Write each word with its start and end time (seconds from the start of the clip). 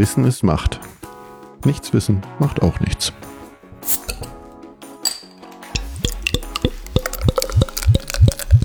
Wissen 0.00 0.24
ist 0.24 0.42
Macht. 0.42 0.80
Nichts 1.66 1.92
wissen 1.92 2.22
macht 2.38 2.62
auch 2.62 2.80
nichts. 2.80 3.12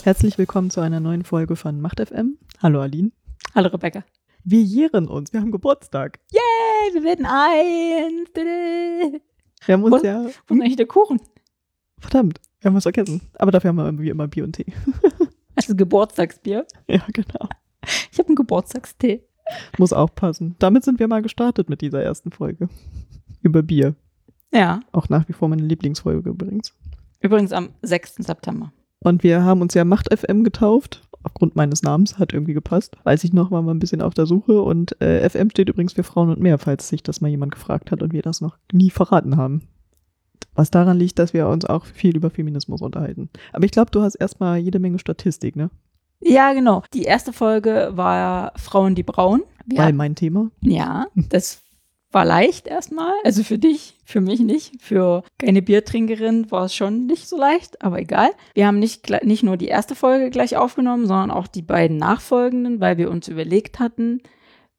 Herzlich 0.04 0.38
willkommen 0.38 0.70
zu 0.70 0.82
einer 0.82 1.00
neuen 1.00 1.24
Folge 1.24 1.56
von 1.56 1.82
Macht 1.82 2.00
FM. 2.00 2.38
Hallo 2.62 2.80
Aline. 2.82 3.12
Hallo 3.54 3.68
Rebecca. 3.70 4.04
Wir 4.44 4.62
jähren 4.62 5.08
uns, 5.08 5.34
wir 5.34 5.42
haben 5.42 5.52
Geburtstag. 5.52 6.20
Yay, 6.32 6.94
wir 6.94 7.04
werden 7.04 7.26
eins. 7.26 8.30
Wir 9.66 9.74
haben 9.74 9.84
uns 9.84 10.02
Wo- 10.04 10.06
ja. 10.06 10.24
Wo 10.48 10.56
ist 10.56 10.62
eigentlich 10.62 10.76
der 10.76 10.86
Kuchen? 10.88 11.20
Verdammt, 12.00 12.40
wir 12.62 12.70
haben 12.70 12.76
was 12.76 12.84
vergessen. 12.84 13.22
Aber 13.40 13.52
dafür 13.52 13.70
haben 13.70 13.78
wir 13.78 13.86
irgendwie 13.86 14.10
immer 14.10 14.28
Bier 14.28 14.44
und 14.44 14.54
Tee. 14.54 14.66
Also 15.56 15.76
Geburtstagsbier. 15.76 16.66
ja, 16.88 17.02
genau. 17.12 17.50
Ich 18.12 18.20
habe 18.20 18.30
einen 18.30 18.36
Geburtstagstee. 18.36 19.24
Muss 19.78 19.94
auch 19.94 20.14
passen. 20.14 20.56
Damit 20.60 20.84
sind 20.84 21.00
wir 21.00 21.08
mal 21.08 21.22
gestartet 21.22 21.70
mit 21.70 21.82
dieser 21.82 22.02
ersten 22.04 22.32
Folge. 22.32 22.70
Über 23.42 23.62
Bier. 23.64 23.96
Ja, 24.54 24.80
Auch 24.92 25.10
nach 25.10 25.28
wie 25.28 25.34
vor 25.34 25.50
meine 25.50 25.64
Lieblingsfolge 25.64 26.30
übrigens. 26.30 26.74
übrigens 27.20 27.52
am 27.52 27.70
6. 27.82 28.16
September. 28.20 28.72
Und 29.00 29.22
wir 29.24 29.44
haben 29.44 29.62
uns 29.62 29.74
ja 29.74 29.84
Macht 29.86 30.12
FM 30.18 30.44
getauft. 30.44 31.02
Aufgrund 31.24 31.56
meines 31.56 31.84
Namens 31.84 32.18
hat 32.20 32.34
irgendwie 32.34 32.54
gepasst. 32.54 32.96
Weiß 33.04 33.24
ich 33.24 33.34
noch, 33.34 33.52
waren 33.52 33.66
wir 33.66 33.74
ein 33.74 33.80
bisschen 33.80 34.02
auf 34.02 34.14
der 34.14 34.26
Suche. 34.28 34.62
Und 34.62 35.00
äh, 35.02 35.28
FM 35.30 35.50
steht 35.50 35.70
übrigens 35.70 35.94
für 35.94 36.04
Frauen 36.04 36.30
und 36.30 36.40
mehr, 36.40 36.58
falls 36.58 36.88
sich 36.88 37.04
das 37.04 37.20
mal 37.22 37.28
jemand 37.28 37.54
gefragt 37.54 37.92
hat 37.92 38.02
und 38.02 38.14
wir 38.14 38.22
das 38.22 38.42
noch 38.42 38.58
nie 38.72 38.90
verraten 38.92 39.36
haben. 39.36 39.64
Was 40.54 40.72
daran 40.72 40.98
liegt, 40.98 41.20
dass 41.20 41.34
wir 41.34 41.48
uns 41.48 41.66
auch 41.66 41.86
viel 41.86 42.16
über 42.16 42.30
Feminismus 42.30 42.82
unterhalten. 42.82 43.30
Aber 43.52 43.66
ich 43.66 43.72
glaube, 43.72 43.92
du 43.92 44.02
hast 44.02 44.16
erstmal 44.16 44.58
jede 44.60 44.80
Menge 44.80 45.00
Statistik, 45.00 45.56
ne? 45.56 45.70
Ja, 46.22 46.54
genau. 46.54 46.84
Die 46.94 47.04
erste 47.04 47.34
Folge 47.34 47.92
war 47.94 48.54
Frauen, 48.58 48.96
die 48.96 49.04
brauen. 49.04 49.44
Wir 49.66 49.80
Weil 49.80 49.94
mein 49.94 50.16
Thema. 50.16 50.50
Ja, 50.62 51.08
das 51.16 51.62
war 52.12 52.24
leicht 52.26 52.68
erstmal. 52.68 53.14
Also 53.26 53.44
für 53.44 53.58
dich, 53.58 53.98
für 54.06 54.22
mich 54.22 54.40
nicht. 54.40 54.82
Für 54.82 55.24
keine 55.38 55.62
Biertrinkerin 55.62 56.50
war 56.50 56.66
es 56.66 56.76
schon 56.76 57.08
nicht 57.08 57.28
so 57.28 57.38
leicht, 57.38 57.82
aber 57.84 58.00
egal. 58.00 58.30
Wir 58.54 58.68
haben 58.68 58.80
nicht, 58.80 59.10
nicht 59.24 59.44
nur 59.44 59.58
die 59.58 59.68
erste 59.68 59.96
Folge 59.96 60.30
gleich 60.30 60.56
aufgenommen, 60.56 61.08
sondern 61.08 61.32
auch 61.32 61.48
die 61.48 61.62
beiden 61.62 61.98
nachfolgenden, 61.98 62.80
weil 62.80 62.98
wir 62.98 63.12
uns 63.12 63.28
überlegt 63.28 63.80
hatten, 63.80 64.22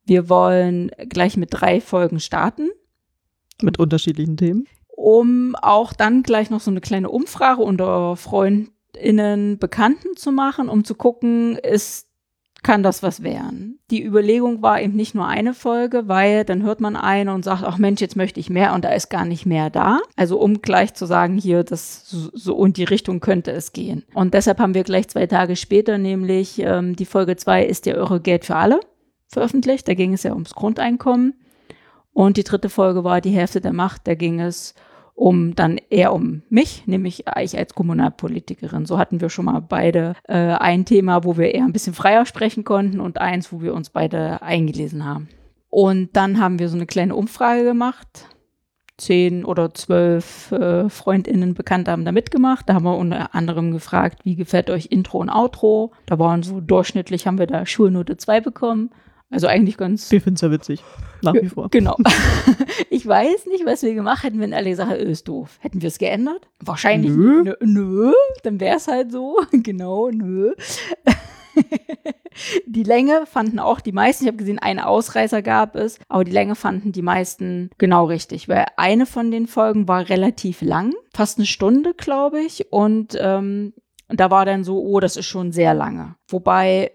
wir 0.04 0.28
wollen 0.28 0.90
gleich 1.08 1.36
mit 1.36 1.48
drei 1.52 1.80
Folgen 1.80 2.20
starten, 2.20 2.70
Mit 3.60 3.78
unterschiedlichen 3.78 4.36
Themen. 4.36 4.66
um 4.88 5.54
auch 5.56 5.92
dann 5.92 6.22
gleich 6.22 6.48
noch 6.48 6.60
so 6.60 6.70
eine 6.70 6.80
kleine 6.80 7.10
Umfrage 7.10 7.60
unter 7.62 8.16
FreundInnen, 8.96 9.58
Bekannten 9.58 10.16
zu 10.16 10.32
machen, 10.32 10.68
um 10.68 10.84
zu 10.84 10.94
gucken, 10.94 11.56
ist 11.56 12.06
kann 12.62 12.82
das 12.82 13.00
was 13.00 13.22
werden. 13.22 13.78
Die 13.92 14.02
Überlegung 14.02 14.60
war 14.60 14.80
eben 14.80 14.96
nicht 14.96 15.14
nur 15.14 15.28
eine 15.28 15.54
Folge, 15.54 16.08
weil 16.08 16.44
dann 16.44 16.64
hört 16.64 16.80
man 16.80 16.96
eine 16.96 17.32
und 17.32 17.44
sagt, 17.44 17.62
ach 17.62 17.78
Mensch, 17.78 18.00
jetzt 18.00 18.16
möchte 18.16 18.40
ich 18.40 18.50
mehr 18.50 18.74
und 18.74 18.84
da 18.84 18.88
ist 18.88 19.08
gar 19.08 19.24
nicht 19.24 19.46
mehr 19.46 19.70
da. 19.70 20.00
Also 20.16 20.40
um 20.40 20.62
gleich 20.62 20.92
zu 20.94 21.06
sagen, 21.06 21.38
hier, 21.38 21.62
das 21.62 22.10
so, 22.10 22.56
und 22.56 22.76
die 22.76 22.84
Richtung 22.84 23.20
könnte 23.20 23.52
es 23.52 23.72
gehen. 23.72 24.04
Und 24.14 24.34
deshalb 24.34 24.58
haben 24.58 24.74
wir 24.74 24.82
gleich 24.82 25.06
zwei 25.06 25.28
Tage 25.28 25.54
später, 25.54 25.96
nämlich 25.96 26.58
ähm, 26.58 26.96
die 26.96 27.04
Folge 27.04 27.36
zwei 27.36 27.64
ist 27.64 27.86
ja 27.86 27.94
Eure 27.94 28.20
Geld 28.20 28.44
für 28.44 28.56
alle 28.56 28.80
veröffentlicht. 29.28 29.86
Da 29.86 29.94
ging 29.94 30.14
es 30.14 30.24
ja 30.24 30.32
ums 30.32 30.54
Grundeinkommen. 30.54 31.34
Und 32.12 32.36
die 32.36 32.44
dritte 32.44 32.70
Folge 32.70 33.04
war 33.04 33.20
die 33.20 33.30
Hälfte 33.30 33.60
der 33.60 33.74
Macht. 33.74 34.08
Da 34.08 34.16
ging 34.16 34.40
es 34.40 34.72
um 34.72 34.85
dann 35.54 35.80
eher 35.88 36.12
um 36.12 36.42
mich, 36.50 36.86
nämlich 36.86 37.24
ich 37.40 37.56
als 37.56 37.74
Kommunalpolitikerin. 37.74 38.84
So 38.84 38.98
hatten 38.98 39.20
wir 39.20 39.30
schon 39.30 39.46
mal 39.46 39.60
beide 39.60 40.14
äh, 40.28 40.34
ein 40.34 40.84
Thema, 40.84 41.24
wo 41.24 41.38
wir 41.38 41.54
eher 41.54 41.64
ein 41.64 41.72
bisschen 41.72 41.94
freier 41.94 42.26
sprechen 42.26 42.64
konnten 42.64 43.00
und 43.00 43.18
eins, 43.18 43.50
wo 43.50 43.62
wir 43.62 43.74
uns 43.74 43.90
beide 43.90 44.42
eingelesen 44.42 45.04
haben. 45.06 45.28
Und 45.70 46.16
dann 46.16 46.38
haben 46.38 46.58
wir 46.58 46.68
so 46.68 46.76
eine 46.76 46.86
kleine 46.86 47.14
Umfrage 47.14 47.64
gemacht. 47.64 48.28
Zehn 48.98 49.44
oder 49.44 49.74
zwölf 49.74 50.52
äh, 50.52 50.88
Freundinnen, 50.88 51.54
Bekannte 51.54 51.90
haben 51.90 52.04
da 52.04 52.12
mitgemacht. 52.12 52.68
Da 52.68 52.74
haben 52.74 52.84
wir 52.84 52.96
unter 52.96 53.34
anderem 53.34 53.72
gefragt, 53.72 54.24
wie 54.24 54.36
gefällt 54.36 54.70
euch 54.70 54.86
Intro 54.90 55.18
und 55.18 55.28
Outro? 55.28 55.92
Da 56.06 56.18
waren 56.18 56.42
so 56.42 56.60
durchschnittlich, 56.60 57.26
haben 57.26 57.38
wir 57.38 57.46
da 57.46 57.66
Schulnote 57.66 58.16
2 58.16 58.40
bekommen. 58.40 58.90
Also 59.30 59.48
eigentlich 59.48 59.76
ganz 59.76 60.10
Wir 60.12 60.20
finden 60.20 60.36
es 60.36 60.40
ja 60.40 60.50
witzig. 60.50 60.84
Nach 61.22 61.34
wie 61.34 61.48
vor. 61.48 61.68
Genau. 61.70 61.96
ich 62.90 63.06
weiß 63.06 63.46
nicht, 63.46 63.66
was 63.66 63.82
wir 63.82 63.94
gemacht 63.94 64.22
hätten, 64.22 64.38
wenn 64.40 64.54
alle 64.54 64.70
gesagt 64.70 64.90
hätten, 64.90 65.06
"Ö, 65.06 65.10
ist 65.10 65.26
doof. 65.26 65.58
Hätten 65.60 65.82
wir 65.82 65.88
es 65.88 65.98
geändert? 65.98 66.48
Wahrscheinlich 66.60 67.10
Nö. 67.10 67.42
nö. 67.42 67.54
nö. 67.60 68.12
Dann 68.44 68.60
wäre 68.60 68.76
es 68.76 68.86
halt 68.86 69.10
so. 69.10 69.36
genau, 69.52 70.10
nö. 70.10 70.54
die 72.66 72.82
Länge 72.82 73.24
fanden 73.26 73.58
auch 73.58 73.80
die 73.80 73.92
meisten, 73.92 74.24
ich 74.24 74.28
habe 74.28 74.36
gesehen, 74.36 74.58
einen 74.58 74.80
Ausreißer 74.80 75.42
gab 75.42 75.74
es, 75.74 75.98
aber 76.08 76.24
die 76.24 76.32
Länge 76.32 76.54
fanden 76.54 76.92
die 76.92 77.02
meisten 77.02 77.70
genau 77.78 78.04
richtig, 78.04 78.48
weil 78.48 78.66
eine 78.76 79.06
von 79.06 79.30
den 79.30 79.46
Folgen 79.46 79.88
war 79.88 80.08
relativ 80.08 80.60
lang, 80.62 80.92
fast 81.14 81.38
eine 81.38 81.46
Stunde, 81.46 81.94
glaube 81.94 82.40
ich, 82.40 82.70
und 82.72 83.16
ähm, 83.18 83.72
da 84.08 84.30
war 84.30 84.44
dann 84.44 84.64
so, 84.64 84.80
oh, 84.82 85.00
das 85.00 85.16
ist 85.16 85.26
schon 85.26 85.52
sehr 85.52 85.74
lange. 85.74 86.14
Wobei 86.28 86.92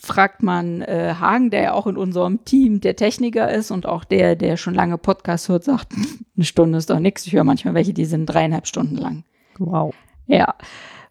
fragt 0.00 0.42
man 0.42 0.82
äh, 0.82 1.14
Hagen, 1.18 1.50
der 1.50 1.62
ja 1.62 1.72
auch 1.72 1.86
in 1.86 1.96
unserem 1.96 2.44
Team 2.44 2.80
der 2.80 2.96
Techniker 2.96 3.50
ist 3.50 3.70
und 3.70 3.86
auch 3.86 4.04
der, 4.04 4.36
der 4.36 4.56
schon 4.56 4.74
lange 4.74 4.98
Podcast 4.98 5.48
hört, 5.48 5.64
sagt, 5.64 5.92
eine 6.36 6.44
Stunde 6.44 6.78
ist 6.78 6.90
doch 6.90 6.98
nichts. 6.98 7.26
Ich 7.26 7.32
höre 7.32 7.44
manchmal 7.44 7.74
welche, 7.74 7.94
die 7.94 8.04
sind 8.04 8.26
dreieinhalb 8.26 8.66
Stunden 8.66 8.96
lang. 8.96 9.24
Wow. 9.58 9.94
Ja, 10.26 10.54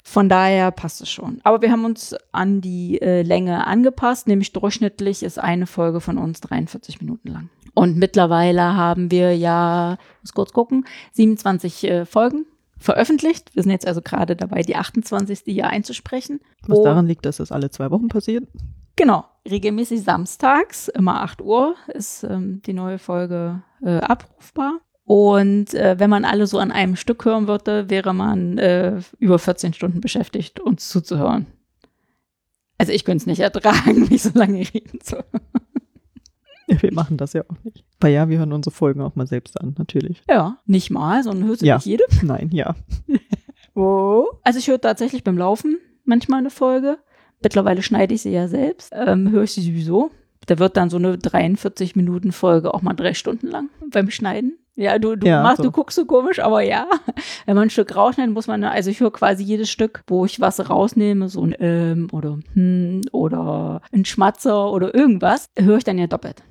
von 0.03 0.27
daher 0.27 0.71
passt 0.71 1.01
es 1.01 1.09
schon. 1.09 1.39
Aber 1.43 1.61
wir 1.61 1.71
haben 1.71 1.85
uns 1.85 2.15
an 2.33 2.59
die 2.59 3.01
äh, 3.01 3.21
Länge 3.21 3.65
angepasst, 3.65 4.27
nämlich 4.27 4.51
durchschnittlich 4.51 5.23
ist 5.23 5.39
eine 5.39 5.65
Folge 5.65 6.01
von 6.01 6.17
uns 6.17 6.41
43 6.41 6.99
Minuten 6.99 7.29
lang. 7.29 7.49
Und 7.73 7.97
mittlerweile 7.97 8.75
haben 8.75 9.11
wir 9.11 9.35
ja, 9.35 9.97
muss 10.21 10.33
kurz 10.33 10.51
gucken, 10.51 10.85
27 11.13 11.83
äh, 11.85 12.05
Folgen 12.05 12.45
veröffentlicht. 12.83 13.55
Wir 13.55 13.63
sind 13.63 13.71
jetzt 13.71 13.87
also 13.87 14.01
gerade 14.01 14.35
dabei, 14.35 14.61
die 14.61 14.75
28. 14.75 15.41
hier 15.45 15.67
einzusprechen. 15.67 16.41
Was 16.67 16.81
daran 16.83 17.07
liegt, 17.07 17.25
dass 17.25 17.37
das 17.37 17.51
alle 17.51 17.71
zwei 17.71 17.89
Wochen 17.91 18.09
passiert. 18.09 18.45
Genau, 18.95 19.25
regelmäßig 19.49 20.03
samstags, 20.03 20.87
immer 20.89 21.21
8 21.21 21.41
Uhr, 21.41 21.75
ist 21.87 22.23
ähm, 22.23 22.61
die 22.65 22.73
neue 22.73 22.99
Folge 22.99 23.63
äh, 23.81 23.97
abrufbar. 23.97 24.79
Und 25.05 25.73
äh, 25.73 25.95
wenn 25.97 26.09
man 26.09 26.25
alle 26.25 26.45
so 26.45 26.59
an 26.59 26.71
einem 26.71 26.95
Stück 26.95 27.25
hören 27.25 27.47
würde, 27.47 27.89
wäre 27.89 28.13
man 28.13 28.57
äh, 28.57 29.01
über 29.19 29.39
14 29.39 29.73
Stunden 29.73 29.99
beschäftigt, 29.99 30.59
uns 30.59 30.89
zuzuhören. 30.89 31.47
Also 32.77 32.91
ich 32.91 33.03
könnte 33.05 33.23
es 33.23 33.25
nicht 33.25 33.39
ertragen, 33.39 34.09
wie 34.09 34.17
so 34.17 34.31
lange 34.33 34.59
reden 34.59 35.01
zu. 35.01 35.23
Wir 36.81 36.93
machen 36.93 37.17
das 37.17 37.33
ja 37.33 37.43
auch 37.49 37.55
nicht. 37.63 37.83
Aber 37.99 38.09
ja, 38.09 38.27
wir 38.29 38.37
hören 38.39 38.53
unsere 38.53 38.73
Folgen 38.73 39.01
auch 39.01 39.15
mal 39.15 39.27
selbst 39.27 39.59
an, 39.59 39.75
natürlich. 39.77 40.21
Ja, 40.29 40.57
nicht 40.65 40.89
mal, 40.91 41.23
sondern 41.23 41.47
hörst 41.47 41.61
du 41.61 41.65
Ja. 41.65 41.75
nicht 41.75 41.85
jede. 41.85 42.03
Nein, 42.21 42.49
ja. 42.51 42.75
Oh. 43.75 44.25
Also 44.43 44.59
ich 44.59 44.67
höre 44.67 44.79
tatsächlich 44.79 45.23
beim 45.23 45.37
Laufen 45.37 45.77
manchmal 46.05 46.39
eine 46.39 46.51
Folge. 46.51 46.97
Mittlerweile 47.41 47.81
schneide 47.81 48.13
ich 48.13 48.21
sie 48.21 48.29
ja 48.31 48.47
selbst. 48.47 48.93
Ähm, 48.95 49.31
höre 49.31 49.43
ich 49.43 49.51
sie 49.53 49.61
sowieso. 49.61 50.11
Da 50.45 50.59
wird 50.59 50.77
dann 50.77 50.89
so 50.91 50.97
eine 50.97 51.17
43 51.17 51.95
Minuten 51.95 52.31
Folge 52.33 52.73
auch 52.73 52.81
mal 52.83 52.93
drei 52.93 53.13
Stunden 53.13 53.47
lang 53.47 53.69
beim 53.89 54.09
Schneiden. 54.11 54.57
Ja, 54.75 54.97
du, 54.99 55.15
du 55.15 55.27
Ja, 55.27 55.41
machst, 55.43 55.57
so. 55.57 55.63
du 55.63 55.71
guckst 55.71 55.95
so 55.95 56.05
komisch, 56.05 56.39
aber 56.39 56.61
ja. 56.61 56.87
Wenn 57.45 57.55
man 57.55 57.67
ein 57.67 57.69
Stück 57.69 57.95
rausschneidet, 57.95 58.33
muss 58.33 58.47
man, 58.47 58.63
also 58.63 58.89
ich 58.89 58.99
höre 58.99 59.11
quasi 59.11 59.43
jedes 59.43 59.69
Stück, 59.69 60.03
wo 60.07 60.25
ich 60.25 60.39
was 60.41 60.69
rausnehme, 60.69 61.29
so 61.29 61.41
ein 61.43 61.55
ähm 61.59 62.07
oder 62.11 62.39
hm 62.53 63.01
oder 63.11 63.81
ein 63.91 64.03
Schmatzer 64.05 64.71
oder 64.71 64.93
irgendwas, 64.93 65.45
höre 65.57 65.77
ich 65.77 65.83
dann 65.83 65.97
ja 65.99 66.07
doppelt. 66.07 66.43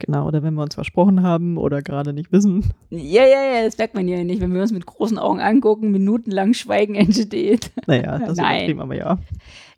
Genau, 0.00 0.26
oder 0.26 0.42
wenn 0.42 0.54
wir 0.54 0.62
uns 0.62 0.74
versprochen 0.74 1.22
haben 1.22 1.56
oder 1.56 1.82
gerade 1.82 2.12
nicht 2.12 2.32
wissen. 2.32 2.64
Ja, 2.90 3.24
ja, 3.24 3.54
ja, 3.54 3.64
das 3.64 3.78
merkt 3.78 3.94
man 3.94 4.08
ja 4.08 4.24
nicht, 4.24 4.40
wenn 4.40 4.52
wir 4.52 4.62
uns 4.62 4.72
mit 4.72 4.86
großen 4.86 5.18
Augen 5.18 5.40
angucken, 5.40 5.90
minutenlang 5.90 6.54
Schweigen 6.54 6.94
entsteht. 6.94 7.70
Naja, 7.86 8.18
das 8.18 8.38
übertrieben, 8.38 8.80
aber 8.80 8.94
ja. 8.94 9.18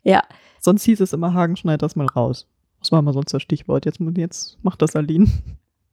Ja, 0.03 0.21
Sonst 0.65 0.85
hieß 0.85 1.01
es 1.01 1.11
immer, 1.11 1.33
Hagen 1.33 1.57
schneid 1.57 1.81
das 1.81 1.97
mal 1.97 2.07
raus. 2.07 2.47
Das 2.79 2.93
war 2.93 3.01
mal 3.01 3.11
sonst 3.11 3.33
das 3.33 3.41
Stichwort. 3.41 3.85
Jetzt, 3.85 3.99
jetzt 4.15 4.57
macht 4.63 4.81
das 4.81 4.95
Aline. 4.95 5.27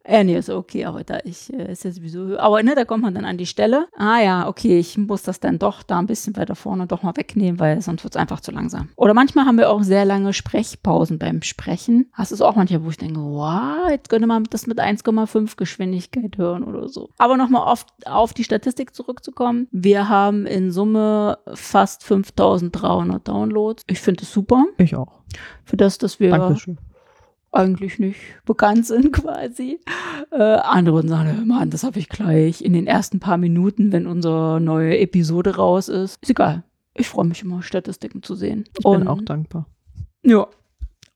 Ja, 0.08 0.24
nee, 0.24 0.36
ist 0.36 0.48
okay, 0.48 0.84
aber 0.86 1.04
da 1.04 1.18
ich, 1.24 1.52
äh, 1.52 1.72
ist 1.72 1.84
ja 1.84 1.92
sowieso, 1.92 2.38
aber 2.38 2.62
ne, 2.62 2.74
da 2.74 2.84
kommt 2.84 3.02
man 3.02 3.14
dann 3.14 3.24
an 3.24 3.36
die 3.36 3.46
Stelle. 3.46 3.86
Ah 3.96 4.20
ja, 4.20 4.48
okay, 4.48 4.78
ich 4.78 4.96
muss 4.96 5.22
das 5.22 5.40
dann 5.40 5.58
doch 5.58 5.82
da 5.82 5.98
ein 5.98 6.06
bisschen 6.06 6.36
weiter 6.36 6.54
vorne 6.54 6.86
doch 6.86 7.02
mal 7.02 7.16
wegnehmen, 7.16 7.60
weil 7.60 7.80
sonst 7.82 8.02
wird 8.04 8.14
es 8.14 8.20
einfach 8.20 8.40
zu 8.40 8.50
langsam. 8.50 8.88
Oder 8.96 9.14
manchmal 9.14 9.44
haben 9.44 9.58
wir 9.58 9.70
auch 9.70 9.82
sehr 9.82 10.04
lange 10.04 10.32
Sprechpausen 10.32 11.18
beim 11.18 11.42
Sprechen. 11.42 12.10
Hast 12.12 12.30
du 12.30 12.34
es 12.34 12.40
auch 12.40 12.56
manchmal, 12.56 12.84
wo 12.84 12.90
ich 12.90 12.96
denke, 12.96 13.20
wow, 13.20 13.90
jetzt 13.90 14.08
könnte 14.08 14.26
man 14.26 14.44
das 14.44 14.66
mit 14.66 14.80
1,5 14.80 15.56
Geschwindigkeit 15.56 16.38
hören 16.38 16.64
oder 16.64 16.88
so. 16.88 17.10
Aber 17.18 17.36
nochmal 17.36 17.70
auf, 17.70 17.84
auf 18.06 18.32
die 18.32 18.44
Statistik 18.44 18.94
zurückzukommen. 18.94 19.68
Wir 19.70 20.08
haben 20.08 20.46
in 20.46 20.72
Summe 20.72 21.38
fast 21.54 22.04
5300 22.04 23.28
Downloads. 23.28 23.84
Ich 23.86 24.00
finde 24.00 24.22
es 24.22 24.32
super. 24.32 24.64
Ich 24.78 24.96
auch. 24.96 25.20
Für 25.64 25.76
das, 25.76 25.98
dass 25.98 26.20
wir 26.20 26.30
Dankeschön. 26.30 26.78
Eigentlich 27.52 27.98
nicht 27.98 28.20
bekannt 28.44 28.86
sind 28.86 29.12
quasi. 29.12 29.80
Äh, 30.30 30.36
andere 30.42 30.96
würden 30.96 31.08
sagen, 31.08 31.36
"Hör 31.36 31.44
Mann, 31.44 31.70
das 31.70 31.84
habe 31.84 31.98
ich 31.98 32.08
gleich 32.08 32.62
in 32.62 32.72
den 32.72 32.86
ersten 32.86 33.20
paar 33.20 33.38
Minuten, 33.38 33.92
wenn 33.92 34.06
unsere 34.06 34.60
neue 34.60 34.98
Episode 34.98 35.56
raus 35.56 35.88
ist. 35.88 36.22
Ist 36.22 36.30
egal. 36.30 36.62
Ich 36.94 37.08
freue 37.08 37.26
mich 37.26 37.42
immer, 37.42 37.62
Statistiken 37.62 38.22
zu 38.22 38.34
sehen. 38.34 38.64
Ich 38.78 38.84
bin 38.84 39.08
auch 39.08 39.22
dankbar. 39.22 39.66
Ja. 40.22 40.46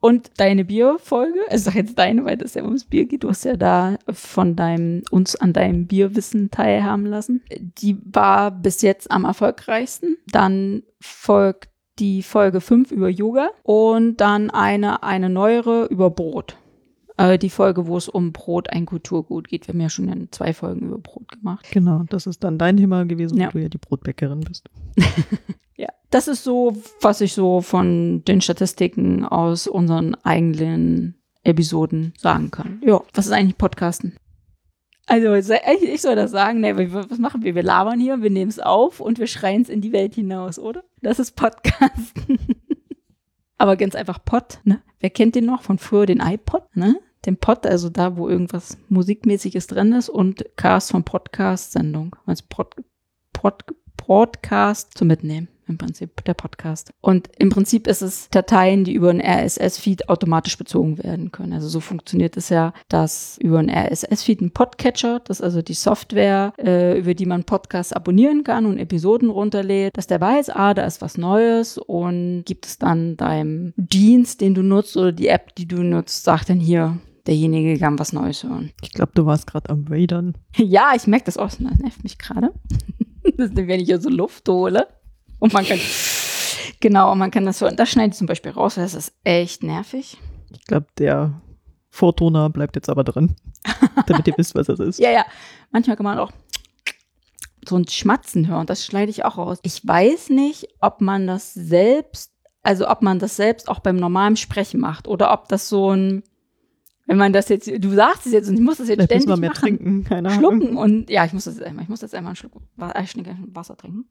Und 0.00 0.32
deine 0.36 0.66
Bierfolge, 0.66 1.38
also 1.48 1.64
sag 1.64 1.76
jetzt 1.76 1.98
deine, 1.98 2.26
weil 2.26 2.37
das 2.37 2.52
ja 2.52 2.62
ums 2.62 2.84
Bier 2.84 3.06
geht, 3.06 3.25
du 3.25 3.30
hast 3.30 3.44
ja 3.46 3.56
da 3.56 3.96
von 4.10 4.54
deinem, 4.54 5.02
uns 5.10 5.34
an 5.34 5.54
deinem 5.54 5.87
Bierwissen 5.87 6.50
teilhaben 6.50 7.06
lassen. 7.06 7.42
Die 7.78 7.96
war 8.04 8.50
bis 8.50 8.82
jetzt 8.82 9.10
am 9.10 9.25
erfolgreichsten. 9.25 10.19
Dann 10.26 10.82
folgt 11.00 11.70
die 11.99 12.23
Folge 12.23 12.61
5 12.61 12.91
über 12.93 13.08
Yoga 13.08 13.50
und 13.62 14.17
dann 14.20 14.50
eine, 14.50 15.02
eine 15.02 15.29
neuere 15.29 15.87
über 15.87 16.11
Brot. 16.11 16.56
Äh, 17.17 17.38
die 17.38 17.50
Folge, 17.50 17.87
wo 17.87 17.96
es 17.96 18.08
um 18.08 18.32
Brot, 18.32 18.70
ein 18.70 18.87
Kulturgut 18.87 19.49
geht. 19.49 19.69
Wir 19.69 19.75
haben 19.75 19.81
ja 19.81 19.88
schon 19.88 20.08
in 20.08 20.32
zwei 20.32 20.52
Folgen 20.52 20.87
über 20.88 20.99
Brot 20.99 21.29
gemacht. 21.29 21.67
Genau, 21.70 22.02
das 22.08 22.26
ist 22.26 22.43
dann 22.43 22.58
dein 22.58 22.76
Thema 22.76 23.05
gewesen, 23.05 23.38
Ja. 23.38 23.46
weil 23.46 23.52
du 23.52 23.62
ja 23.62 23.69
die 23.69 23.79
Brotbäckerin 23.79 24.41
bist. 24.41 24.69
Ja, 25.76 25.88
das 26.11 26.29
ist 26.29 26.44
so, 26.44 26.76
was 27.00 27.20
ich 27.20 27.32
so 27.32 27.61
von 27.61 28.23
den 28.26 28.40
Statistiken 28.40 29.25
aus 29.25 29.67
unseren 29.67 30.14
eigenen 30.23 31.17
Episoden 31.43 32.14
sagen 32.17 32.52
kann. 32.52 32.81
Ja, 32.87 33.00
was 33.12 33.26
ist 33.26 33.32
eigentlich 33.32 33.58
Podcasten? 33.58 34.14
Also, 35.06 35.34
ich 35.34 36.00
soll 36.00 36.16
das 36.16 36.30
sagen, 36.30 36.60
ne, 36.60 36.76
was 36.92 37.18
machen 37.18 37.42
wir? 37.42 37.54
Wir 37.54 37.62
labern 37.62 38.00
hier, 38.00 38.22
wir 38.22 38.30
nehmen 38.30 38.50
es 38.50 38.58
auf 38.58 39.00
und 39.00 39.18
wir 39.18 39.26
schreien 39.26 39.62
es 39.62 39.68
in 39.68 39.80
die 39.80 39.92
Welt 39.92 40.14
hinaus, 40.14 40.58
oder? 40.58 40.82
Das 41.02 41.18
ist 41.18 41.32
Podcasten. 41.32 42.38
Aber 43.58 43.76
ganz 43.76 43.94
einfach 43.94 44.24
Pod, 44.24 44.60
ne? 44.64 44.82
Wer 45.00 45.10
kennt 45.10 45.34
den 45.34 45.44
noch 45.46 45.62
von 45.62 45.78
früher, 45.78 46.06
den 46.06 46.20
iPod, 46.20 46.64
ne? 46.74 46.98
Den 47.26 47.36
Pod, 47.36 47.66
also 47.66 47.88
da, 47.88 48.16
wo 48.16 48.28
irgendwas 48.28 48.78
Musikmäßiges 48.88 49.66
drin 49.66 49.92
ist 49.92 50.08
und 50.08 50.44
Cast 50.56 50.90
von 50.90 51.04
Podcast-Sendung. 51.04 52.16
Also 52.26 52.44
Pod, 52.48 52.74
Pod, 53.32 53.64
Podcast 53.96 54.96
zum 54.96 55.08
Mitnehmen. 55.08 55.48
Im 55.66 55.78
Prinzip 55.78 56.25
der 56.25 56.34
Podcast. 56.34 56.93
Und 57.00 57.31
im 57.38 57.50
Prinzip 57.50 57.87
ist 57.87 58.02
es 58.02 58.28
Dateien, 58.31 58.84
die 58.84 58.93
über 58.93 59.11
einen 59.11 59.20
RSS-Feed 59.20 60.08
automatisch 60.08 60.58
bezogen 60.58 60.99
werden 61.02 61.32
können. 61.32 61.52
Also 61.52 61.69
so 61.69 61.81
funktioniert 61.81 62.37
es 62.37 62.49
ja, 62.49 62.72
dass 62.88 63.38
über 63.38 63.58
einen 63.58 63.70
RSS-Feed 63.70 64.40
ein 64.40 64.50
Podcatcher, 64.50 65.20
das 65.20 65.40
ist 65.40 65.44
also 65.44 65.62
die 65.62 65.75
Software, 65.75 66.52
äh, 66.58 66.99
über 66.99 67.14
die 67.14 67.26
man 67.26 67.44
Podcasts 67.44 67.93
abonnieren 67.93 68.44
kann 68.44 68.66
und 68.66 68.78
Episoden 68.78 69.31
runterlädt, 69.31 69.96
dass 69.96 70.06
der 70.06 70.20
weiß, 70.20 70.50
ah, 70.50 70.75
da 70.75 70.84
ist 70.84 71.00
was 71.00 71.16
Neues 71.19 71.78
und 71.78 72.44
gibt 72.44 72.66
es 72.66 72.78
dann 72.78 73.16
deinem 73.16 73.72
Dienst, 73.76 74.40
den 74.40 74.55
du 74.55 74.62
nutzt 74.62 74.96
oder 74.96 75.12
die 75.12 75.28
App, 75.28 75.55
die 75.55 75.66
du 75.66 75.82
nutzt, 75.82 76.25
sagt 76.25 76.50
dann 76.50 76.61
hier, 76.61 76.99
derjenige 77.26 77.78
kann 77.78 77.99
was 77.99 78.12
Neues 78.12 78.44
hören. 78.44 78.70
Ich 78.82 78.93
glaube, 78.93 79.12
du 79.14 79.26
warst 79.26 79.46
gerade 79.46 79.70
am 79.70 79.88
Wadern. 79.88 80.34
Ja, 80.56 80.93
ich 80.94 81.06
merke 81.06 81.26
das 81.26 81.37
auch. 81.37 81.46
Das 81.46 81.61
nervt 81.61 82.02
mich 82.02 82.19
gerade. 82.19 82.52
Das 83.38 83.49
ist, 83.49 83.56
wenn 83.56 83.81
ich 83.81 83.87
hier 83.87 84.02
so 84.02 84.11
Luft 84.11 84.46
hole. 84.50 84.87
Und 85.44 85.52
man 85.52 85.67
kann, 85.67 85.79
genau, 86.81 87.12
und 87.12 87.19
man 87.19 87.31
kann 87.31 87.44
das 87.44 87.58
so, 87.58 87.67
und 87.67 87.79
das 87.79 87.91
schneide 87.91 88.12
ich 88.12 88.17
zum 88.17 88.26
Beispiel 88.26 88.52
raus, 88.52 88.79
weil 88.79 88.85
das 88.85 88.94
ist 88.94 89.12
echt 89.25 89.62
nervig. 89.62 90.17
Ich 90.50 90.64
glaube, 90.64 90.87
der 90.96 91.38
Vortoner 91.91 92.49
bleibt 92.49 92.76
jetzt 92.76 92.88
aber 92.88 93.05
drin, 93.05 93.37
damit 94.06 94.26
ihr 94.26 94.32
wisst, 94.38 94.55
was 94.55 94.69
das 94.69 94.81
ist. 94.81 94.99
Ja, 94.99 95.11
ja. 95.11 95.26
Manchmal 95.70 95.96
kann 95.96 96.05
man 96.05 96.19
auch 96.19 96.32
so 97.69 97.76
ein 97.76 97.87
Schmatzen 97.87 98.49
hören. 98.49 98.64
Das 98.64 98.87
schneide 98.87 99.11
ich 99.11 99.26
auch 99.26 99.37
raus. 99.37 99.58
Ich 99.64 99.87
weiß 99.87 100.31
nicht, 100.31 100.67
ob 100.81 101.02
man 101.02 101.26
das 101.26 101.52
selbst, 101.52 102.32
also 102.62 102.88
ob 102.88 103.02
man 103.02 103.19
das 103.19 103.37
selbst 103.37 103.69
auch 103.69 103.81
beim 103.81 103.97
normalen 103.97 104.38
Sprechen 104.38 104.81
macht 104.81 105.08
oder 105.08 105.31
ob 105.31 105.49
das 105.49 105.69
so 105.69 105.90
ein, 105.94 106.23
wenn 107.05 107.19
man 107.19 107.35
das 107.35 107.50
jetzt, 107.50 107.70
du 107.70 107.90
sagst 107.90 108.25
es 108.25 108.32
jetzt 108.32 108.49
und 108.49 108.55
ich 108.55 108.62
muss 108.62 108.79
das 108.79 108.88
jetzt 108.88 108.97
Vielleicht 108.97 109.26
müssen 109.26 109.37
ständig 109.37 109.37
wir 109.37 109.40
mehr 109.40 109.50
machen. 109.50 109.61
trinken, 109.61 110.05
keine 110.05 110.31
Ahnung. 110.31 110.40
Schlucken 110.40 110.76
und 110.79 111.11
ja, 111.11 111.26
ich 111.26 111.35
muss 111.35 111.44
das 111.44 111.61
einmal, 111.61 111.82
ich 111.82 111.90
muss 111.90 112.00
jetzt 112.00 112.14
einmal 112.14 112.31
einen 112.31 112.37
Schluck 113.06 113.26
äh, 113.26 113.35
Wasser 113.52 113.76
trinken. 113.76 114.06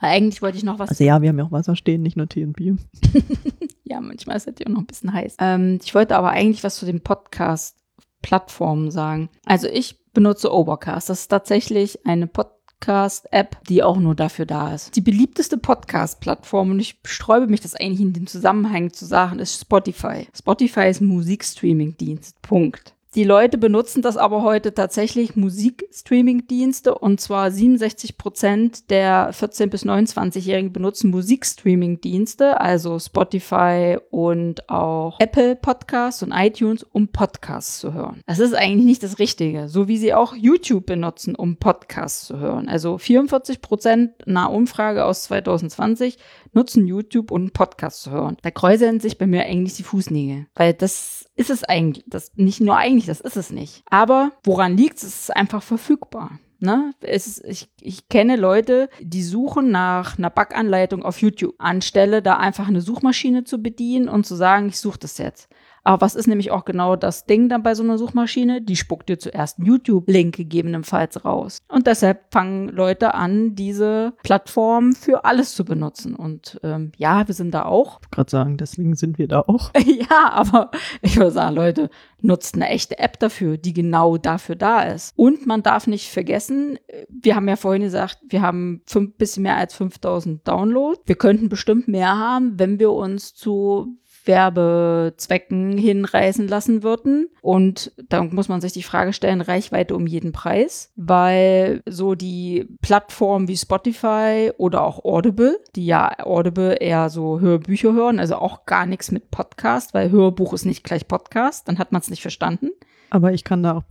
Weil 0.00 0.10
eigentlich 0.10 0.42
wollte 0.42 0.58
ich 0.58 0.64
noch 0.64 0.78
was 0.78 0.90
Also 0.90 1.04
ja, 1.04 1.22
wir 1.22 1.30
haben 1.30 1.38
ja 1.38 1.44
auch 1.44 1.52
Wasser 1.52 1.76
stehen, 1.76 2.02
nicht 2.02 2.16
nur 2.16 2.28
Tee 2.28 2.44
und 2.44 2.54
Bier. 2.54 2.76
Ja, 3.88 4.00
manchmal 4.00 4.36
ist 4.36 4.48
das 4.48 4.56
ja 4.58 4.66
auch 4.66 4.70
noch 4.70 4.80
ein 4.80 4.86
bisschen 4.86 5.12
heiß. 5.12 5.36
Ähm, 5.38 5.78
ich 5.82 5.94
wollte 5.94 6.16
aber 6.16 6.30
eigentlich 6.30 6.64
was 6.64 6.76
zu 6.76 6.86
den 6.86 7.02
Podcast-Plattformen 7.02 8.90
sagen. 8.90 9.30
Also 9.44 9.68
ich 9.68 10.04
benutze 10.12 10.52
Overcast. 10.52 11.08
Das 11.08 11.20
ist 11.20 11.28
tatsächlich 11.28 12.04
eine 12.04 12.26
Podcast-App, 12.26 13.64
die 13.68 13.84
auch 13.84 13.98
nur 13.98 14.16
dafür 14.16 14.44
da 14.44 14.74
ist. 14.74 14.96
Die 14.96 15.00
beliebteste 15.00 15.56
Podcast-Plattform, 15.56 16.72
und 16.72 16.80
ich 16.80 16.98
sträube 17.04 17.46
mich 17.46 17.60
das 17.60 17.76
eigentlich 17.76 18.00
in 18.00 18.12
dem 18.12 18.26
Zusammenhang 18.26 18.92
zu 18.92 19.04
sagen, 19.04 19.38
ist 19.38 19.60
Spotify. 19.60 20.26
Spotify 20.36 20.88
ist 20.88 21.00
Musikstreaming-Dienst. 21.00 22.42
Punkt. 22.42 22.95
Die 23.14 23.24
Leute 23.24 23.56
benutzen 23.56 24.02
das 24.02 24.18
aber 24.18 24.42
heute 24.42 24.74
tatsächlich 24.74 25.36
Musikstreaming-Dienste 25.36 26.94
und 26.94 27.18
zwar 27.18 27.50
67 27.50 28.18
Prozent 28.18 28.90
der 28.90 29.32
14- 29.32 29.68
bis 29.68 29.86
29-Jährigen 29.86 30.72
benutzen 30.72 31.10
Musikstreaming-Dienste, 31.10 32.60
also 32.60 32.98
Spotify 32.98 33.96
und 34.10 34.68
auch 34.68 35.18
Apple 35.18 35.56
Podcasts 35.56 36.22
und 36.22 36.32
iTunes, 36.32 36.82
um 36.82 37.08
Podcasts 37.08 37.78
zu 37.78 37.94
hören. 37.94 38.20
Das 38.26 38.38
ist 38.38 38.54
eigentlich 38.54 38.84
nicht 38.84 39.02
das 39.02 39.18
Richtige, 39.18 39.68
so 39.68 39.88
wie 39.88 39.96
sie 39.96 40.12
auch 40.12 40.34
YouTube 40.34 40.84
benutzen, 40.84 41.34
um 41.34 41.56
Podcasts 41.56 42.26
zu 42.26 42.38
hören. 42.38 42.68
Also 42.68 42.98
44 42.98 43.62
Prozent 43.62 44.12
einer 44.26 44.50
Umfrage 44.52 45.06
aus 45.06 45.24
2020 45.24 46.18
nutzen 46.56 46.86
YouTube, 46.86 47.30
um 47.30 47.42
einen 47.42 47.50
Podcast 47.52 48.02
zu 48.02 48.10
hören. 48.10 48.36
Da 48.42 48.50
kräuseln 48.50 48.98
sich 48.98 49.18
bei 49.18 49.26
mir 49.26 49.44
eigentlich 49.44 49.76
die 49.76 49.84
Fußnägel, 49.84 50.46
weil 50.54 50.74
das 50.74 51.26
ist 51.36 51.50
es 51.50 51.62
eigentlich, 51.62 52.04
das 52.08 52.32
nicht 52.34 52.60
nur 52.60 52.76
eigentlich, 52.76 53.06
das 53.06 53.20
ist 53.20 53.36
es 53.36 53.50
nicht. 53.50 53.84
Aber 53.88 54.32
woran 54.42 54.76
liegt 54.76 54.96
es? 54.96 55.04
Es 55.04 55.20
ist 55.20 55.36
einfach 55.36 55.62
verfügbar. 55.62 56.40
Ne? 56.58 56.94
Es 57.00 57.42
ich, 57.44 57.68
ich 57.80 58.08
kenne 58.08 58.36
Leute, 58.36 58.88
die 59.00 59.22
suchen 59.22 59.70
nach 59.70 60.16
einer 60.16 60.30
Backanleitung 60.30 61.02
auf 61.02 61.20
YouTube, 61.20 61.54
anstelle 61.58 62.22
da 62.22 62.38
einfach 62.38 62.68
eine 62.68 62.80
Suchmaschine 62.80 63.44
zu 63.44 63.62
bedienen 63.62 64.08
und 64.08 64.24
zu 64.24 64.34
sagen, 64.34 64.68
ich 64.68 64.80
suche 64.80 64.98
das 65.00 65.18
jetzt. 65.18 65.48
Aber 65.86 66.00
was 66.00 66.16
ist 66.16 66.26
nämlich 66.26 66.50
auch 66.50 66.64
genau 66.64 66.96
das 66.96 67.26
Ding 67.26 67.48
dann 67.48 67.62
bei 67.62 67.76
so 67.76 67.84
einer 67.84 67.96
Suchmaschine? 67.96 68.60
Die 68.60 68.74
spuckt 68.74 69.08
dir 69.08 69.20
zuerst 69.20 69.58
einen 69.58 69.68
YouTube-Link 69.68 70.34
gegebenenfalls 70.34 71.24
raus. 71.24 71.60
Und 71.68 71.86
deshalb 71.86 72.32
fangen 72.32 72.68
Leute 72.70 73.14
an, 73.14 73.54
diese 73.54 74.14
Plattform 74.24 74.94
für 74.94 75.24
alles 75.24 75.54
zu 75.54 75.64
benutzen. 75.64 76.16
Und 76.16 76.58
ähm, 76.64 76.90
ja, 76.96 77.28
wir 77.28 77.34
sind 77.36 77.54
da 77.54 77.66
auch. 77.66 78.00
Ich 78.02 78.10
gerade 78.10 78.30
sagen, 78.30 78.56
deswegen 78.56 78.96
sind 78.96 79.16
wir 79.18 79.28
da 79.28 79.40
auch. 79.40 79.70
Ja, 79.86 80.30
aber 80.32 80.72
ich 81.00 81.16
würde 81.16 81.30
sagen, 81.30 81.54
Leute, 81.54 81.90
nutzt 82.20 82.54
eine 82.54 82.68
echte 82.68 82.98
App 82.98 83.18
dafür, 83.18 83.56
die 83.56 83.72
genau 83.72 84.18
dafür 84.18 84.56
da 84.56 84.82
ist. 84.82 85.14
Und 85.16 85.46
man 85.46 85.62
darf 85.62 85.86
nicht 85.86 86.10
vergessen, 86.10 86.78
wir 87.08 87.36
haben 87.36 87.48
ja 87.48 87.56
vorhin 87.56 87.82
gesagt, 87.82 88.18
wir 88.28 88.42
haben 88.42 88.82
fünf, 88.86 89.16
bisschen 89.16 89.44
mehr 89.44 89.56
als 89.56 89.74
5000 89.74 90.46
Downloads. 90.46 91.02
Wir 91.06 91.16
könnten 91.16 91.48
bestimmt 91.48 91.88
mehr 91.88 92.16
haben, 92.16 92.58
wenn 92.58 92.78
wir 92.78 92.92
uns 92.92 93.34
zu 93.34 93.96
Werbezwecken 94.26 95.76
hinreißen 95.78 96.48
lassen 96.48 96.82
würden. 96.82 97.28
Und 97.42 97.92
da 98.08 98.22
muss 98.22 98.48
man 98.48 98.60
sich 98.60 98.72
die 98.72 98.82
Frage 98.82 99.12
stellen, 99.12 99.40
Reichweite 99.40 99.94
um 99.94 100.06
jeden 100.06 100.32
Preis, 100.32 100.92
weil 100.96 101.82
so 101.86 102.14
die 102.14 102.66
Plattformen 102.82 103.48
wie 103.48 103.56
Spotify 103.56 104.50
oder 104.58 104.82
auch 104.82 105.04
Audible, 105.04 105.58
die 105.74 105.86
ja 105.86 106.12
Audible 106.24 106.74
eher 106.74 107.10
so 107.10 107.40
Hörbücher 107.40 107.92
hören, 107.92 108.18
also 108.18 108.36
auch 108.36 108.66
gar 108.66 108.86
nichts 108.86 109.10
mit 109.10 109.30
Podcast, 109.30 109.94
weil 109.94 110.10
Hörbuch 110.10 110.52
ist 110.52 110.64
nicht 110.64 110.84
gleich 110.84 111.08
Podcast, 111.08 111.68
dann 111.68 111.78
hat 111.78 111.92
man 111.92 112.00
es 112.00 112.10
nicht 112.10 112.22
verstanden. 112.22 112.70
Aber 113.10 113.32
ich 113.32 113.44
kann 113.44 113.62
da 113.62 113.76
auch 113.76 113.86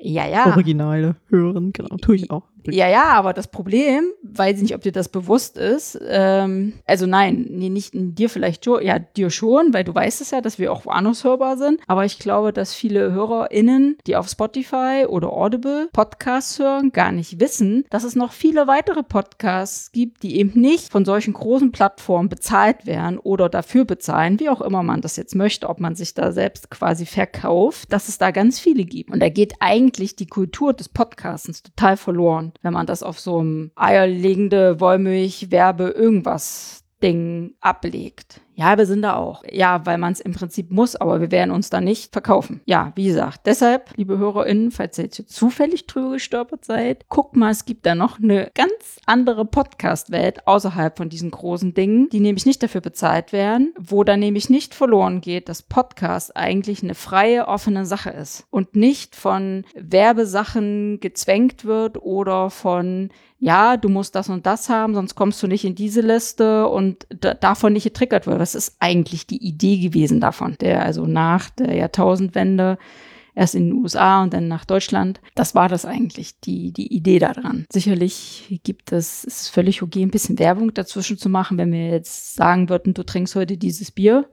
Ja, 0.00 0.26
ja. 0.26 0.44
Podcast-Originale 0.44 1.16
hören. 1.28 1.72
Genau, 1.72 1.96
tue 1.98 2.16
ich 2.16 2.30
auch. 2.30 2.42
Ja, 2.66 2.88
ja, 2.88 3.04
aber 3.08 3.32
das 3.32 3.48
Problem, 3.48 4.04
weiß 4.22 4.56
ich 4.56 4.62
nicht, 4.62 4.74
ob 4.74 4.82
dir 4.82 4.92
das 4.92 5.08
bewusst 5.08 5.56
ist, 5.56 5.98
ähm, 6.08 6.74
also 6.86 7.06
nein, 7.06 7.46
nee, 7.50 7.68
nicht 7.68 7.92
dir 7.94 8.28
vielleicht 8.28 8.64
schon, 8.64 8.84
ja, 8.84 8.98
dir 8.98 9.30
schon, 9.30 9.72
weil 9.72 9.84
du 9.84 9.94
weißt 9.94 10.20
es 10.20 10.30
ja, 10.30 10.40
dass 10.40 10.58
wir 10.58 10.72
auch 10.72 10.84
woanders 10.84 11.24
hörbar 11.24 11.56
sind, 11.56 11.80
aber 11.86 12.04
ich 12.04 12.18
glaube, 12.18 12.52
dass 12.52 12.74
viele 12.74 13.12
HörerInnen, 13.12 13.96
die 14.06 14.16
auf 14.16 14.28
Spotify 14.28 15.06
oder 15.08 15.32
Audible 15.32 15.88
Podcasts 15.92 16.58
hören, 16.58 16.92
gar 16.92 17.12
nicht 17.12 17.40
wissen, 17.40 17.84
dass 17.90 18.04
es 18.04 18.14
noch 18.14 18.32
viele 18.32 18.66
weitere 18.66 19.02
Podcasts 19.02 19.92
gibt, 19.92 20.22
die 20.22 20.36
eben 20.36 20.60
nicht 20.60 20.90
von 20.90 21.04
solchen 21.04 21.32
großen 21.32 21.72
Plattformen 21.72 22.28
bezahlt 22.28 22.86
werden 22.86 23.18
oder 23.18 23.48
dafür 23.48 23.84
bezahlen, 23.84 24.40
wie 24.40 24.48
auch 24.48 24.60
immer 24.60 24.82
man 24.82 25.00
das 25.00 25.16
jetzt 25.16 25.34
möchte, 25.34 25.68
ob 25.68 25.80
man 25.80 25.94
sich 25.94 26.14
da 26.14 26.32
selbst 26.32 26.70
quasi 26.70 27.06
verkauft, 27.06 27.92
dass 27.92 28.08
es 28.08 28.18
da 28.18 28.30
ganz 28.30 28.58
viele 28.58 28.84
gibt. 28.84 29.10
Und 29.10 29.20
da 29.20 29.28
geht 29.28 29.54
eigentlich 29.60 30.16
die 30.16 30.26
Kultur 30.26 30.72
des 30.72 30.88
Podcastens 30.88 31.62
total 31.62 31.96
verloren, 31.96 32.49
wenn 32.62 32.72
man 32.72 32.86
das 32.86 33.02
auf 33.02 33.20
so 33.20 33.38
einem 33.38 33.70
eierlegende 33.76 34.80
Wollmilch 34.80 35.50
Werbe 35.50 35.88
irgendwas 35.90 36.84
Ding 37.02 37.54
ablegt. 37.60 38.40
Ja, 38.60 38.76
wir 38.76 38.84
sind 38.84 39.00
da 39.00 39.16
auch. 39.16 39.42
Ja, 39.50 39.86
weil 39.86 39.96
man 39.96 40.12
es 40.12 40.20
im 40.20 40.34
Prinzip 40.34 40.70
muss, 40.70 40.94
aber 40.94 41.22
wir 41.22 41.30
werden 41.30 41.50
uns 41.50 41.70
da 41.70 41.80
nicht 41.80 42.12
verkaufen. 42.12 42.60
Ja, 42.66 42.92
wie 42.94 43.06
gesagt, 43.06 43.46
deshalb, 43.46 43.96
liebe 43.96 44.18
HörerInnen, 44.18 44.70
falls 44.70 44.98
ihr 44.98 45.04
jetzt 45.04 45.30
zufällig 45.30 45.86
drüber 45.86 46.10
gestolpert 46.10 46.66
seid, 46.66 47.08
guckt 47.08 47.34
mal, 47.36 47.52
es 47.52 47.64
gibt 47.64 47.86
da 47.86 47.94
noch 47.94 48.18
eine 48.18 48.50
ganz 48.54 49.00
andere 49.06 49.46
Podcast-Welt 49.46 50.46
außerhalb 50.46 50.98
von 50.98 51.08
diesen 51.08 51.30
großen 51.30 51.72
Dingen, 51.72 52.10
die 52.10 52.20
nämlich 52.20 52.44
nicht 52.44 52.62
dafür 52.62 52.82
bezahlt 52.82 53.32
werden, 53.32 53.72
wo 53.78 54.04
da 54.04 54.18
nämlich 54.18 54.50
nicht 54.50 54.74
verloren 54.74 55.22
geht, 55.22 55.48
dass 55.48 55.62
Podcast 55.62 56.36
eigentlich 56.36 56.82
eine 56.82 56.94
freie, 56.94 57.48
offene 57.48 57.86
Sache 57.86 58.10
ist 58.10 58.44
und 58.50 58.76
nicht 58.76 59.16
von 59.16 59.64
Werbesachen 59.74 61.00
gezwängt 61.00 61.64
wird 61.64 61.96
oder 62.02 62.50
von 62.50 63.08
ja, 63.40 63.78
du 63.78 63.88
musst 63.88 64.14
das 64.14 64.28
und 64.28 64.44
das 64.44 64.68
haben, 64.68 64.94
sonst 64.94 65.14
kommst 65.14 65.42
du 65.42 65.46
nicht 65.46 65.64
in 65.64 65.74
diese 65.74 66.02
Liste 66.02 66.68
und 66.68 67.06
davon 67.40 67.72
nicht 67.72 67.84
getriggert 67.84 68.26
wird. 68.26 68.38
Das 68.54 68.68
ist 68.68 68.76
eigentlich 68.80 69.28
die 69.28 69.42
Idee 69.46 69.78
gewesen 69.78 70.20
davon, 70.20 70.56
der 70.60 70.84
also 70.84 71.06
nach 71.06 71.50
der 71.50 71.74
Jahrtausendwende 71.74 72.78
erst 73.36 73.54
in 73.54 73.68
den 73.68 73.74
USA 73.74 74.24
und 74.24 74.34
dann 74.34 74.48
nach 74.48 74.64
Deutschland. 74.64 75.20
Das 75.36 75.54
war 75.54 75.68
das 75.68 75.84
eigentlich, 75.84 76.40
die, 76.40 76.72
die 76.72 76.92
Idee 76.92 77.20
daran. 77.20 77.64
Sicherlich 77.72 78.60
gibt 78.64 78.90
es, 78.90 79.22
ist 79.22 79.48
völlig 79.50 79.82
okay, 79.82 80.02
ein 80.02 80.10
bisschen 80.10 80.40
Werbung 80.40 80.74
dazwischen 80.74 81.16
zu 81.16 81.28
machen, 81.28 81.58
wenn 81.58 81.70
wir 81.70 81.90
jetzt 81.90 82.34
sagen 82.34 82.68
würden, 82.68 82.92
du 82.92 83.04
trinkst 83.04 83.36
heute 83.36 83.56
dieses 83.56 83.92
Bier 83.92 84.28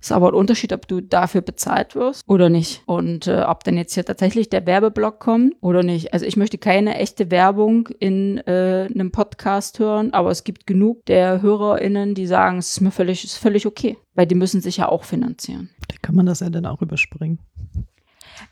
ist 0.00 0.12
aber 0.12 0.28
ein 0.28 0.34
Unterschied, 0.34 0.72
ob 0.72 0.88
du 0.88 1.00
dafür 1.00 1.42
bezahlt 1.42 1.94
wirst 1.94 2.22
oder 2.26 2.48
nicht. 2.48 2.82
Und 2.86 3.26
äh, 3.26 3.42
ob 3.42 3.64
dann 3.64 3.76
jetzt 3.76 3.94
hier 3.94 4.04
tatsächlich 4.04 4.48
der 4.48 4.66
Werbeblock 4.66 5.20
kommt 5.20 5.54
oder 5.60 5.82
nicht. 5.82 6.12
Also 6.12 6.26
ich 6.26 6.36
möchte 6.36 6.58
keine 6.58 6.96
echte 6.96 7.30
Werbung 7.30 7.88
in 7.98 8.38
äh, 8.38 8.88
einem 8.92 9.12
Podcast 9.12 9.78
hören, 9.78 10.12
aber 10.12 10.30
es 10.30 10.44
gibt 10.44 10.66
genug 10.66 11.04
der 11.06 11.42
HörerInnen, 11.42 12.14
die 12.14 12.26
sagen, 12.26 12.58
es 12.58 12.70
ist 12.70 12.80
mir 12.80 12.90
völlig, 12.90 13.24
ist 13.24 13.36
völlig 13.36 13.66
okay. 13.66 13.98
Weil 14.14 14.26
die 14.26 14.34
müssen 14.34 14.60
sich 14.60 14.78
ja 14.78 14.88
auch 14.88 15.04
finanzieren. 15.04 15.70
Da 15.88 15.96
kann 16.02 16.14
man 16.14 16.26
das 16.26 16.40
ja 16.40 16.50
dann 16.50 16.66
auch 16.66 16.82
überspringen. 16.82 17.38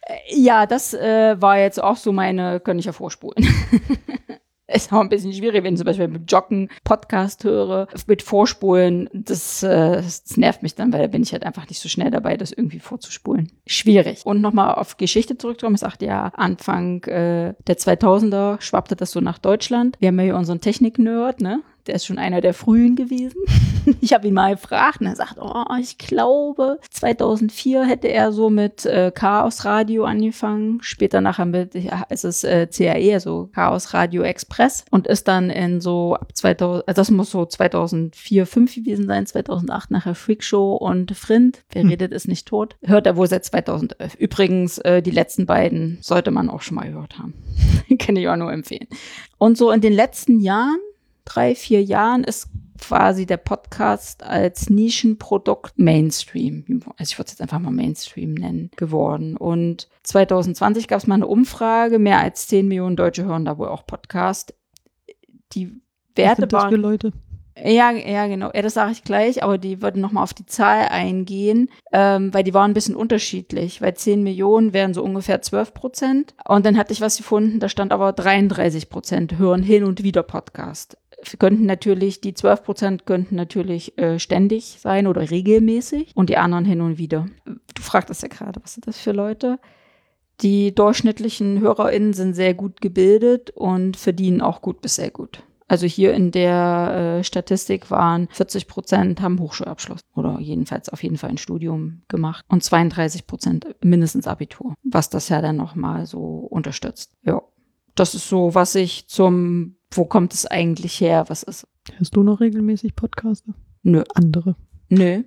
Äh, 0.03 0.15
ja, 0.35 0.67
das 0.67 0.95
äh, 0.95 1.41
war 1.41 1.59
jetzt 1.59 1.83
auch 1.83 1.97
so 1.97 2.13
meine, 2.13 2.61
kann 2.61 2.79
ich 2.79 2.85
ja 2.85 2.93
vorspulen. 2.93 3.47
ist 4.69 4.93
auch 4.93 5.01
ein 5.01 5.09
bisschen 5.09 5.33
schwierig, 5.33 5.65
wenn 5.65 5.75
ich 5.75 5.79
zum 5.79 5.87
Beispiel 5.87 6.09
mit 6.09 6.31
Joggen 6.31 6.69
Podcast 6.85 7.45
höre, 7.45 7.89
mit 8.07 8.23
Vorspulen. 8.23 9.09
Das, 9.13 9.63
äh, 9.63 9.97
das 9.97 10.37
nervt 10.37 10.63
mich 10.63 10.75
dann, 10.75 10.93
weil 10.93 11.01
da 11.01 11.07
bin 11.07 11.23
ich 11.23 11.33
halt 11.33 11.45
einfach 11.45 11.69
nicht 11.69 11.81
so 11.81 11.89
schnell 11.89 12.11
dabei, 12.11 12.37
das 12.37 12.53
irgendwie 12.53 12.79
vorzuspulen. 12.79 13.51
Schwierig. 13.67 14.25
Und 14.25 14.41
nochmal 14.41 14.75
auf 14.75 14.97
Geschichte 14.97 15.39
zurückzukommen. 15.39 15.77
Ich 15.77 15.81
sagte 15.81 16.07
ja, 16.07 16.31
Anfang 16.37 17.03
äh, 17.05 17.55
der 17.67 17.79
2000er 17.79 18.61
schwappte 18.61 18.95
das 18.95 19.11
so 19.11 19.21
nach 19.21 19.39
Deutschland. 19.39 19.97
Wir 20.01 20.09
haben 20.09 20.19
ja 20.19 20.25
hier 20.27 20.37
unseren 20.37 20.61
Technik-Nerd, 20.61 21.41
ne? 21.41 21.63
Der 21.89 21.97
ist 21.97 22.07
schon 22.07 22.19
einer 22.19 22.41
der 22.41 22.55
frühen 22.55 22.97
gewesen. 22.97 23.41
ich 24.01 24.13
habe 24.13 24.29
ihn 24.29 24.35
mal 24.35 24.55
gefragt 24.55 25.01
und 25.01 25.07
er 25.07 25.17
sagt, 25.17 25.37
oh, 25.41 25.65
ich 25.81 25.99
glaube, 25.99 26.79
2004 26.91 27.85
hätte 27.85 28.09
er 28.09 28.33
so 28.33 28.51
mit 28.51 28.85
äh, 28.85 29.11
Chaos 29.15 29.65
Radio 29.65 30.05
angefangen, 30.05 30.79
später 30.83 31.21
nachher 31.21 31.47
mit, 31.47 31.75
ja, 31.75 32.05
ist 32.11 32.25
es 32.25 32.45
äh, 32.45 32.67
CAE, 32.67 33.15
also 33.15 33.49
Chaos 33.55 33.95
Radio 33.95 34.23
Express 34.23 34.85
und 34.91 35.07
ist 35.07 35.27
dann 35.29 35.51
in 35.51 35.81
so 35.81 36.15
ab 36.15 36.37
2000, 36.37 36.87
also 36.87 37.01
das 37.01 37.11
muss 37.11 37.31
so 37.31 37.47
2004, 37.47 38.47
5 38.47 38.75
gewesen 38.75 39.07
sein, 39.07 39.27
2008 39.27 39.91
nachher 39.91 40.15
Freakshow 40.15 40.75
und 40.75 41.17
Frind, 41.17 41.63
wer 41.73 41.83
hm. 41.83 41.89
redet 41.91 42.13
ist 42.13 42.29
nicht 42.29 42.47
tot, 42.47 42.77
hört 42.85 43.07
er 43.07 43.17
wohl 43.17 43.29
seit 43.29 43.45
2011. 43.45 44.15
Übrigens, 44.17 44.79
äh, 44.79 45.03
die 45.03 45.11
letzten 45.11 45.47
beiden 45.47 45.99
sollte 46.03 46.31
man 46.31 46.51
auch 46.51 46.61
schon 46.61 46.77
mal 46.77 46.89
gehört 46.89 47.19
haben. 47.19 47.35
Kann 47.99 48.17
ich 48.17 48.29
auch 48.29 48.37
nur 48.37 48.53
empfehlen. 48.53 48.89
Und 49.39 49.57
so 49.57 49.71
in 49.71 49.81
den 49.81 49.93
letzten 49.93 50.41
Jahren 50.41 50.79
drei, 51.29 51.55
vier 51.55 51.83
Jahren 51.83 52.25
ist 52.25 52.49
quasi 52.81 53.27
der 53.27 53.37
Podcast 53.37 54.23
als 54.23 54.71
Nischenprodukt 54.71 55.79
Mainstream, 55.79 56.65
also 56.97 57.11
ich 57.11 57.19
würde 57.19 57.27
es 57.27 57.33
jetzt 57.33 57.43
einfach 57.43 57.59
mal 57.59 57.73
Mainstream 57.73 58.35
nennen, 58.35 58.71
geworden. 58.77 59.37
Und 59.37 59.89
2020 60.05 60.89
gab 60.89 60.99
es 60.99 61.07
mal 61.07 61.17
eine 61.17 61.27
Umfrage, 61.27 61.99
mehr 61.99 62.21
als 62.21 62.47
10 62.47 62.69
Millionen 62.69 62.97
Deutsche 62.97 63.25
hören 63.25 63.45
da 63.45 63.59
wohl 63.59 63.69
auch 63.69 63.87
Podcast. 63.87 64.55
Die 65.53 65.73
Werte 66.15 66.31
Was 66.31 66.37
sind 66.37 66.53
das 66.53 66.63
waren. 66.63 66.71
Für 66.71 66.77
Leute? 66.77 67.13
Ja, 67.65 67.91
ja, 67.91 68.29
genau. 68.29 68.53
Ja, 68.55 68.63
das 68.63 68.75
sage 68.75 68.93
ich 68.93 69.03
gleich, 69.03 69.43
aber 69.43 69.59
die 69.59 69.83
würden 69.83 70.01
nochmal 70.01 70.23
auf 70.23 70.33
die 70.33 70.47
Zahl 70.47 70.89
eingehen, 70.89 71.69
ähm, 71.93 72.33
weil 72.33 72.45
die 72.45 72.55
waren 72.55 72.71
ein 72.71 72.75
bisschen 72.75 72.95
unterschiedlich, 72.95 73.83
weil 73.83 73.95
10 73.95 74.23
Millionen 74.23 74.73
wären 74.73 74.95
so 74.95 75.03
ungefähr 75.03 75.43
12 75.43 75.75
Prozent. 75.75 76.35
Und 76.47 76.65
dann 76.65 76.79
hatte 76.79 76.93
ich 76.93 77.01
was 77.01 77.17
gefunden, 77.17 77.59
da 77.59 77.69
stand 77.69 77.93
aber 77.93 78.13
33 78.13 78.89
Prozent 78.89 79.39
hören 79.39 79.65
hin 79.65 79.83
und 79.83 80.05
wieder 80.05 80.23
Podcast 80.23 80.97
könnten 81.39 81.67
natürlich, 81.67 82.21
die 82.21 82.35
12 82.35 82.63
Prozent 82.63 83.07
könnten 83.07 83.35
natürlich 83.35 83.99
äh, 83.99 84.19
ständig 84.19 84.79
sein 84.81 85.07
oder 85.07 85.31
regelmäßig 85.31 86.13
und 86.15 86.31
die 86.31 86.37
anderen 86.37 86.65
hin 86.65 86.81
und 86.81 86.99
wieder. 86.99 87.27
Du 87.45 87.83
fragtest 87.83 88.23
ja 88.23 88.29
gerade, 88.29 88.61
was 88.63 88.75
sind 88.75 88.87
das 88.87 88.99
für 88.99 89.13
Leute? 89.13 89.59
Die 90.41 90.75
durchschnittlichen 90.75 91.61
HörerInnen 91.61 92.13
sind 92.13 92.35
sehr 92.35 92.55
gut 92.55 92.81
gebildet 92.81 93.51
und 93.51 93.97
verdienen 93.97 94.41
auch 94.41 94.63
gut 94.63 94.81
bis 94.81 94.95
sehr 94.95 95.11
gut. 95.11 95.43
Also 95.67 95.87
hier 95.87 96.15
in 96.15 96.31
der 96.31 97.19
äh, 97.19 97.25
Statistik 97.25 97.91
waren 97.91 98.29
40 98.31 98.69
Prozent 98.69 99.21
haben 99.21 99.39
Hochschulabschluss 99.39 100.01
oder 100.15 100.39
jedenfalls 100.41 100.89
auf 100.89 101.03
jeden 101.03 101.19
Fall 101.19 101.31
ein 101.31 101.39
Studium 101.39 102.03
gemacht 102.09 102.45
und 102.49 102.65
32 102.65 103.27
Prozent 103.27 103.67
mindestens 103.85 104.27
Abitur, 104.27 104.75
was 104.83 105.11
das 105.11 105.29
ja 105.29 105.43
dann 105.43 105.57
nochmal 105.57 106.07
so 106.07 106.21
unterstützt. 106.21 107.13
Ja, 107.23 107.43
das 107.95 108.15
ist 108.15 108.29
so, 108.29 108.55
was 108.55 108.75
ich 108.77 109.09
zum 109.09 109.78
wo 109.91 110.05
kommt 110.05 110.35
es 110.35 110.47
eigentlich 110.47 111.01
her? 111.01 111.25
Was 111.29 111.43
ist? 111.43 111.67
Hast 111.99 112.15
du 112.17 112.23
noch 112.23 112.41
regelmäßig 112.41 112.95
Podcaster? 112.95 113.55
Nö. 113.83 114.05
Andere? 114.15 114.57
Nö, 114.89 115.23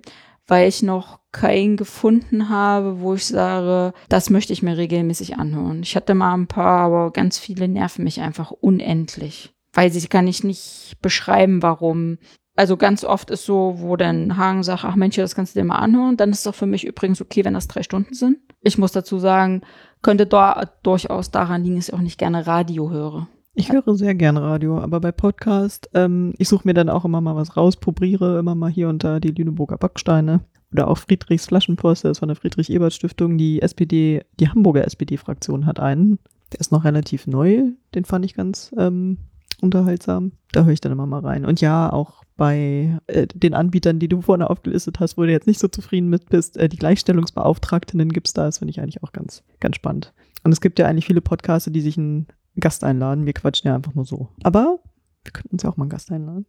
weil 0.46 0.68
ich 0.68 0.82
noch 0.82 1.20
keinen 1.30 1.76
gefunden 1.76 2.48
habe, 2.48 3.00
wo 3.00 3.14
ich 3.14 3.26
sage, 3.26 3.94
das 4.08 4.28
möchte 4.28 4.52
ich 4.52 4.62
mir 4.62 4.76
regelmäßig 4.76 5.38
anhören. 5.38 5.82
Ich 5.82 5.96
hatte 5.96 6.14
mal 6.14 6.34
ein 6.34 6.46
paar, 6.46 6.80
aber 6.80 7.10
ganz 7.10 7.38
viele 7.38 7.68
nerven 7.68 8.04
mich 8.04 8.20
einfach 8.20 8.50
unendlich. 8.50 9.54
Weil 9.72 9.90
sie 9.90 10.06
kann 10.06 10.26
ich 10.28 10.44
nicht 10.44 10.98
beschreiben, 11.00 11.62
warum. 11.62 12.18
Also 12.54 12.76
ganz 12.76 13.04
oft 13.04 13.30
ist 13.30 13.46
so, 13.46 13.76
wo 13.78 13.96
dann 13.96 14.36
Hagen 14.36 14.62
sagt, 14.62 14.84
ach 14.84 14.94
Mensch, 14.94 15.16
das 15.16 15.34
kannst 15.34 15.54
du 15.56 15.60
dir 15.60 15.64
mal 15.64 15.76
anhören. 15.76 16.18
Dann 16.18 16.30
ist 16.30 16.38
es 16.38 16.44
doch 16.44 16.54
für 16.54 16.66
mich 16.66 16.86
übrigens 16.86 17.22
okay, 17.22 17.44
wenn 17.44 17.54
das 17.54 17.68
drei 17.68 17.82
Stunden 17.82 18.12
sind. 18.12 18.38
Ich 18.60 18.76
muss 18.76 18.92
dazu 18.92 19.18
sagen, 19.18 19.62
könnte 20.02 20.26
da 20.26 20.70
durchaus 20.82 21.30
daran 21.30 21.64
liegen, 21.64 21.76
dass 21.76 21.88
ich 21.88 21.94
auch 21.94 22.00
nicht 22.00 22.18
gerne 22.18 22.46
Radio 22.46 22.90
höre. 22.90 23.28
Ich 23.54 23.70
höre 23.70 23.94
sehr 23.96 24.14
gerne 24.14 24.40
Radio, 24.40 24.78
aber 24.78 24.98
bei 25.00 25.12
Podcast, 25.12 25.90
ähm, 25.92 26.32
ich 26.38 26.48
suche 26.48 26.66
mir 26.66 26.72
dann 26.72 26.88
auch 26.88 27.04
immer 27.04 27.20
mal 27.20 27.36
was 27.36 27.54
raus, 27.54 27.76
probiere 27.76 28.38
immer 28.38 28.54
mal 28.54 28.70
hier 28.70 28.88
und 28.88 29.04
da 29.04 29.20
die 29.20 29.30
Lüneburger 29.30 29.76
Backsteine 29.76 30.40
oder 30.72 30.88
auch 30.88 30.96
Friedrichs 30.96 31.46
Flaschenpost, 31.46 32.04
der 32.04 32.12
ist 32.12 32.20
von 32.20 32.28
der 32.28 32.36
Friedrich-Ebert-Stiftung. 32.36 33.36
Die 33.36 33.60
SPD, 33.60 34.22
die 34.40 34.48
Hamburger 34.48 34.86
SPD-Fraktion 34.86 35.66
hat 35.66 35.80
einen, 35.80 36.18
der 36.50 36.60
ist 36.60 36.72
noch 36.72 36.84
relativ 36.84 37.26
neu, 37.26 37.72
den 37.94 38.06
fand 38.06 38.24
ich 38.24 38.32
ganz 38.32 38.74
ähm, 38.78 39.18
unterhaltsam. 39.60 40.32
Da 40.52 40.64
höre 40.64 40.72
ich 40.72 40.80
dann 40.80 40.92
immer 40.92 41.06
mal 41.06 41.20
rein. 41.20 41.44
Und 41.44 41.60
ja, 41.60 41.92
auch 41.92 42.24
bei 42.38 42.98
äh, 43.06 43.26
den 43.26 43.52
Anbietern, 43.52 43.98
die 43.98 44.08
du 44.08 44.22
vorne 44.22 44.48
aufgelistet 44.48 44.98
hast, 44.98 45.18
wo 45.18 45.24
du 45.24 45.30
jetzt 45.30 45.46
nicht 45.46 45.60
so 45.60 45.68
zufrieden 45.68 46.08
mit 46.08 46.30
bist, 46.30 46.56
äh, 46.56 46.70
die 46.70 46.78
Gleichstellungsbeauftragtinnen 46.78 48.08
gibt 48.08 48.28
es 48.28 48.32
da, 48.32 48.46
das 48.46 48.58
finde 48.58 48.70
ich 48.70 48.80
eigentlich 48.80 49.02
auch 49.02 49.12
ganz, 49.12 49.44
ganz 49.60 49.76
spannend. 49.76 50.14
Und 50.42 50.52
es 50.52 50.62
gibt 50.62 50.78
ja 50.78 50.86
eigentlich 50.86 51.06
viele 51.06 51.20
Podcasts, 51.20 51.70
die 51.70 51.80
sich 51.82 51.98
ein 51.98 52.26
Gast 52.58 52.84
einladen. 52.84 53.26
Wir 53.26 53.32
quatschen 53.32 53.68
ja 53.68 53.74
einfach 53.74 53.94
nur 53.94 54.04
so. 54.04 54.28
Aber 54.42 54.80
wir 55.24 55.32
könnten 55.32 55.50
uns 55.52 55.62
ja 55.62 55.70
auch 55.70 55.76
mal 55.76 55.84
einen 55.84 55.90
Gast 55.90 56.10
einladen. 56.10 56.46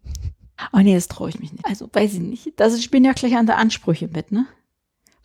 Oh 0.72 0.80
nee, 0.80 0.94
das 0.94 1.08
traue 1.08 1.30
ich 1.30 1.40
mich 1.40 1.52
nicht. 1.52 1.66
Also 1.66 1.90
weiß 1.92 2.14
ich 2.14 2.20
nicht. 2.20 2.54
Das 2.58 2.82
spielen 2.82 3.06
ja 3.06 3.14
gleich 3.14 3.36
andere 3.36 3.58
Ansprüche 3.58 4.08
mit, 4.08 4.32
ne? 4.32 4.46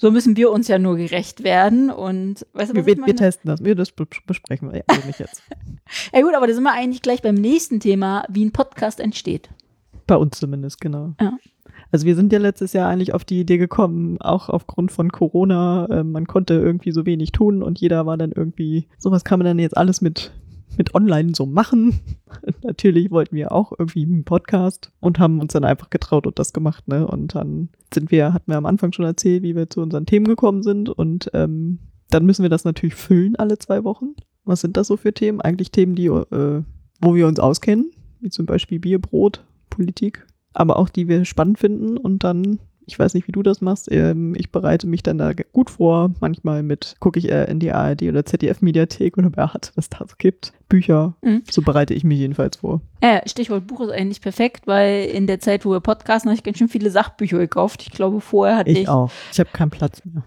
So 0.00 0.12
müssen 0.12 0.36
wir 0.36 0.52
uns 0.52 0.68
ja 0.68 0.78
nur 0.78 0.96
gerecht 0.96 1.42
werden 1.42 1.90
und 1.90 2.46
weißt 2.52 2.70
du, 2.70 2.76
was 2.76 2.86
wir, 2.86 2.96
wir 2.98 3.16
testen 3.16 3.48
das, 3.48 3.64
wir 3.64 3.74
das 3.74 3.90
besprechen 3.90 4.70
wir 4.70 4.78
ja, 4.88 5.06
nicht 5.06 5.18
jetzt. 5.18 5.42
ja 6.14 6.22
gut, 6.22 6.34
aber 6.36 6.46
da 6.46 6.54
sind 6.54 6.62
wir 6.62 6.72
eigentlich 6.72 7.02
gleich 7.02 7.20
beim 7.20 7.34
nächsten 7.34 7.80
Thema, 7.80 8.24
wie 8.28 8.44
ein 8.44 8.52
Podcast 8.52 9.00
entsteht. 9.00 9.50
Bei 10.06 10.14
uns 10.14 10.38
zumindest, 10.38 10.80
genau. 10.80 11.14
Ja. 11.20 11.36
Also 11.90 12.06
wir 12.06 12.14
sind 12.14 12.32
ja 12.32 12.38
letztes 12.38 12.74
Jahr 12.74 12.88
eigentlich 12.88 13.12
auf 13.12 13.24
die 13.24 13.40
Idee 13.40 13.58
gekommen, 13.58 14.20
auch 14.20 14.48
aufgrund 14.48 14.92
von 14.92 15.10
Corona, 15.10 15.86
äh, 15.86 16.04
man 16.04 16.26
konnte 16.26 16.54
irgendwie 16.54 16.92
so 16.92 17.04
wenig 17.04 17.32
tun 17.32 17.64
und 17.64 17.80
jeder 17.80 18.06
war 18.06 18.16
dann 18.16 18.30
irgendwie, 18.30 18.86
sowas 18.98 19.24
kann 19.24 19.40
man 19.40 19.46
dann 19.46 19.58
jetzt 19.58 19.76
alles 19.76 20.00
mit 20.00 20.32
mit 20.76 20.94
online 20.94 21.32
so 21.34 21.46
machen. 21.46 22.00
Natürlich 22.62 23.10
wollten 23.10 23.36
wir 23.36 23.52
auch 23.52 23.72
irgendwie 23.78 24.04
einen 24.04 24.24
Podcast 24.24 24.92
und 25.00 25.18
haben 25.18 25.40
uns 25.40 25.52
dann 25.52 25.64
einfach 25.64 25.90
getraut 25.90 26.26
und 26.26 26.38
das 26.38 26.52
gemacht, 26.52 26.88
ne? 26.88 27.06
Und 27.06 27.34
dann 27.34 27.70
sind 27.92 28.10
wir, 28.10 28.32
hatten 28.32 28.50
wir 28.50 28.58
am 28.58 28.66
Anfang 28.66 28.92
schon 28.92 29.04
erzählt, 29.04 29.42
wie 29.42 29.56
wir 29.56 29.70
zu 29.70 29.80
unseren 29.80 30.06
Themen 30.06 30.26
gekommen 30.26 30.62
sind 30.62 30.88
und 30.88 31.30
ähm, 31.34 31.78
dann 32.10 32.24
müssen 32.26 32.42
wir 32.42 32.50
das 32.50 32.64
natürlich 32.64 32.94
füllen 32.94 33.36
alle 33.36 33.58
zwei 33.58 33.84
Wochen. 33.84 34.14
Was 34.44 34.60
sind 34.60 34.76
das 34.76 34.86
so 34.86 34.96
für 34.96 35.12
Themen? 35.12 35.40
Eigentlich 35.40 35.70
Themen, 35.70 35.94
die, 35.94 36.06
äh, 36.06 36.62
wo 37.00 37.14
wir 37.14 37.26
uns 37.26 37.38
auskennen, 37.38 37.90
wie 38.20 38.30
zum 38.30 38.46
Beispiel 38.46 38.78
Bier, 38.78 38.98
Brot, 38.98 39.44
Politik, 39.68 40.26
aber 40.54 40.78
auch 40.78 40.88
die 40.88 41.08
wir 41.08 41.24
spannend 41.24 41.58
finden 41.58 41.96
und 41.96 42.24
dann 42.24 42.58
Ich 42.88 42.98
weiß 42.98 43.14
nicht, 43.14 43.28
wie 43.28 43.32
du 43.32 43.42
das 43.42 43.60
machst. 43.60 43.90
Ähm, 43.92 44.34
ich 44.36 44.50
bereite 44.50 44.86
mich 44.86 45.02
dann 45.02 45.18
da 45.18 45.32
gut 45.34 45.68
vor. 45.70 46.10
Manchmal 46.20 46.62
mit, 46.62 46.96
gucke 47.00 47.18
ich 47.18 47.30
äh, 47.30 47.44
in 47.44 47.60
die 47.60 47.70
ARD 47.70 48.02
oder 48.04 48.24
ZDF-Mediathek 48.24 49.18
oder 49.18 49.30
wer 49.34 49.52
hat, 49.52 49.72
was 49.74 49.90
da 49.90 49.98
so 50.08 50.14
gibt. 50.16 50.52
Bücher. 50.68 51.14
Mhm. 51.22 51.42
So 51.50 51.62
bereite 51.62 51.92
ich 51.94 52.02
mich 52.02 52.18
jedenfalls 52.18 52.56
vor. 52.56 52.80
Äh, 53.00 53.20
Stichwort 53.28 53.66
Buch 53.66 53.80
ist 53.82 53.90
eigentlich 53.90 54.20
perfekt, 54.20 54.66
weil 54.66 55.04
in 55.04 55.26
der 55.26 55.38
Zeit, 55.38 55.64
wo 55.64 55.70
wir 55.70 55.80
podcasten, 55.80 56.30
habe 56.30 56.36
ich 56.36 56.42
ganz 56.42 56.58
schön 56.58 56.68
viele 56.68 56.90
Sachbücher 56.90 57.38
gekauft. 57.38 57.82
Ich 57.82 57.90
glaube, 57.90 58.20
vorher 58.20 58.56
hatte 58.56 58.70
ich, 58.70 58.80
Ich 58.80 58.88
auch. 58.88 59.10
Ich 59.32 59.38
habe 59.38 59.50
keinen 59.52 59.70
Platz 59.70 60.02
mehr. 60.04 60.24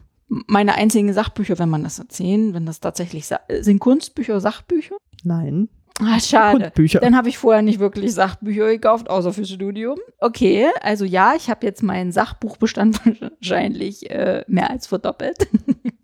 meine 0.48 0.76
einzigen 0.76 1.12
Sachbücher, 1.14 1.58
wenn 1.60 1.70
man 1.70 1.84
das 1.84 2.00
erzählen, 2.00 2.54
wenn 2.54 2.66
das 2.66 2.80
tatsächlich 2.80 3.26
Sa 3.28 3.40
sind 3.60 3.80
Kunstbücher 3.80 4.40
Sachbücher. 4.40 4.96
Nein. 5.24 5.68
Ah, 6.00 6.20
schade. 6.20 6.60
Kunstbücher. 6.60 7.00
Dann 7.00 7.16
habe 7.16 7.30
ich 7.30 7.38
vorher 7.38 7.62
nicht 7.62 7.80
wirklich 7.80 8.14
Sachbücher 8.14 8.68
gekauft, 8.68 9.10
außer 9.10 9.34
fürs 9.34 9.50
Studium. 9.50 9.98
Okay, 10.20 10.68
also 10.82 11.06
ja, 11.06 11.34
ich 11.36 11.50
habe 11.50 11.66
jetzt 11.66 11.84
meinen 11.84 12.12
Sachbuchbestand 12.12 13.02
wahrscheinlich 13.22 14.10
äh, 14.10 14.44
mehr 14.48 14.70
als 14.70 14.88
verdoppelt. 14.88 15.48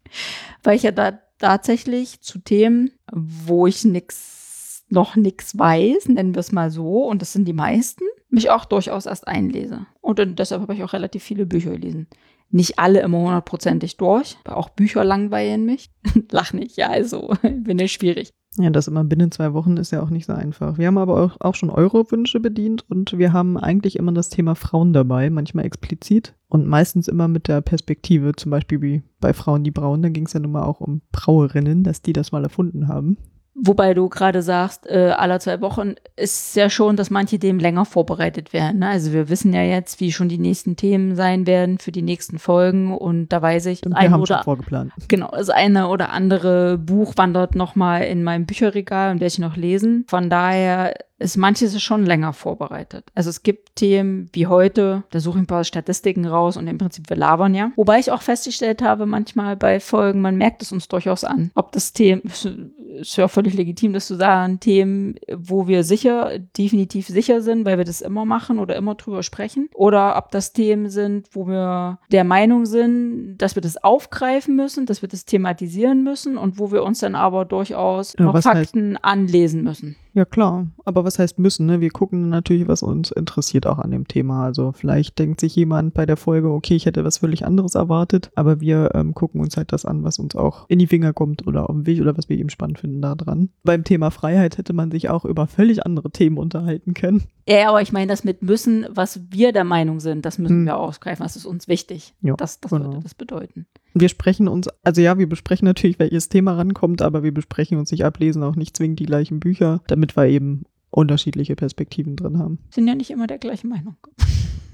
Weil 0.63 0.75
ich 0.75 0.83
ja 0.83 0.91
da 0.91 1.19
tatsächlich 1.39 2.21
zu 2.21 2.39
Themen, 2.39 2.91
wo 3.11 3.67
ich 3.67 3.85
nix, 3.85 4.85
noch 4.89 5.15
nichts 5.15 5.57
weiß, 5.57 6.09
nennen 6.09 6.35
wir 6.35 6.39
es 6.39 6.51
mal 6.51 6.71
so, 6.71 7.05
und 7.05 7.21
das 7.21 7.33
sind 7.33 7.45
die 7.45 7.53
meisten, 7.53 8.03
mich 8.29 8.49
auch 8.49 8.65
durchaus 8.65 9.05
erst 9.05 9.27
einlese. 9.27 9.85
Und 10.01 10.39
deshalb 10.39 10.61
habe 10.61 10.73
ich 10.73 10.83
auch 10.83 10.93
relativ 10.93 11.23
viele 11.23 11.45
Bücher 11.45 11.71
gelesen. 11.71 12.07
Nicht 12.49 12.79
alle 12.79 13.01
immer 13.01 13.19
hundertprozentig 13.19 13.97
durch, 13.97 14.37
auch 14.45 14.69
Bücher 14.69 15.03
langweilen 15.03 15.65
mich. 15.65 15.91
Lach 16.31 16.53
nicht, 16.53 16.77
ja, 16.77 16.89
also 16.89 17.33
bin 17.41 17.79
ich 17.79 17.93
schwierig. 17.93 18.31
Ja, 18.59 18.71
das 18.71 18.87
immer 18.87 19.03
binnen 19.03 19.31
zwei 19.31 19.53
Wochen 19.53 19.77
ist 19.77 19.91
ja 19.91 20.01
auch 20.01 20.09
nicht 20.09 20.25
so 20.25 20.33
einfach. 20.33 20.79
Wir 20.79 20.87
haben 20.87 20.97
aber 20.97 21.21
auch, 21.21 21.37
auch 21.39 21.53
schon 21.53 21.69
eure 21.69 22.11
Wünsche 22.11 22.39
bedient 22.39 22.85
und 22.89 23.15
wir 23.17 23.31
haben 23.31 23.55
eigentlich 23.55 23.97
immer 23.97 24.11
das 24.11 24.29
Thema 24.29 24.55
Frauen 24.55 24.93
dabei, 24.93 25.29
manchmal 25.29 25.65
explizit 25.65 26.33
und 26.47 26.65
meistens 26.65 27.07
immer 27.07 27.27
mit 27.27 27.47
der 27.47 27.61
Perspektive, 27.61 28.35
zum 28.35 28.49
Beispiel 28.49 28.81
wie 28.81 29.03
bei 29.19 29.33
Frauen 29.33 29.63
die 29.63 29.71
Brauen, 29.71 30.01
da 30.01 30.09
ging 30.09 30.25
es 30.25 30.33
ja 30.33 30.39
nun 30.39 30.53
mal 30.53 30.63
auch 30.63 30.81
um 30.81 31.01
Brauerinnen, 31.11 31.83
dass 31.83 32.01
die 32.01 32.13
das 32.13 32.31
mal 32.31 32.43
erfunden 32.43 32.87
haben. 32.87 33.17
Wobei 33.59 33.95
du 33.95 34.07
gerade 34.07 34.43
sagst, 34.43 34.85
äh, 34.87 35.13
alle 35.17 35.39
zwei 35.39 35.61
Wochen 35.61 35.95
ist 36.15 36.55
ja 36.55 36.69
schon, 36.69 36.95
dass 36.95 37.09
manche 37.09 37.39
Themen 37.39 37.59
länger 37.59 37.85
vorbereitet 37.85 38.53
werden. 38.53 38.79
Ne? 38.79 38.87
Also 38.89 39.13
wir 39.13 39.29
wissen 39.29 39.51
ja 39.51 39.63
jetzt, 39.63 39.99
wie 39.99 40.11
schon 40.11 40.29
die 40.29 40.37
nächsten 40.37 40.75
Themen 40.75 41.15
sein 41.15 41.47
werden 41.47 41.79
für 41.79 41.91
die 41.91 42.03
nächsten 42.03 42.37
Folgen 42.37 42.95
und 42.95 43.29
da 43.29 43.41
weiß 43.41 43.65
ich, 43.65 43.83
Und 43.83 43.93
wir 43.93 43.97
ein 43.97 44.13
oder 44.13 44.43
vorgeplant. 44.43 44.91
genau, 45.07 45.31
das 45.31 45.49
eine 45.49 45.87
oder 45.87 46.11
andere 46.11 46.77
Buch 46.77 47.13
wandert 47.15 47.55
noch 47.55 47.75
mal 47.75 48.01
in 48.03 48.23
meinem 48.23 48.45
Bücherregal 48.45 49.11
und 49.11 49.21
werde 49.21 49.33
ich 49.33 49.39
noch 49.39 49.55
lesen. 49.57 50.05
Von 50.07 50.29
daher 50.29 50.93
ist 51.19 51.37
manches 51.37 51.81
schon 51.81 52.05
länger 52.05 52.33
vorbereitet. 52.33 53.05
Also 53.15 53.29
es 53.29 53.43
gibt 53.43 53.75
Themen 53.75 54.29
wie 54.33 54.47
heute, 54.47 55.03
da 55.09 55.19
suche 55.19 55.37
ich 55.37 55.43
ein 55.43 55.47
paar 55.47 55.63
Statistiken 55.63 56.25
raus 56.25 56.57
und 56.57 56.67
im 56.67 56.77
Prinzip 56.77 57.09
wir 57.09 57.17
labern 57.17 57.55
ja. 57.55 57.71
Wobei 57.75 57.99
ich 57.99 58.11
auch 58.11 58.21
festgestellt 58.21 58.81
habe, 58.81 59.05
manchmal 59.05 59.55
bei 59.55 59.79
Folgen, 59.79 60.21
man 60.21 60.37
merkt 60.37 60.61
es 60.61 60.71
uns 60.71 60.87
durchaus 60.87 61.23
an, 61.23 61.51
ob 61.55 61.71
das 61.71 61.93
Thema, 61.93 62.21
ist 62.25 63.17
ja 63.17 63.27
völlig 63.27 63.53
legitim, 63.53 63.93
das 63.93 64.07
zu 64.07 64.15
sagen, 64.15 64.59
Themen, 64.59 65.15
wo 65.35 65.67
wir 65.67 65.83
sicher, 65.83 66.39
definitiv 66.57 67.07
sicher 67.07 67.41
sind, 67.41 67.65
weil 67.65 67.77
wir 67.77 67.85
das 67.85 68.01
immer 68.01 68.25
machen 68.25 68.59
oder 68.59 68.75
immer 68.75 68.95
drüber 68.95 69.23
sprechen, 69.23 69.69
oder 69.73 70.17
ob 70.17 70.31
das 70.31 70.53
Themen 70.53 70.89
sind, 70.89 71.27
wo 71.31 71.47
wir 71.47 71.99
der 72.11 72.23
Meinung 72.23 72.65
sind, 72.65 73.37
dass 73.37 73.55
wir 73.55 73.61
das 73.61 73.83
aufgreifen 73.83 74.55
müssen, 74.55 74.85
dass 74.85 75.01
wir 75.01 75.09
das 75.09 75.25
thematisieren 75.25 76.03
müssen 76.03 76.37
und 76.37 76.59
wo 76.59 76.71
wir 76.71 76.83
uns 76.83 76.99
dann 76.99 77.15
aber 77.15 77.45
durchaus 77.45 78.15
Ja, 78.17 78.25
noch 78.25 78.41
Fakten 78.41 78.97
anlesen 78.97 79.63
müssen. 79.63 79.95
Ja, 80.17 80.25
klar. 80.25 80.65
Aber 80.83 81.03
was 81.05 81.19
heißt 81.19 81.37
müssen? 81.37 81.67
Ne? 81.67 81.79
Wir 81.79 81.91
gucken 81.91 82.29
natürlich, 82.29 82.67
was 82.67 82.81
uns 82.81 83.11
interessiert 83.11 83.67
auch 83.67 83.77
an 83.77 83.91
dem 83.91 84.07
Thema. 84.07 84.45
Also 84.45 84.71
vielleicht 84.71 85.19
denkt 85.19 85.39
sich 85.39 85.55
jemand 85.55 85.93
bei 85.93 86.07
der 86.07 86.17
Folge, 86.17 86.49
okay, 86.49 86.75
ich 86.75 86.87
hätte 86.87 87.05
was 87.05 87.19
völlig 87.19 87.45
anderes 87.45 87.75
erwartet, 87.75 88.31
aber 88.33 88.59
wir 88.59 88.95
ähm, 88.95 89.13
gucken 89.13 89.41
uns 89.41 89.57
halt 89.57 89.71
das 89.71 89.85
an, 89.85 90.03
was 90.03 90.17
uns 90.17 90.35
auch 90.35 90.65
in 90.69 90.79
die 90.79 90.87
Finger 90.87 91.13
kommt 91.13 91.45
oder 91.45 91.69
auf 91.69 91.75
dem 91.75 91.85
Weg 91.85 92.01
oder 92.01 92.17
was 92.17 92.29
wir 92.29 92.37
eben 92.39 92.49
spannend 92.49 92.79
finden 92.79 92.99
da 92.99 93.13
dran. 93.13 93.49
Beim 93.63 93.83
Thema 93.83 94.09
Freiheit 94.09 94.57
hätte 94.57 94.73
man 94.73 94.89
sich 94.89 95.07
auch 95.11 95.23
über 95.23 95.45
völlig 95.45 95.85
andere 95.85 96.09
Themen 96.09 96.39
unterhalten 96.39 96.95
können. 96.95 97.25
Ja, 97.47 97.69
aber 97.69 97.83
ich 97.83 97.91
meine 97.93 98.07
das 98.07 98.23
mit 98.23 98.41
müssen, 98.41 98.87
was 98.89 99.19
wir 99.29 99.51
der 99.51 99.65
Meinung 99.65 99.99
sind, 99.99 100.25
das 100.25 100.39
müssen 100.39 100.61
Hm. 100.61 100.65
wir 100.65 100.77
ausgreifen, 100.77 101.21
das 101.21 101.35
ist 101.35 101.45
uns 101.45 101.67
wichtig. 101.67 102.15
Ja, 102.21 102.33
das 102.37 102.59
das 102.59 102.71
genau. 102.71 102.85
würde 102.85 103.01
das 103.03 103.13
bedeuten. 103.13 103.67
Wir 103.99 104.09
sprechen 104.09 104.47
uns, 104.47 104.67
also 104.83 105.01
ja, 105.01 105.17
wir 105.17 105.27
besprechen 105.27 105.65
natürlich, 105.65 105.99
welches 105.99 106.29
Thema 106.29 106.53
rankommt, 106.53 107.01
aber 107.01 107.23
wir 107.23 107.33
besprechen 107.33 107.77
uns 107.77 107.91
nicht 107.91 108.05
ablesen, 108.05 108.43
auch 108.43 108.55
nicht 108.55 108.77
zwingend 108.77 108.99
die 108.99 109.05
gleichen 109.05 109.39
Bücher, 109.39 109.81
damit 109.87 110.15
wir 110.15 110.27
eben 110.27 110.65
unterschiedliche 110.89 111.55
Perspektiven 111.55 112.15
drin 112.15 112.39
haben. 112.39 112.59
Sind 112.69 112.87
ja 112.87 112.95
nicht 112.95 113.09
immer 113.09 113.27
der 113.27 113.37
gleichen 113.37 113.69
Meinung. 113.69 113.97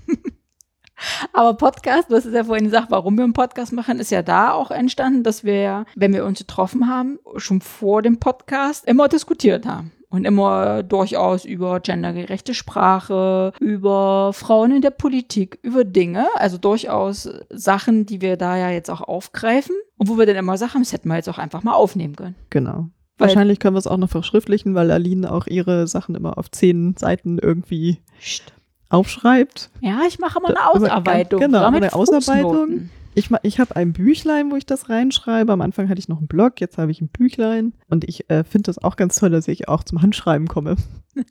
Aber 1.34 1.56
Podcast, 1.56 2.10
das 2.10 2.26
ist 2.26 2.34
ja 2.34 2.44
vorhin 2.44 2.66
gesagt, 2.66 2.92
warum 2.92 3.18
wir 3.18 3.24
einen 3.24 3.34
Podcast 3.34 3.74
machen, 3.74 4.00
ist 4.00 4.12
ja 4.12 4.22
da 4.22 4.52
auch 4.52 4.72
entstanden, 4.72 5.24
dass 5.24 5.44
wir 5.44 5.86
wenn 5.96 6.14
wir 6.14 6.26
uns 6.26 6.40
getroffen 6.40 6.88
haben, 6.88 7.20
schon 7.38 7.62
vor 7.62 8.02
dem 8.02 8.20
Podcast 8.20 8.86
immer 8.86 9.08
diskutiert 9.08 9.66
haben. 9.66 9.92
Und 10.14 10.26
immer 10.26 10.84
durchaus 10.84 11.44
über 11.44 11.80
gendergerechte 11.80 12.54
Sprache, 12.54 13.52
über 13.60 14.32
Frauen 14.32 14.70
in 14.76 14.82
der 14.84 14.92
Politik, 14.92 15.58
über 15.64 15.84
Dinge, 15.86 16.28
also 16.36 16.60
durchaus 16.60 17.28
Sachen, 17.50 18.06
die 18.06 18.22
wir 18.22 18.38
da 18.38 18.56
ja 18.56 18.70
jetzt 18.70 18.92
auch 18.92 19.02
aufgreifen. 19.02 19.76
Und 19.98 20.10
wo 20.10 20.20
wir 20.20 20.28
dann 20.28 20.36
immer 20.36 20.56
sagen, 20.56 20.80
das 20.80 20.94
hätten 20.94 21.08
wir 21.10 21.16
jetzt 21.16 21.30
auch 21.30 21.40
einfach 21.40 21.64
mal 21.64 21.74
aufnehmen 21.74 22.16
können. 22.16 22.36
Genau. 22.52 22.90
Weil- 23.18 23.30
Wahrscheinlich 23.30 23.60
können 23.60 23.74
wir 23.74 23.80
es 23.80 23.88
auch 23.88 23.98
noch 23.98 24.10
verschriftlichen, 24.12 24.76
weil 24.76 24.92
Aline 24.92 25.32
auch 25.32 25.48
ihre 25.48 25.88
Sachen 25.88 26.14
immer 26.14 26.38
auf 26.38 26.52
zehn 26.52 26.96
Seiten 26.96 27.40
irgendwie 27.40 27.98
aufschreibt. 28.90 29.72
Ja, 29.82 30.02
ich 30.08 30.20
mache 30.20 30.40
mal 30.42 30.50
eine 30.50 30.56
Da- 30.56 30.62
aber 30.74 30.76
Ausarbeitung. 30.86 31.40
genau, 31.40 31.66
eine 31.66 31.92
Ausarbeitung. 31.94 32.90
Ich, 33.16 33.30
ich 33.44 33.60
habe 33.60 33.76
ein 33.76 33.94
Büchlein, 33.94 34.52
wo 34.52 34.56
ich 34.56 34.66
das 34.66 34.90
reinschreibe. 34.90 35.52
Am 35.52 35.62
Anfang 35.62 35.90
hatte 35.90 36.00
ich 36.00 36.10
noch 36.10 36.18
einen 36.18 36.28
Blog, 36.28 36.60
jetzt 36.62 36.78
habe 36.78 36.92
ich 36.92 37.02
ein 37.02 37.08
Büchlein. 37.10 37.74
Und 37.90 38.04
ich 38.06 38.30
äh, 38.30 38.44
finde 38.44 38.64
das 38.68 38.78
auch 38.84 38.96
ganz 38.96 39.16
toll, 39.18 39.30
dass 39.30 39.48
ich 39.48 39.68
auch 39.68 39.84
zum 39.84 40.02
Handschreiben 40.02 40.48
komme. 40.48 40.76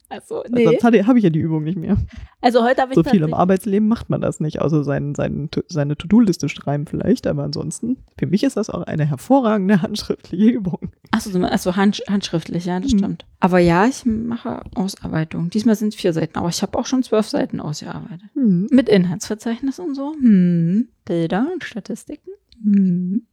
Also, 0.09 0.45
nee. 0.49 0.65
Sonst 0.65 0.85
habe 0.85 0.97
ich 1.19 1.25
ja 1.25 1.31
die 1.31 1.41
Übung 1.41 1.65
nicht 1.65 1.77
mehr. 1.77 1.97
Also 2.41 2.63
heute 2.63 2.83
habe 2.83 2.93
ich 2.93 2.95
So 2.95 3.03
viel 3.03 3.23
im 3.23 3.35
Arbeitsleben 3.35 3.89
macht 3.89 4.11
man 4.11 4.21
das 4.21 4.39
nicht, 4.39 4.61
außer 4.61 4.85
sein, 4.85 5.17
sein, 5.17 5.49
seine 5.67 5.97
To-Do-Liste 5.97 6.49
schreiben 6.49 6.87
vielleicht. 6.87 7.27
Aber 7.27 7.43
ansonsten, 7.43 7.97
für 8.17 8.27
mich 8.29 8.45
ist 8.45 8.57
das 8.57 8.71
auch 8.71 8.83
eine 8.83 9.05
hervorragende 9.05 9.83
handschriftliche 9.83 10.45
Übung. 10.51 10.91
Achso, 11.11 11.31
so- 11.31 11.41
also 11.43 11.75
hand, 11.75 12.01
handschriftlich, 12.09 12.65
ja, 12.67 12.79
das 12.79 12.93
Mhm. 12.93 12.99
stimmt. 12.99 13.27
Aber 13.41 13.59
ja, 13.59 13.87
ich 13.87 14.05
mache 14.07 14.63
Ausarbeitung. 14.77 15.51
Diesmal 15.51 15.75
sind 15.75 15.89
es 15.89 15.97
vier 16.01 16.13
Seiten, 16.13 16.39
aber 16.39 16.49
ich 16.49 16.63
habe 16.63 16.79
auch 16.79 16.87
schon 16.87 17.03
zwölf 17.03 17.27
Seiten 17.29 17.59
ausgearbeitet. 17.61 18.29
Hm. 18.35 18.69
Mit 18.71 18.89
Inhaltsverzeichnis 18.89 19.81
und 19.81 19.97
so. 19.97 20.13
Hm. 20.21 20.87
Bilder 21.05 21.49
und 21.53 21.65
Statistiken. 21.73 22.31
Hm. 22.63 23.27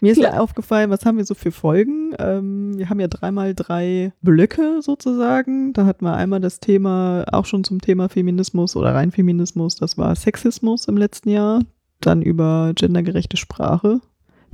Mir 0.00 0.12
ist 0.12 0.18
Klar. 0.18 0.34
ja 0.34 0.40
aufgefallen, 0.40 0.90
was 0.90 1.04
haben 1.04 1.18
wir 1.18 1.24
so 1.24 1.34
für 1.34 1.50
Folgen? 1.50 2.14
Ähm, 2.20 2.78
wir 2.78 2.88
haben 2.88 3.00
ja 3.00 3.08
dreimal 3.08 3.56
drei 3.56 4.12
Blöcke 4.22 4.80
sozusagen. 4.82 5.72
Da 5.72 5.84
hatten 5.84 6.04
wir 6.04 6.14
einmal 6.14 6.38
das 6.38 6.60
Thema, 6.60 7.24
auch 7.32 7.44
schon 7.44 7.64
zum 7.64 7.80
Thema 7.80 8.08
Feminismus 8.08 8.76
oder 8.76 8.94
rein 8.94 9.10
Feminismus, 9.10 9.74
das 9.74 9.98
war 9.98 10.14
Sexismus 10.14 10.86
im 10.86 10.96
letzten 10.96 11.30
Jahr. 11.30 11.62
Dann 12.00 12.22
über 12.22 12.72
gendergerechte 12.76 13.36
Sprache, 13.36 14.00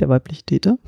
der 0.01 0.09
weibliche 0.09 0.45
Täter. 0.45 0.79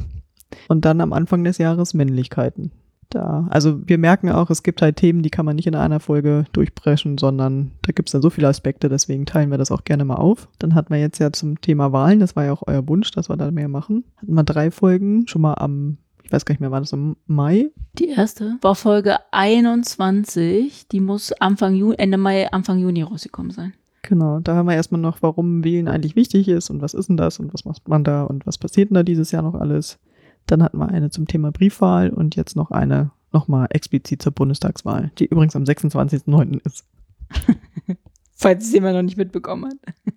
Und 0.68 0.86
dann 0.86 1.02
am 1.02 1.12
Anfang 1.12 1.44
des 1.44 1.58
Jahres 1.58 1.92
Männlichkeiten. 1.92 2.72
Da, 3.10 3.46
also 3.50 3.86
wir 3.86 3.98
merken 3.98 4.30
auch, 4.30 4.50
es 4.50 4.62
gibt 4.62 4.82
halt 4.82 4.96
Themen, 4.96 5.22
die 5.22 5.30
kann 5.30 5.46
man 5.46 5.56
nicht 5.56 5.66
in 5.66 5.74
einer 5.74 6.00
Folge 6.00 6.44
durchbrechen, 6.52 7.18
sondern 7.18 7.72
da 7.82 7.92
gibt 7.92 8.08
es 8.08 8.12
dann 8.12 8.22
so 8.22 8.30
viele 8.30 8.48
Aspekte, 8.48 8.88
deswegen 8.88 9.26
teilen 9.26 9.50
wir 9.50 9.58
das 9.58 9.70
auch 9.70 9.84
gerne 9.84 10.04
mal 10.04 10.16
auf. 10.16 10.48
Dann 10.58 10.74
hatten 10.74 10.92
wir 10.92 11.00
jetzt 11.00 11.18
ja 11.18 11.32
zum 11.32 11.60
Thema 11.60 11.92
Wahlen, 11.92 12.20
das 12.20 12.36
war 12.36 12.44
ja 12.44 12.52
auch 12.52 12.64
euer 12.66 12.86
Wunsch, 12.88 13.10
dass 13.12 13.28
wir 13.28 13.36
da 13.36 13.50
mehr 13.50 13.68
machen. 13.68 14.04
Hatten 14.16 14.34
wir 14.34 14.44
drei 14.44 14.70
Folgen, 14.70 15.26
schon 15.28 15.42
mal 15.42 15.54
am, 15.54 15.98
ich 16.24 16.32
weiß 16.32 16.44
gar 16.44 16.54
nicht 16.54 16.60
mehr, 16.60 16.72
war 16.72 16.80
das 16.80 16.92
im 16.92 17.16
Mai? 17.26 17.70
Die 17.98 18.08
erste 18.08 18.58
war 18.60 18.74
Folge 18.74 19.16
21. 19.30 20.88
Die 20.88 21.00
muss 21.00 21.32
Anfang 21.32 21.74
Juni, 21.74 21.94
Ende 21.98 22.18
Mai, 22.18 22.50
Anfang 22.50 22.78
Juni 22.78 23.02
rausgekommen 23.02 23.52
sein. 23.52 23.72
Genau, 24.02 24.38
da 24.38 24.54
haben 24.54 24.66
wir 24.66 24.74
erstmal 24.74 25.00
noch, 25.00 25.22
warum 25.22 25.64
Wählen 25.64 25.88
eigentlich 25.88 26.14
wichtig 26.14 26.48
ist 26.48 26.70
und 26.70 26.80
was 26.80 26.94
ist 26.94 27.08
denn 27.08 27.16
das 27.16 27.40
und 27.40 27.52
was 27.52 27.64
macht 27.64 27.88
man 27.88 28.04
da 28.04 28.22
und 28.22 28.46
was 28.46 28.56
passiert 28.56 28.90
denn 28.90 28.94
da 28.94 29.02
dieses 29.02 29.32
Jahr 29.32 29.42
noch 29.42 29.54
alles. 29.54 29.98
Dann 30.46 30.62
hatten 30.62 30.78
wir 30.78 30.88
eine 30.88 31.10
zum 31.10 31.26
Thema 31.26 31.50
Briefwahl 31.52 32.10
und 32.10 32.36
jetzt 32.36 32.56
noch 32.56 32.70
eine 32.70 33.10
nochmal 33.32 33.66
explizit 33.70 34.22
zur 34.22 34.32
Bundestagswahl, 34.32 35.10
die 35.18 35.26
übrigens 35.26 35.56
am 35.56 35.64
26.09. 35.64 36.64
ist. 36.64 36.84
Falls 38.34 38.64
es 38.66 38.72
jemand 38.72 38.94
noch 38.94 39.02
nicht 39.02 39.16
mitbekommen 39.16 39.70
hat. 39.70 40.14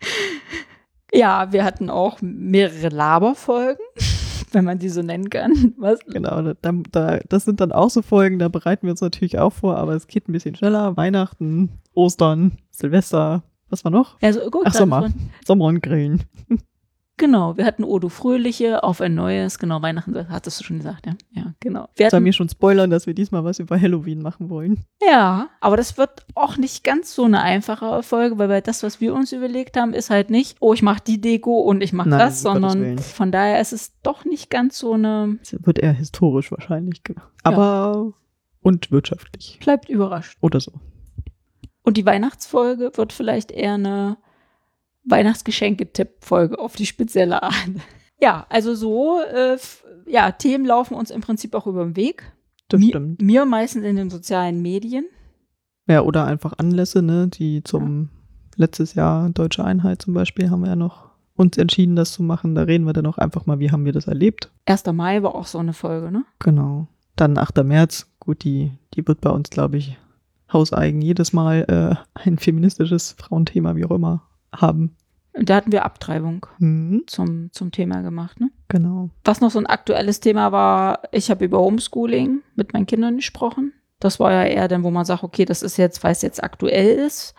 ja, 1.12 1.52
wir 1.52 1.64
hatten 1.64 1.90
auch 1.90 2.20
mehrere 2.22 2.88
Laberfolgen, 2.88 3.84
wenn 4.52 4.64
man 4.64 4.78
die 4.78 4.88
so 4.88 5.02
nennen 5.02 5.30
kann. 5.30 5.74
Was? 5.78 6.00
Genau, 6.06 6.54
da, 6.54 6.72
da, 6.90 7.18
das 7.28 7.44
sind 7.44 7.60
dann 7.60 7.72
auch 7.72 7.90
so 7.90 8.02
Folgen, 8.02 8.38
da 8.38 8.48
bereiten 8.48 8.86
wir 8.86 8.92
uns 8.92 9.00
natürlich 9.00 9.38
auch 9.38 9.52
vor, 9.52 9.76
aber 9.76 9.94
es 9.94 10.06
geht 10.06 10.28
ein 10.28 10.32
bisschen 10.32 10.54
schneller. 10.54 10.96
Weihnachten, 10.96 11.70
Ostern, 11.92 12.58
Silvester, 12.70 13.42
was 13.68 13.84
war 13.84 13.92
noch? 13.92 14.16
Also 14.22 14.48
gut, 14.50 14.62
Ach, 14.66 14.74
Sommer. 14.74 15.10
Sommer 15.44 15.66
und 15.66 15.82
Grillen. 15.82 16.24
Genau, 17.20 17.58
wir 17.58 17.66
hatten 17.66 17.84
Odo 17.84 18.08
Fröhliche 18.08 18.82
auf 18.82 19.02
ein 19.02 19.14
neues, 19.14 19.58
genau, 19.58 19.82
Weihnachten, 19.82 20.30
hattest 20.30 20.58
du 20.58 20.64
schon 20.64 20.78
gesagt, 20.78 21.04
ja. 21.04 21.12
Ja, 21.32 21.52
genau. 21.60 21.86
Wir 21.94 22.08
Sollen 22.08 22.20
hatten, 22.20 22.24
wir 22.24 22.32
schon 22.32 22.48
spoilern, 22.48 22.88
dass 22.88 23.06
wir 23.06 23.12
diesmal 23.12 23.44
was 23.44 23.58
über 23.58 23.78
Halloween 23.78 24.22
machen 24.22 24.48
wollen? 24.48 24.86
ja, 25.06 25.50
aber 25.60 25.76
das 25.76 25.98
wird 25.98 26.24
auch 26.34 26.56
nicht 26.56 26.82
ganz 26.82 27.14
so 27.14 27.24
eine 27.24 27.42
einfache 27.42 28.02
Folge, 28.02 28.38
weil 28.38 28.62
das, 28.62 28.82
was 28.82 29.02
wir 29.02 29.12
uns 29.12 29.32
überlegt 29.32 29.76
haben, 29.76 29.92
ist 29.92 30.08
halt 30.08 30.30
nicht, 30.30 30.56
oh, 30.60 30.72
ich 30.72 30.80
mache 30.80 31.02
die 31.06 31.20
Deko 31.20 31.60
und 31.60 31.82
ich 31.82 31.92
mache 31.92 32.08
das, 32.08 32.40
sondern 32.40 32.96
von 32.98 33.30
daher 33.30 33.60
ist 33.60 33.74
es 33.74 34.00
doch 34.02 34.24
nicht 34.24 34.48
ganz 34.48 34.78
so 34.78 34.94
eine, 34.94 35.38
Es 35.42 35.54
wird 35.60 35.78
eher 35.78 35.92
historisch 35.92 36.50
wahrscheinlich, 36.50 37.02
genau. 37.04 37.20
Aber 37.42 38.14
und 38.62 38.90
wirtschaftlich 38.90 39.58
bleibt 39.62 39.90
überrascht. 39.90 40.38
oder 40.40 40.58
so. 40.60 40.72
Und 41.82 41.98
die 41.98 42.06
Weihnachtsfolge 42.06 42.92
wird 42.94 43.12
vielleicht 43.12 43.50
eher 43.50 43.74
eine 43.74 44.16
Weihnachtsgeschenke-Tipp-Folge 45.04 46.58
auf 46.58 46.76
die 46.76 46.86
spezielle 46.86 47.42
Art. 47.42 47.54
Ja, 48.20 48.46
also 48.48 48.74
so, 48.74 49.20
äh, 49.22 49.56
ja, 50.06 50.30
Themen 50.32 50.64
laufen 50.66 50.94
uns 50.94 51.10
im 51.10 51.20
Prinzip 51.20 51.54
auch 51.54 51.66
über 51.66 51.84
den 51.84 51.96
Weg. 51.96 52.32
Das 52.68 52.80
Mi- 52.80 52.88
stimmt. 52.88 53.20
Mir 53.22 53.44
meistens 53.46 53.84
in 53.84 53.96
den 53.96 54.10
sozialen 54.10 54.60
Medien. 54.62 55.06
Ja, 55.88 56.02
oder 56.02 56.24
einfach 56.26 56.54
Anlässe, 56.58 57.02
ne, 57.02 57.28
die 57.28 57.64
zum 57.64 58.10
letztes 58.56 58.94
Jahr 58.94 59.30
Deutsche 59.30 59.64
Einheit 59.64 60.02
zum 60.02 60.14
Beispiel 60.14 60.50
haben 60.50 60.60
wir 60.60 60.68
ja 60.68 60.76
noch 60.76 61.08
uns 61.34 61.56
entschieden, 61.56 61.96
das 61.96 62.12
zu 62.12 62.22
machen. 62.22 62.54
Da 62.54 62.62
reden 62.62 62.84
wir 62.84 62.92
dann 62.92 63.06
auch 63.06 63.16
einfach 63.18 63.46
mal, 63.46 63.58
wie 63.58 63.70
haben 63.70 63.86
wir 63.86 63.92
das 63.92 64.06
erlebt. 64.06 64.50
1. 64.66 64.84
Mai 64.92 65.22
war 65.22 65.34
auch 65.34 65.46
so 65.46 65.58
eine 65.58 65.72
Folge, 65.72 66.12
ne? 66.12 66.24
Genau. 66.38 66.86
Dann 67.16 67.38
8. 67.38 67.64
März, 67.64 68.06
gut, 68.20 68.44
die, 68.44 68.72
die 68.94 69.06
wird 69.08 69.20
bei 69.22 69.30
uns, 69.30 69.48
glaube 69.50 69.78
ich, 69.78 69.96
hauseigen 70.52 71.00
jedes 71.00 71.32
Mal 71.32 71.64
äh, 72.14 72.20
ein 72.20 72.36
feministisches 72.38 73.12
Frauenthema, 73.18 73.74
wie 73.76 73.84
auch 73.86 73.90
immer, 73.92 74.22
haben. 74.54 74.96
Und 75.32 75.48
da 75.48 75.56
hatten 75.56 75.70
wir 75.72 75.84
Abtreibung 75.84 76.46
Mhm, 76.58 77.04
zum, 77.06 77.52
zum 77.52 77.70
Thema 77.70 78.02
gemacht, 78.02 78.40
ne? 78.40 78.50
genau. 78.68 79.10
Was 79.24 79.40
noch 79.40 79.50
so 79.50 79.58
ein 79.60 79.66
aktuelles 79.66 80.20
Thema 80.20 80.50
war, 80.52 81.02
ich 81.12 81.30
habe 81.30 81.44
über 81.44 81.60
Homeschooling 81.60 82.42
mit 82.56 82.72
meinen 82.72 82.86
Kindern 82.86 83.16
gesprochen. 83.16 83.72
Das 84.00 84.18
war 84.18 84.32
ja 84.32 84.44
eher 84.44 84.66
dann, 84.66 84.82
wo 84.82 84.90
man 84.90 85.04
sagt, 85.04 85.22
okay, 85.22 85.44
das 85.44 85.62
ist 85.62 85.76
jetzt, 85.76 86.02
weil 86.02 86.12
es 86.12 86.22
jetzt 86.22 86.42
aktuell 86.42 86.96
ist. 86.98 87.34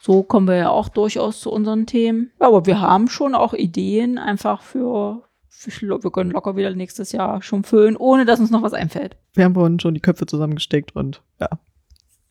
So 0.00 0.22
kommen 0.22 0.48
wir 0.48 0.56
ja 0.56 0.70
auch 0.70 0.88
durchaus 0.88 1.40
zu 1.40 1.50
unseren 1.50 1.86
Themen. 1.86 2.32
Aber 2.38 2.66
wir 2.66 2.80
haben 2.80 3.08
schon 3.08 3.34
auch 3.34 3.54
Ideen 3.54 4.18
einfach 4.18 4.62
für, 4.62 5.22
für 5.48 6.02
wir 6.02 6.10
können 6.10 6.30
locker 6.32 6.56
wieder 6.56 6.74
nächstes 6.74 7.12
Jahr 7.12 7.40
schon 7.42 7.62
füllen, 7.62 7.96
ohne 7.96 8.24
dass 8.24 8.40
uns 8.40 8.50
noch 8.50 8.62
was 8.62 8.72
einfällt. 8.72 9.16
Wir 9.34 9.44
haben 9.44 9.54
vorhin 9.54 9.78
schon 9.80 9.94
die 9.94 10.00
Köpfe 10.00 10.26
zusammengesteckt 10.26 10.94
und 10.96 11.22
ja, 11.40 11.50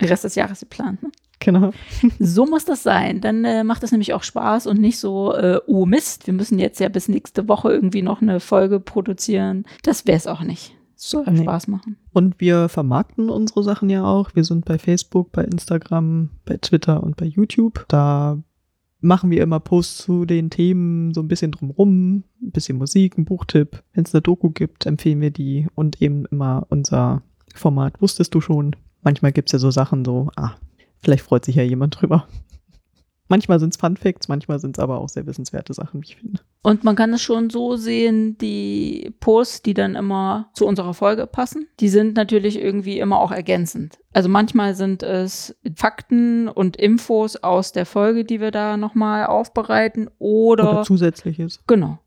Der 0.01 0.09
Rest 0.09 0.23
des 0.25 0.35
Jahres 0.35 0.59
geplant. 0.59 1.01
Ne? 1.03 1.11
Genau. 1.39 1.71
So 2.19 2.45
muss 2.45 2.65
das 2.65 2.83
sein. 2.83 3.21
Dann 3.21 3.43
äh, 3.45 3.63
macht 3.63 3.83
das 3.83 3.91
nämlich 3.91 4.13
auch 4.13 4.23
Spaß 4.23 4.67
und 4.67 4.79
nicht 4.79 4.99
so, 4.99 5.33
äh, 5.33 5.59
oh 5.67 5.85
Mist, 5.85 6.27
wir 6.27 6.33
müssen 6.33 6.59
jetzt 6.59 6.79
ja 6.79 6.89
bis 6.89 7.07
nächste 7.07 7.47
Woche 7.47 7.71
irgendwie 7.71 8.01
noch 8.01 8.21
eine 8.21 8.39
Folge 8.39 8.79
produzieren. 8.79 9.65
Das 9.83 10.05
wäre 10.07 10.17
es 10.17 10.27
auch 10.27 10.41
nicht. 10.41 10.75
Soll 10.95 11.25
ja 11.25 11.31
Nee. 11.33 11.43
Spaß 11.43 11.67
machen. 11.67 11.97
Und 12.13 12.39
wir 12.39 12.69
vermarkten 12.69 13.29
unsere 13.29 13.63
Sachen 13.63 13.89
ja 13.89 14.05
auch. 14.05 14.33
Wir 14.33 14.43
sind 14.45 14.65
bei 14.65 14.77
Facebook, 14.77 15.31
bei 15.31 15.43
Instagram, 15.43 16.29
bei 16.45 16.57
Twitter 16.57 17.03
und 17.03 17.17
bei 17.17 17.25
YouTube. 17.25 17.85
Da 17.89 18.37
machen 19.01 19.29
wir 19.29 19.43
immer 19.43 19.59
Posts 19.59 19.97
zu 19.97 20.25
den 20.25 20.49
Themen 20.49 21.13
so 21.13 21.21
ein 21.21 21.27
bisschen 21.27 21.51
drumrum, 21.51 22.23
ein 22.41 22.51
bisschen 22.51 22.77
Musik, 22.77 23.17
ein 23.17 23.25
Buchtipp. 23.25 23.83
Wenn 23.93 24.05
es 24.05 24.13
eine 24.15 24.21
Doku 24.21 24.49
gibt, 24.49 24.85
empfehlen 24.85 25.21
wir 25.21 25.31
die 25.31 25.67
und 25.75 26.01
eben 26.01 26.25
immer 26.27 26.65
unser 26.69 27.21
Format. 27.53 28.01
Wusstest 28.01 28.33
du 28.33 28.41
schon? 28.41 28.75
Manchmal 29.03 29.31
gibt 29.33 29.49
es 29.49 29.53
ja 29.53 29.59
so 29.59 29.69
Sachen 29.71 30.03
so, 30.05 30.31
ah, 30.37 30.53
vielleicht 31.05 31.23
freut 31.23 31.45
sich 31.45 31.55
ja 31.55 31.63
jemand 31.63 32.01
drüber. 32.01 32.27
Manchmal 33.27 33.59
sind 33.59 33.73
es 33.73 33.79
Fun 33.79 33.97
Facts, 33.97 34.27
manchmal 34.27 34.59
sind 34.59 34.77
es 34.77 34.83
aber 34.83 34.99
auch 34.99 35.09
sehr 35.09 35.25
wissenswerte 35.25 35.73
Sachen, 35.73 36.01
wie 36.01 36.05
ich 36.05 36.15
finde. 36.17 36.41
Und 36.61 36.83
man 36.83 36.95
kann 36.95 37.11
es 37.11 37.23
schon 37.23 37.49
so 37.49 37.75
sehen, 37.75 38.37
die 38.37 39.15
Posts, 39.19 39.63
die 39.63 39.73
dann 39.73 39.95
immer 39.95 40.49
zu 40.53 40.67
unserer 40.67 40.93
Folge 40.93 41.25
passen, 41.25 41.67
die 41.79 41.89
sind 41.89 42.15
natürlich 42.15 42.59
irgendwie 42.59 42.99
immer 42.99 43.19
auch 43.19 43.31
ergänzend. 43.31 43.97
Also 44.13 44.29
manchmal 44.29 44.75
sind 44.75 45.01
es 45.01 45.55
Fakten 45.75 46.47
und 46.47 46.77
Infos 46.77 47.35
aus 47.37 47.71
der 47.71 47.87
Folge, 47.87 48.25
die 48.25 48.41
wir 48.41 48.51
da 48.51 48.77
nochmal 48.77 49.25
aufbereiten 49.25 50.07
oder, 50.19 50.71
Oder 50.71 50.83
zusätzliches. 50.83 51.63
genau. 51.65 51.97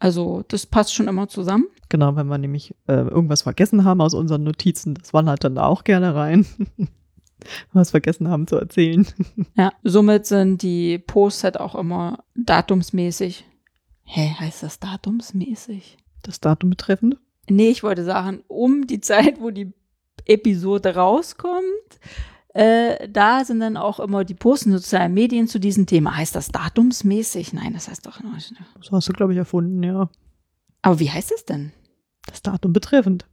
Also 0.00 0.44
das 0.48 0.66
passt 0.66 0.94
schon 0.94 1.06
immer 1.06 1.28
zusammen. 1.28 1.66
Genau, 1.88 2.16
wenn 2.16 2.26
wir 2.26 2.38
nämlich 2.38 2.74
äh, 2.88 2.94
irgendwas 2.94 3.42
vergessen 3.42 3.84
haben 3.84 4.00
aus 4.00 4.14
unseren 4.14 4.42
Notizen, 4.42 4.94
das 4.94 5.14
wandert 5.14 5.44
dann 5.44 5.54
da 5.54 5.66
auch 5.66 5.84
gerne 5.84 6.14
rein. 6.14 6.44
was 7.72 7.90
vergessen 7.90 8.28
haben 8.28 8.46
zu 8.46 8.56
erzählen. 8.56 9.06
Ja, 9.56 9.72
somit 9.82 10.26
sind 10.26 10.62
die 10.62 10.98
Posts 10.98 11.44
halt 11.44 11.60
auch 11.60 11.74
immer 11.74 12.24
datumsmäßig. 12.34 13.44
Hä, 14.02 14.34
heißt 14.38 14.62
das 14.62 14.80
datumsmäßig? 14.80 15.96
Das 16.22 16.40
Datum 16.40 16.70
betreffend. 16.70 17.18
Nee, 17.48 17.68
ich 17.68 17.82
wollte 17.82 18.04
sagen, 18.04 18.42
um 18.48 18.86
die 18.86 19.00
Zeit, 19.00 19.40
wo 19.40 19.50
die 19.50 19.72
Episode 20.26 20.96
rauskommt, 20.96 21.62
äh, 22.54 23.08
da 23.08 23.44
sind 23.44 23.60
dann 23.60 23.76
auch 23.76 24.00
immer 24.00 24.24
die 24.24 24.34
Posts 24.34 24.66
in 24.66 24.72
sozialen 24.72 25.12
Medien 25.14 25.48
zu 25.48 25.58
diesem 25.58 25.86
Thema. 25.86 26.16
Heißt 26.16 26.34
das 26.34 26.48
datumsmäßig? 26.48 27.52
Nein, 27.52 27.74
das 27.74 27.88
heißt 27.88 28.06
doch. 28.06 28.20
Das 28.76 28.90
hast 28.90 29.08
du, 29.08 29.12
glaube 29.12 29.32
ich, 29.32 29.38
erfunden, 29.38 29.82
ja. 29.82 30.08
Aber 30.82 31.00
wie 31.00 31.10
heißt 31.10 31.32
es 31.32 31.44
denn? 31.44 31.72
Das 32.26 32.42
Datum 32.42 32.72
betreffend. 32.72 33.26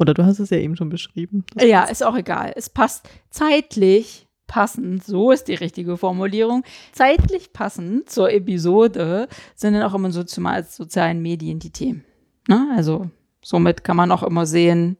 Oder 0.00 0.14
du 0.14 0.24
hast 0.24 0.38
es 0.38 0.48
ja 0.48 0.56
eben 0.56 0.76
schon 0.76 0.88
beschrieben. 0.88 1.44
Ja, 1.60 1.84
ist 1.84 2.02
auch 2.02 2.16
egal. 2.16 2.54
Es 2.56 2.70
passt 2.70 3.06
zeitlich 3.28 4.26
passend, 4.46 5.04
so 5.04 5.30
ist 5.30 5.44
die 5.44 5.54
richtige 5.54 5.98
Formulierung. 5.98 6.64
Zeitlich 6.92 7.52
passend 7.52 8.08
zur 8.08 8.32
Episode 8.32 9.28
sind 9.54 9.74
dann 9.74 9.82
auch 9.82 9.94
immer 9.94 10.10
so 10.10 10.24
zumal 10.24 10.54
als 10.54 10.74
sozialen 10.74 11.20
Medien 11.20 11.58
die 11.58 11.70
Themen. 11.70 12.02
Ne? 12.48 12.72
Also 12.74 13.10
somit 13.42 13.84
kann 13.84 13.96
man 13.96 14.10
auch 14.10 14.22
immer 14.22 14.46
sehen, 14.46 14.96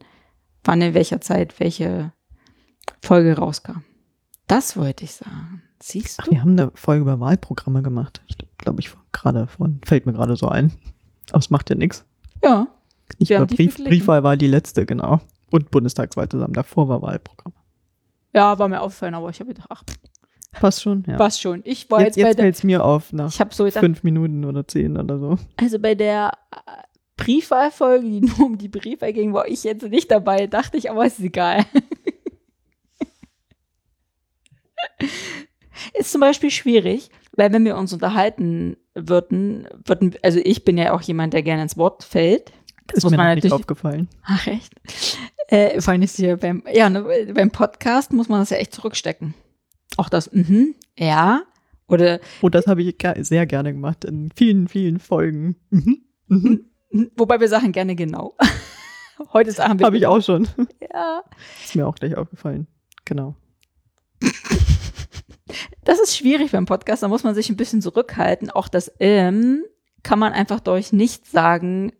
wann 0.63 0.81
in 0.83 0.93
welcher 0.93 1.19
Zeit 1.19 1.59
welche 1.59 2.13
Folge 3.01 3.35
rauskam. 3.35 3.83
Das 4.45 4.77
wollte 4.77 5.03
ich 5.03 5.13
sagen. 5.13 5.63
Siehst 5.81 6.19
Ach, 6.21 6.25
du? 6.25 6.31
wir 6.31 6.41
haben 6.41 6.51
eine 6.51 6.71
Folge 6.75 7.01
über 7.01 7.19
Wahlprogramme 7.19 7.81
gemacht. 7.81 8.21
Ich 8.27 8.37
glaube, 8.59 8.81
ich 8.81 8.91
gerade 9.11 9.47
von, 9.47 9.81
fällt 9.83 10.05
mir 10.05 10.13
gerade 10.13 10.35
so 10.35 10.47
ein. 10.47 10.71
Aber 11.31 11.39
es 11.39 11.49
macht 11.49 11.71
ja 11.71 11.75
nichts. 11.75 12.05
Ja. 12.43 12.67
Nicht 13.21 13.29
Wir 13.29 13.45
Brief. 13.45 13.77
Briefwahl 13.77 14.23
war 14.23 14.35
die 14.35 14.47
letzte, 14.47 14.85
genau. 14.85 15.21
Und 15.49 15.71
Bundestagswahl 15.71 16.27
zusammen. 16.27 16.53
Davor 16.53 16.89
war 16.89 17.01
Wahlprogramm. 17.01 17.53
Ja, 18.33 18.57
war 18.57 18.67
mir 18.67 18.81
aufgefallen, 18.81 19.13
aber 19.13 19.29
ich 19.29 19.39
habe 19.39 19.53
gedacht, 19.53 19.67
ach, 19.69 19.83
Passt 20.53 20.81
schon, 20.81 21.05
ja. 21.07 21.15
passt 21.15 21.41
schon. 21.41 21.61
Ich 21.63 21.89
war 21.89 22.01
jetzt 22.01 22.17
jetzt, 22.17 22.23
bei 22.23 22.29
jetzt 22.29 22.37
der. 22.39 22.43
fällt 22.43 22.55
es 22.55 22.63
mir 22.63 22.83
auf 22.83 23.13
nach 23.13 23.29
Ich 23.29 23.39
so 23.51 23.71
fünf 23.71 24.03
Minuten 24.03 24.43
oder 24.43 24.67
zehn 24.67 24.97
oder 24.97 25.17
so. 25.17 25.37
Also 25.55 25.79
bei 25.79 25.95
der 25.95 26.33
äh, 26.51 26.57
Briefwahlfolge, 27.15 28.05
die 28.05 28.19
nur 28.37 28.47
um 28.47 28.57
die 28.57 28.67
Briefwahl 28.67 29.13
ging, 29.13 29.33
war 29.33 29.47
ich 29.47 29.63
jetzt 29.63 29.83
nicht 29.83 30.11
dabei, 30.11 30.47
dachte 30.47 30.75
ich, 30.77 30.91
aber 30.91 31.05
ist 31.05 31.21
egal. 31.21 31.65
ist 35.93 36.11
zum 36.11 36.19
Beispiel 36.19 36.51
schwierig, 36.51 37.09
weil 37.33 37.53
wenn 37.53 37.63
wir 37.63 37.77
uns 37.77 37.93
unterhalten 37.93 38.75
würden, 38.93 39.69
würden, 39.85 40.15
also 40.21 40.41
ich 40.43 40.65
bin 40.65 40.77
ja 40.77 40.93
auch 40.93 41.01
jemand, 41.01 41.33
der 41.33 41.43
gerne 41.43 41.61
ins 41.61 41.77
Wort 41.77 42.03
fällt. 42.03 42.51
Das 42.87 42.97
ist 42.97 43.09
mir 43.09 43.17
noch 43.17 43.23
nicht 43.23 43.35
natürlich. 43.35 43.53
aufgefallen. 43.53 44.07
Ach 44.23 44.47
echt? 44.47 44.73
Äh, 45.47 45.81
vor 45.81 45.91
allem 45.91 46.01
ist 46.01 46.15
hier 46.15 46.37
beim, 46.37 46.63
ja, 46.71 46.89
ne, 46.89 47.05
beim 47.33 47.51
Podcast 47.51 48.13
muss 48.13 48.29
man 48.29 48.39
das 48.39 48.49
ja 48.49 48.57
echt 48.57 48.73
zurückstecken. 48.73 49.33
Auch 49.97 50.09
das, 50.09 50.31
mhm, 50.31 50.75
ja. 50.97 51.43
Oder 51.87 52.19
Oh, 52.41 52.49
das 52.49 52.67
habe 52.67 52.81
ich 52.81 52.95
sehr 53.19 53.45
gerne 53.45 53.73
gemacht 53.73 54.05
in 54.05 54.31
vielen, 54.35 54.67
vielen 54.67 54.99
Folgen. 54.99 55.57
Mhm. 55.69 56.05
Mhm. 56.27 57.11
wobei 57.17 57.39
wir 57.39 57.49
sagen 57.49 57.71
gerne 57.73 57.95
genau. 57.95 58.35
Heute 59.33 59.51
sagen 59.51 59.77
wir 59.79 59.85
Habe 59.85 59.97
ich 59.97 60.07
auch 60.07 60.21
schon. 60.21 60.47
Ja. 60.93 61.23
Ist 61.63 61.75
mir 61.75 61.87
auch 61.87 61.95
gleich 61.95 62.15
aufgefallen. 62.17 62.67
Genau. 63.05 63.35
Das 65.83 65.99
ist 65.99 66.15
schwierig 66.15 66.51
beim 66.51 66.65
Podcast, 66.65 67.03
da 67.03 67.07
muss 67.07 67.23
man 67.23 67.35
sich 67.35 67.49
ein 67.49 67.57
bisschen 67.57 67.81
zurückhalten. 67.81 68.49
Auch 68.49 68.67
das 68.69 68.91
ähm 68.99 69.65
kann 70.03 70.19
man 70.19 70.33
einfach 70.33 70.59
durch 70.59 70.93
Nichtsagen 70.93 71.91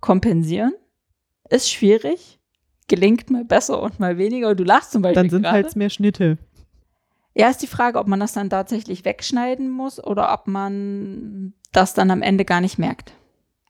kompensieren. 0.00 0.72
Ist 1.48 1.70
schwierig. 1.70 2.38
Gelingt 2.88 3.30
mal 3.30 3.44
besser 3.44 3.82
und 3.82 3.98
mal 3.98 4.18
weniger. 4.18 4.54
Du 4.54 4.64
lachst 4.64 4.92
zum 4.92 5.02
Beispiel 5.02 5.22
Dann 5.22 5.30
sind 5.30 5.50
halt 5.50 5.74
mehr 5.76 5.90
Schnitte. 5.90 6.38
Ja, 7.34 7.50
ist 7.50 7.62
die 7.62 7.66
Frage, 7.66 7.98
ob 7.98 8.06
man 8.06 8.20
das 8.20 8.32
dann 8.32 8.48
tatsächlich 8.48 9.04
wegschneiden 9.04 9.68
muss 9.68 10.02
oder 10.02 10.32
ob 10.32 10.46
man 10.46 11.52
das 11.72 11.92
dann 11.92 12.10
am 12.10 12.22
Ende 12.22 12.44
gar 12.44 12.60
nicht 12.60 12.78
merkt. 12.78 13.12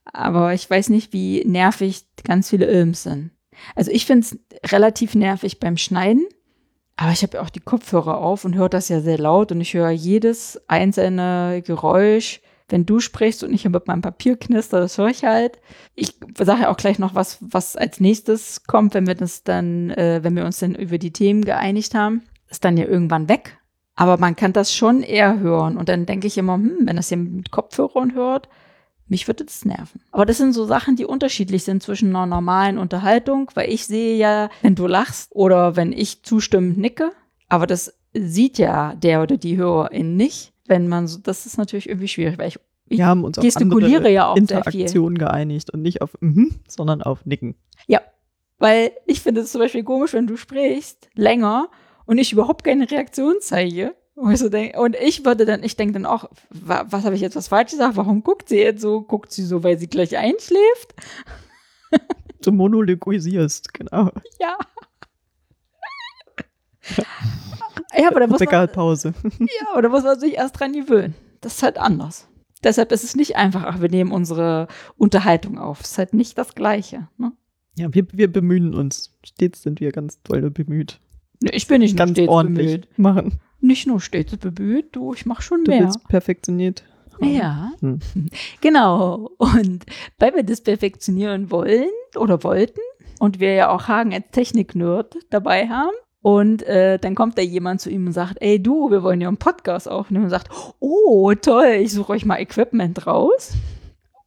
Aber 0.05 0.55
ich 0.55 0.71
weiß 0.71 0.89
nicht, 0.91 1.13
wie 1.13 1.45
nervig 1.45 2.07
ganz 2.23 2.51
viele 2.51 2.67
Ilms 2.67 3.03
sind. 3.03 3.33
Also 3.75 3.91
ich 3.91 4.07
finde 4.07 4.27
es 4.27 4.71
relativ 4.71 5.15
nervig 5.15 5.59
beim 5.59 5.77
Schneiden, 5.77 6.27
aber 6.97 7.11
ich 7.11 7.23
habe 7.23 7.39
ja 7.39 7.43
auch 7.43 7.51
die 7.51 7.61
Kopfhörer 7.61 8.19
auf 8.19 8.45
und 8.45 8.55
höre 8.55 8.69
das 8.69 8.89
ja 8.89 9.01
sehr 9.01 9.19
laut 9.19 9.51
und 9.51 9.61
ich 9.61 9.75
höre 9.75 9.91
jedes 9.91 10.61
einzelne 10.69 11.63
Geräusch. 11.67 12.41
Wenn 12.69 12.85
du 12.85 13.01
sprichst 13.01 13.45
und 13.45 13.53
ich 13.53 13.69
mit 13.69 13.87
meinem 13.87 14.03
Papier 14.03 14.37
knister, 14.37 14.81
das 14.81 14.99
höre 14.99 15.09
ich 15.09 15.25
halt. 15.25 15.61
Ich 15.95 16.19
sage 16.39 16.63
ja 16.63 16.71
auch 16.71 16.77
gleich 16.77 16.99
noch 16.99 17.15
was, 17.15 17.39
was 17.41 17.77
als 17.77 18.01
nächstes 18.01 18.65
kommt, 18.65 18.95
wenn 18.95 19.07
wir 19.07 19.15
das 19.15 19.45
dann, 19.45 19.91
äh, 19.91 20.21
wenn 20.23 20.35
wir 20.35 20.45
uns 20.45 20.59
dann 20.59 20.75
über 20.75 20.99
die 20.99 21.13
Themen 21.13 21.45
geeinigt 21.45 21.95
haben 21.95 22.23
ist 22.49 22.65
dann 22.65 22.77
ja 22.77 22.87
irgendwann 22.87 23.29
weg. 23.29 23.59
Aber 23.95 24.19
man 24.19 24.37
kann 24.37 24.53
das 24.53 24.75
schon 24.75 25.03
eher 25.03 25.39
hören. 25.39 25.77
Und 25.77 25.89
dann 25.89 26.07
denke 26.07 26.27
ich 26.27 26.37
immer, 26.37 26.55
hm, 26.55 26.81
wenn 26.83 26.97
das 26.97 27.11
jemand 27.11 27.35
mit 27.35 27.51
Kopfhörern 27.51 28.15
hört, 28.15 28.49
mich 29.09 29.27
würde 29.29 29.45
das 29.45 29.65
nerven. 29.65 30.01
Aber 30.11 30.27
das 30.27 30.39
sind 30.39 30.53
so 30.53 30.67
Sachen, 30.67 30.97
die 30.97 31.05
unterschiedlich 31.05 31.65
sind 31.65 31.83
zwischen 31.83 32.11
einer 32.11 32.27
normalen 32.27 32.77
Unterhaltung, 32.77 33.51
weil 33.55 33.71
ich 33.71 33.87
sehe 33.87 34.17
ja, 34.17 34.51
wenn 34.63 34.75
du 34.75 34.87
lachst 34.87 35.35
oder 35.35 35.77
wenn 35.77 35.93
ich 35.93 36.25
zustimmend 36.25 36.77
nicke, 36.77 37.13
aber 37.49 37.67
das 37.67 37.95
sieht 38.13 38.59
ja 38.59 38.95
der 38.95 39.23
oder 39.23 39.37
die 39.37 39.57
Hörerin 39.57 40.17
nicht, 40.17 40.53
wenn 40.69 40.89
man 40.89 41.07
so, 41.07 41.19
das 41.19 41.47
ist 41.47 41.59
natürlich 41.59 41.89
irgendwie 41.89 42.09
schwierig, 42.09 42.39
weil 42.39 42.49
ich, 42.49 42.59
ich 42.89 42.99
Wir 42.99 43.07
haben 43.07 43.25
uns 43.25 43.39
auf 43.39 43.45
gestikuliere 43.45 43.97
andere 43.97 44.13
ja 44.13 44.29
auch 44.29 44.37
sehr 44.37 44.47
viel. 44.65 44.81
Interaktion 44.81 45.19
geeinigt 45.19 45.71
und 45.71 45.83
nicht 45.83 46.03
auf 46.03 46.17
mhm, 46.21 46.61
sondern 46.69 47.03
auf 47.03 47.25
Nicken. 47.27 47.57
Ja, 47.87 48.01
weil 48.59 48.93
ich 49.07 49.21
finde 49.21 49.43
es 49.43 49.53
zum 49.53 49.61
Beispiel 49.61 49.85
komisch, 49.85 50.13
wenn 50.13 50.27
du 50.27 50.37
sprichst 50.37 51.09
länger 51.15 51.69
und 52.07 52.19
ich 52.19 52.33
überhaupt 52.33 52.65
keine 52.65 52.91
Reaktion 52.91 53.37
zeige. 53.41 53.95
Und 54.15 54.33
ich, 54.33 54.39
so 54.39 54.49
denk, 54.49 54.79
und 54.79 54.97
ich 54.97 55.27
würde 55.27 55.45
dann, 55.45 55.63
ich 55.63 55.77
denke 55.77 55.93
dann 55.93 56.07
auch, 56.07 56.31
wa, 56.49 56.87
was 56.89 57.05
habe 57.05 57.15
ich 57.15 57.21
jetzt 57.21 57.37
was 57.37 57.49
falsch 57.49 57.73
gesagt? 57.73 57.97
Warum 57.97 58.23
guckt 58.23 58.49
sie 58.49 58.59
jetzt 58.59 58.81
so? 58.81 59.03
Guckt 59.03 59.31
sie 59.31 59.43
so, 59.43 59.63
weil 59.63 59.79
sie 59.79 59.89
gleich 59.89 60.17
einschläft? 60.17 60.95
Du 62.43 62.53
monologisierst, 62.53 63.75
genau. 63.75 64.11
Ja. 64.41 64.57
Ja, 67.97 68.09
aber 68.09 68.21
da 68.21 68.27
muss 68.27 68.39
man, 68.41 68.47
Bäckerpause. 68.49 69.15
ja, 69.41 69.67
aber 69.73 69.83
da 69.83 69.89
muss 69.89 70.05
man 70.05 70.19
sich 70.19 70.35
erst 70.35 70.59
dran 70.59 70.73
gewöhnen. 70.73 71.15
Das 71.41 71.55
ist 71.57 71.63
halt 71.63 71.79
anders. 71.79 72.29
Deshalb 72.65 72.91
ist 72.93 73.05
es 73.05 73.15
nicht 73.17 73.37
einfach, 73.37 73.65
ach, 73.65 73.81
wir 73.81 73.89
nehmen 73.91 74.13
unsere 74.13 74.69
Unterhaltung 74.97 75.59
auf. 75.59 75.81
Es 75.83 75.93
ist 75.93 75.99
halt 75.99 76.15
nicht 76.15 76.37
das 76.39 76.55
Gleiche. 76.55 77.09
Ne? 77.19 77.33
Ja, 77.77 77.93
wir, 77.95 78.07
wir 78.13 78.33
bemühen 78.33 78.75
uns. 78.75 79.13
Stets 79.25 79.63
sind 79.63 79.81
wir 79.81 79.93
ganz 79.93 80.21
doll 80.23 80.51
bemüht. 80.51 80.99
Nee, 81.43 81.51
Ich 81.53 81.67
bin 81.69 81.81
nicht 81.81 81.93
nur 81.93 81.99
Ganz 81.99 82.13
stets 82.13 82.29
ordentlich 82.29 82.81
bemüht. 82.81 82.99
machen. 82.99 83.41
Nicht 83.61 83.87
nur 83.87 84.01
stets 84.01 84.37
bemüht, 84.39 84.97
du, 84.97 85.13
ich 85.15 85.27
mache 85.27 85.43
schon 85.43 85.65
Du 85.65 85.71
mehr. 85.71 85.83
willst 85.85 86.07
perfektioniert. 86.09 86.83
haben. 87.13 87.29
Ja, 87.33 87.73
Hm. 87.81 87.99
genau. 88.63 89.31
Und 89.39 89.85
weil 90.19 90.35
wir 90.35 90.43
das 90.43 90.63
perfektionieren 90.63 91.51
wollen 91.51 91.89
oder 92.17 92.43
wollten 92.43 92.81
und 93.19 93.39
wir 93.39 93.53
ja 93.55 93.71
auch 93.71 93.87
Hagen 93.89 94.15
als 94.15 94.25
Technik-Nerd 94.33 95.17
dabei 95.31 95.69
haben, 95.69 95.95
und 96.27 96.65
äh, 96.65 96.99
dann 96.99 97.15
kommt 97.15 97.39
da 97.39 97.43
jemand 97.43 97.81
zu 97.81 97.89
ihm 97.89 98.09
und 98.09 98.13
sagt, 98.13 98.39
ey 98.41 98.61
du, 98.61 98.91
wir 98.91 99.05
wollen 99.05 99.21
ja 99.21 99.29
einen 99.29 99.37
Podcast 99.37 99.89
aufnehmen 99.89 100.25
und 100.25 100.31
sagt, 100.31 100.49
oh 100.81 101.33
toll, 101.35 101.79
ich 101.79 101.93
suche 101.93 102.15
euch 102.15 102.25
mal 102.25 102.41
Equipment 102.41 103.07
raus. 103.07 103.53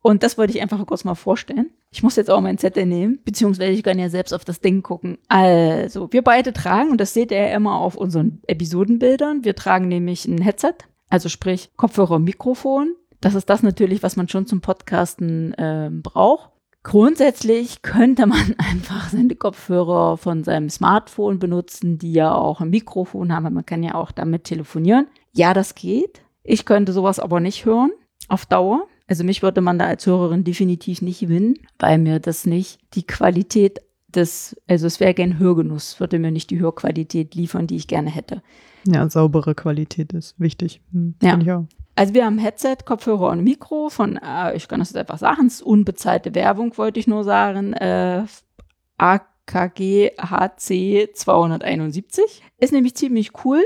Und 0.01 0.23
das 0.23 0.37
wollte 0.37 0.53
ich 0.53 0.61
einfach 0.61 0.85
kurz 0.85 1.03
mal 1.03 1.15
vorstellen. 1.15 1.71
Ich 1.91 2.01
muss 2.01 2.15
jetzt 2.15 2.31
auch 2.31 2.39
meinen 2.39 2.57
Zettel 2.57 2.85
nehmen, 2.85 3.19
beziehungsweise 3.25 3.73
ich 3.73 3.83
kann 3.83 3.99
ja 3.99 4.07
selbst 4.07 4.31
auf 4.33 4.45
das 4.45 4.61
Ding 4.61 4.81
gucken. 4.81 5.17
Also, 5.27 6.07
wir 6.13 6.21
beide 6.21 6.53
tragen, 6.53 6.91
und 6.91 7.01
das 7.01 7.13
seht 7.13 7.31
ihr 7.31 7.39
ja 7.39 7.53
immer 7.53 7.75
auf 7.75 7.97
unseren 7.97 8.39
Episodenbildern, 8.47 9.43
wir 9.43 9.57
tragen 9.57 9.89
nämlich 9.89 10.23
ein 10.23 10.41
Headset, 10.41 10.75
also 11.09 11.27
sprich 11.27 11.69
Kopfhörer 11.75 12.19
Mikrofon. 12.19 12.95
Das 13.19 13.35
ist 13.35 13.49
das 13.49 13.61
natürlich, 13.61 14.03
was 14.03 14.15
man 14.15 14.29
schon 14.29 14.47
zum 14.47 14.61
Podcasten 14.61 15.53
ähm, 15.57 16.01
braucht. 16.01 16.49
Grundsätzlich 16.83 17.81
könnte 17.81 18.25
man 18.25 18.55
einfach 18.57 19.09
seine 19.09 19.35
Kopfhörer 19.35 20.17
von 20.17 20.43
seinem 20.43 20.69
Smartphone 20.69 21.39
benutzen, 21.39 21.97
die 21.97 22.13
ja 22.13 22.33
auch 22.33 22.61
ein 22.61 22.69
Mikrofon 22.69 23.33
haben. 23.33 23.53
Man 23.53 23.65
kann 23.65 23.83
ja 23.83 23.95
auch 23.95 24.11
damit 24.11 24.45
telefonieren. 24.45 25.07
Ja, 25.33 25.53
das 25.53 25.75
geht. 25.75 26.21
Ich 26.43 26.65
könnte 26.65 26.93
sowas 26.93 27.19
aber 27.19 27.39
nicht 27.39 27.65
hören 27.65 27.91
auf 28.27 28.45
Dauer. 28.45 28.87
Also 29.07 29.23
mich 29.23 29.41
würde 29.41 29.61
man 29.61 29.79
da 29.79 29.85
als 29.85 30.05
Hörerin 30.05 30.43
definitiv 30.43 31.01
nicht 31.01 31.19
gewinnen, 31.19 31.55
weil 31.79 31.97
mir 31.97 32.19
das 32.19 32.45
nicht 32.45 32.79
die 32.93 33.05
Qualität 33.05 33.81
des, 34.15 34.55
also 34.67 34.87
es 34.87 34.99
wäre 34.99 35.13
kein 35.13 35.39
Hörgenuss, 35.39 35.99
würde 35.99 36.19
mir 36.19 36.31
nicht 36.31 36.49
die 36.49 36.59
Hörqualität 36.59 37.35
liefern, 37.35 37.67
die 37.67 37.75
ich 37.75 37.87
gerne 37.87 38.09
hätte. 38.09 38.41
Ja, 38.87 39.09
saubere 39.09 39.55
Qualität 39.55 40.13
ist 40.13 40.39
wichtig. 40.39 40.81
Hm, 40.91 41.15
Ja. 41.21 41.37
auch. 41.57 41.65
Also 41.95 42.13
wir 42.13 42.25
haben 42.25 42.37
Headset, 42.37 42.77
Kopfhörer 42.85 43.29
und 43.29 43.43
Mikro 43.43 43.89
von, 43.89 44.17
äh, 44.17 44.55
ich 44.55 44.67
kann 44.69 44.79
das 44.79 44.89
jetzt 44.89 44.97
einfach 44.97 45.17
sagen, 45.17 45.47
es 45.47 45.55
ist 45.55 45.61
unbezahlte 45.63 46.33
Werbung, 46.33 46.77
wollte 46.77 46.99
ich 46.99 47.07
nur 47.07 47.25
sagen, 47.25 47.73
äh, 47.73 48.23
AKG 48.97 50.11
HC 50.17 51.09
271. 51.13 52.41
Ist 52.57 52.73
nämlich 52.73 52.95
ziemlich 52.95 53.31
cool, 53.43 53.61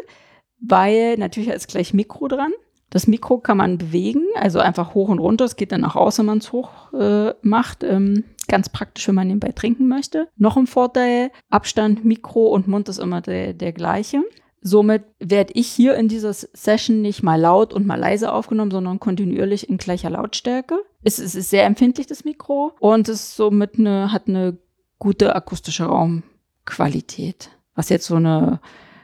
weil 0.59 1.17
natürlich 1.17 1.49
ist 1.49 1.67
gleich 1.67 1.93
Mikro 1.93 2.27
dran. 2.27 2.51
Das 2.89 3.07
Mikro 3.07 3.39
kann 3.39 3.57
man 3.57 3.77
bewegen, 3.79 4.21
also 4.35 4.59
einfach 4.59 4.93
hoch 4.93 5.09
und 5.09 5.19
runter. 5.19 5.45
Es 5.45 5.55
geht 5.55 5.71
dann 5.71 5.81
nach 5.81 5.95
außen, 5.95 6.23
wenn 6.23 6.27
man 6.27 6.37
es 6.37 6.51
hoch 6.51 6.93
äh, 6.93 7.33
macht. 7.41 7.83
Ähm, 7.83 8.23
ganz 8.47 8.69
praktisch, 8.69 9.07
wenn 9.07 9.15
man 9.15 9.27
nebenbei 9.27 9.51
trinken 9.51 9.87
möchte. 9.87 10.27
Noch 10.37 10.57
ein 10.57 10.67
Vorteil, 10.67 11.31
Abstand, 11.49 12.05
Mikro 12.05 12.47
und 12.47 12.67
Mund 12.67 12.89
ist 12.89 12.99
immer 12.99 13.21
der, 13.21 13.53
der 13.53 13.71
gleiche. 13.73 14.21
Somit 14.61 15.03
werde 15.19 15.53
ich 15.55 15.67
hier 15.67 15.95
in 15.95 16.07
dieser 16.07 16.33
Session 16.33 17.01
nicht 17.01 17.21
mal 17.21 17.39
laut 17.39 17.73
und 17.73 17.85
mal 17.85 17.99
leise 17.99 18.31
aufgenommen, 18.31 18.71
sondern 18.71 18.99
kontinuierlich 18.99 19.69
in 19.69 19.77
gleicher 19.77 20.09
Lautstärke. 20.09 20.75
Es, 21.03 21.19
es 21.19 21.35
ist 21.35 21.49
sehr 21.49 21.65
empfindlich, 21.65 22.07
das 22.07 22.23
Mikro, 22.23 22.71
und 22.79 23.09
es 23.09 23.35
somit 23.35 23.77
eine, 23.77 24.13
hat 24.13 24.29
eine 24.29 24.57
gute 24.99 25.35
akustische 25.35 25.83
Raumqualität, 25.83 27.49
was 27.75 27.89
jetzt 27.89 28.05
so 28.05 28.15
eine 28.15 28.61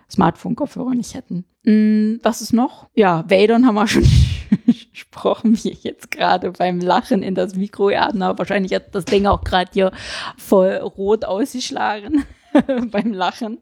Smartphone-Kopfhörer 0.10 0.96
nicht 0.96 1.14
hätten. 1.14 1.44
Mm, 1.64 2.20
was 2.24 2.42
ist 2.42 2.54
noch? 2.54 2.88
Ja, 2.96 3.26
Vadern 3.30 3.66
haben 3.66 3.76
wir 3.76 3.88
schon 3.88 4.06
gesprochen, 4.66 5.58
wie 5.64 5.72
ich 5.72 5.84
jetzt 5.84 6.12
gerade 6.12 6.52
beim 6.52 6.80
Lachen 6.80 7.24
in 7.24 7.36
das 7.36 7.56
Mikro 7.56 7.90
atme. 7.90 8.26
aber 8.26 8.40
Wahrscheinlich 8.40 8.74
hat 8.74 8.94
das 8.96 9.06
Ding 9.06 9.26
auch 9.26 9.44
gerade 9.44 9.72
hier 9.74 9.92
voll 10.38 10.76
rot 10.76 11.26
ausgeschlagen 11.26 12.26
beim 12.92 13.14
Lachen. 13.14 13.60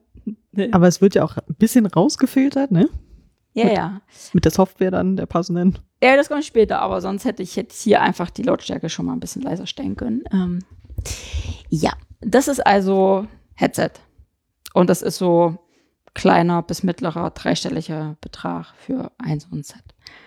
Aber 0.72 0.88
es 0.88 1.02
wird 1.02 1.16
ja 1.16 1.24
auch 1.24 1.38
ein 1.38 1.56
bisschen 1.56 1.86
rausgefiltert, 1.86 2.72
ne? 2.72 2.90
Ja, 3.54 3.72
ja. 3.72 4.02
Mit 4.34 4.46
der 4.46 4.52
Software 4.52 4.92
dann, 4.92 5.16
der 5.16 5.26
passenden. 5.26 5.80
Ja, 6.02 6.16
das 6.16 6.30
kommt 6.30 6.46
später, 6.46 6.80
aber 6.80 7.02
sonst 7.02 7.26
hätte 7.26 7.42
ich 7.42 7.56
jetzt 7.56 7.82
hier 7.82 8.02
einfach 8.02 8.30
die 8.30 8.44
Lautstärke 8.44 8.88
schon 8.88 9.08
mal 9.08 9.14
ein 9.14 9.20
bisschen 9.20 9.42
leiser 9.42 9.66
stellen 9.66 9.96
können. 9.96 10.24
Ähm, 10.32 10.60
ja, 11.70 11.94
das 12.22 12.48
ist 12.48 12.66
also 12.66 13.26
Headset. 13.56 13.92
Und 14.74 14.92
das 14.92 15.02
ist 15.02 15.18
so 15.18 15.58
kleiner 16.18 16.64
bis 16.64 16.82
mittlerer 16.82 17.30
dreistelliger 17.30 18.18
Betrag 18.22 18.74
für 18.76 19.12
ein 19.20 19.40
so 19.40 19.50
ein 19.52 19.62
Set. 19.62 19.84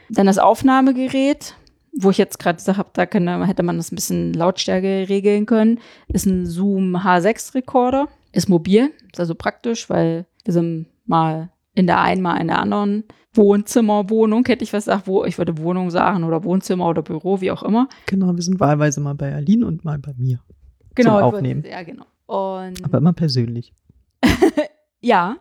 Dann 0.09 0.27
das 0.27 0.39
Aufnahmegerät, 0.39 1.57
wo 1.93 2.11
ich 2.11 2.19
jetzt 2.19 2.39
gerade 2.39 2.57
gesagt 2.57 2.79
habe, 2.79 2.91
da 2.93 3.07
könnte, 3.07 3.45
hätte 3.47 3.65
man 3.65 3.77
das 3.77 3.91
ein 3.91 3.97
bisschen 3.97 4.33
Lautstärke 4.33 5.09
regeln 5.09 5.47
können, 5.47 5.81
ist 6.07 6.27
ein 6.27 6.47
Zoom 6.47 6.97
H6 6.97 7.55
Recorder. 7.57 8.07
Ist 8.33 8.49
mobil, 8.49 8.93
ist 9.11 9.19
also 9.19 9.35
praktisch, 9.35 9.91
weil 9.91 10.27
wir 10.45 10.53
sind 10.55 10.87
mal 11.07 11.51
in 11.75 11.89
der 11.89 12.01
einen, 12.01 12.23
mal 12.23 12.37
in 12.37 12.47
der 12.47 12.61
anderen 12.61 13.03
Wohnzimmerwohnung, 13.35 14.45
hätte 14.47 14.63
ich 14.63 14.73
was 14.73 14.85
gesagt, 14.85 15.09
wo 15.09 15.25
ich 15.25 15.39
würde 15.39 15.59
Wohnung 15.59 15.91
sagen 15.91 16.23
oder 16.23 16.45
Wohnzimmer 16.45 16.89
oder 16.89 17.03
Büro, 17.03 17.41
wie 17.41 17.51
auch 17.51 17.65
immer. 17.65 17.89
Genau, 18.07 18.33
wir 18.33 18.43
sind 18.43 18.61
wahlweise 18.61 19.01
mal 19.01 19.17
bei 19.17 19.35
Aline 19.35 19.67
und 19.67 19.85
mal 19.85 19.99
bei 19.99 20.13
mir. 20.17 20.39
Genau, 20.95 21.19
ich 21.19 21.25
Aufnehmen. 21.25 21.65
Würde, 21.65 21.71
ja, 21.71 21.83
genau. 21.83 22.05
Und 22.27 22.85
Aber 22.85 22.99
immer 22.99 23.13
persönlich. 23.13 23.73
ja, 25.01 25.37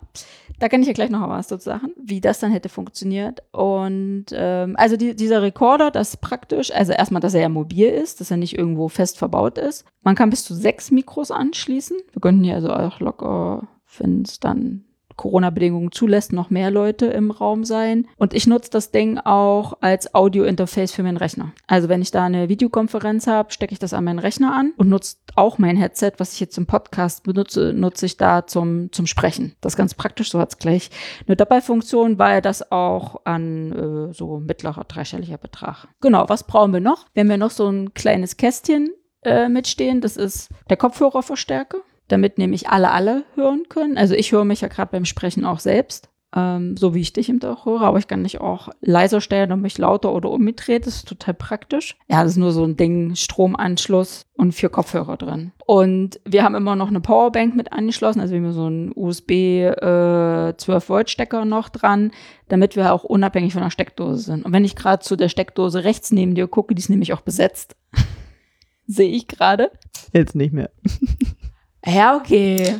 da 0.58 0.68
kann 0.68 0.82
ich 0.82 0.88
ja 0.88 0.92
gleich 0.92 1.10
noch 1.10 1.26
was 1.28 1.48
dazu 1.48 1.64
sagen, 1.64 1.92
wie 2.02 2.20
das 2.20 2.38
dann 2.38 2.52
hätte 2.52 2.68
funktioniert. 2.68 3.42
Und 3.52 4.26
ähm, 4.32 4.74
also 4.76 4.96
die, 4.96 5.14
dieser 5.16 5.42
Recorder, 5.42 5.90
das 5.90 6.16
praktisch, 6.16 6.70
also 6.70 6.92
erstmal, 6.92 7.20
dass 7.20 7.34
er 7.34 7.40
ja 7.40 7.48
mobil 7.48 7.88
ist, 7.88 8.20
dass 8.20 8.30
er 8.30 8.36
nicht 8.36 8.56
irgendwo 8.56 8.88
fest 8.88 9.18
verbaut 9.18 9.58
ist. 9.58 9.84
Man 10.02 10.14
kann 10.14 10.30
bis 10.30 10.44
zu 10.44 10.54
sechs 10.54 10.90
Mikros 10.90 11.30
anschließen. 11.30 11.96
Wir 12.12 12.20
könnten 12.20 12.44
hier 12.44 12.56
also 12.56 12.70
auch 12.70 13.00
locker, 13.00 13.68
wenn 13.98 14.22
es 14.22 14.38
dann 14.40 14.84
Corona-Bedingungen 15.16 15.92
zulässt, 15.92 16.32
noch 16.32 16.50
mehr 16.50 16.70
Leute 16.70 17.06
im 17.06 17.30
Raum 17.30 17.64
sein. 17.64 18.06
Und 18.16 18.34
ich 18.34 18.46
nutze 18.46 18.70
das 18.70 18.90
Ding 18.90 19.18
auch 19.18 19.78
als 19.80 20.14
Audio-Interface 20.14 20.92
für 20.92 21.02
meinen 21.02 21.16
Rechner. 21.16 21.52
Also 21.66 21.88
wenn 21.88 22.02
ich 22.02 22.10
da 22.10 22.24
eine 22.24 22.48
Videokonferenz 22.48 23.26
habe, 23.26 23.52
stecke 23.52 23.72
ich 23.72 23.78
das 23.78 23.92
an 23.92 24.04
meinen 24.04 24.18
Rechner 24.18 24.54
an 24.54 24.72
und 24.76 24.88
nutze 24.88 25.16
auch 25.36 25.58
mein 25.58 25.76
Headset, 25.76 26.12
was 26.18 26.34
ich 26.34 26.40
jetzt 26.40 26.58
im 26.58 26.66
Podcast 26.66 27.24
benutze, 27.24 27.72
nutze 27.72 28.06
ich 28.06 28.16
da 28.16 28.46
zum, 28.46 28.92
zum 28.92 29.06
Sprechen. 29.06 29.54
Das 29.60 29.74
ist 29.74 29.76
ganz 29.76 29.94
praktisch, 29.94 30.30
so 30.30 30.38
hat's 30.38 30.58
gleich 30.58 30.90
eine 31.26 31.36
Doppelfunktion, 31.36 32.18
weil 32.18 32.42
das 32.42 32.70
auch 32.72 33.24
an 33.24 33.72
äh, 34.10 34.14
so 34.14 34.40
mittlerer 34.40 34.84
dreistelliger 34.84 35.38
Betrag. 35.38 35.88
Genau, 36.00 36.28
was 36.28 36.44
brauchen 36.44 36.72
wir 36.72 36.80
noch? 36.80 37.06
Wir 37.14 37.22
haben 37.22 37.30
ja 37.30 37.36
noch 37.36 37.50
so 37.50 37.68
ein 37.68 37.94
kleines 37.94 38.36
Kästchen 38.36 38.90
äh, 39.22 39.48
mitstehen, 39.48 40.00
das 40.00 40.16
ist 40.16 40.48
der 40.68 40.76
Kopfhörerverstärker 40.76 41.78
damit 42.10 42.38
nämlich 42.38 42.68
alle 42.68 42.90
alle 42.90 43.24
hören 43.34 43.64
können. 43.68 43.96
Also 43.96 44.14
ich 44.14 44.32
höre 44.32 44.44
mich 44.44 44.60
ja 44.60 44.68
gerade 44.68 44.90
beim 44.90 45.04
Sprechen 45.04 45.44
auch 45.44 45.60
selbst, 45.60 46.10
ähm, 46.34 46.76
so 46.76 46.94
wie 46.94 47.00
ich 47.00 47.12
dich 47.12 47.28
eben 47.28 47.42
auch 47.42 47.66
höre, 47.66 47.82
aber 47.82 47.98
ich 47.98 48.06
kann 48.06 48.22
nicht 48.22 48.40
auch 48.40 48.68
leiser 48.80 49.20
stellen 49.20 49.52
und 49.52 49.62
mich 49.62 49.78
lauter 49.78 50.12
oder 50.12 50.30
umgedreht. 50.30 50.86
Das 50.86 50.96
ist 50.96 51.08
total 51.08 51.34
praktisch. 51.34 51.96
Ja, 52.08 52.22
das 52.22 52.32
ist 52.32 52.38
nur 52.38 52.52
so 52.52 52.64
ein 52.64 52.76
Ding, 52.76 53.14
Stromanschluss 53.14 54.26
und 54.34 54.52
vier 54.52 54.68
Kopfhörer 54.68 55.16
drin. 55.16 55.52
Und 55.66 56.20
wir 56.24 56.44
haben 56.44 56.54
immer 56.54 56.76
noch 56.76 56.88
eine 56.88 57.00
Powerbank 57.00 57.56
mit 57.56 57.72
angeschlossen, 57.72 58.20
also 58.20 58.34
wir 58.34 58.40
haben 58.40 58.52
so 58.52 58.66
einen 58.66 58.92
USB 58.94 59.30
äh, 59.30 60.56
12 60.56 60.88
Volt 60.88 61.10
Stecker 61.10 61.44
noch 61.44 61.68
dran, 61.68 62.10
damit 62.48 62.76
wir 62.76 62.92
auch 62.92 63.04
unabhängig 63.04 63.52
von 63.52 63.62
der 63.62 63.70
Steckdose 63.70 64.22
sind. 64.22 64.44
Und 64.44 64.52
wenn 64.52 64.64
ich 64.64 64.76
gerade 64.76 65.02
zu 65.02 65.16
der 65.16 65.28
Steckdose 65.28 65.84
rechts 65.84 66.10
neben 66.10 66.34
dir 66.34 66.48
gucke, 66.48 66.74
die 66.74 66.80
ist 66.80 66.90
nämlich 66.90 67.12
auch 67.12 67.22
besetzt. 67.22 67.76
Sehe 68.86 69.10
ich 69.10 69.28
gerade. 69.28 69.70
Jetzt 70.12 70.34
nicht 70.34 70.52
mehr. 70.52 70.70
Ja, 71.86 72.16
okay. 72.16 72.76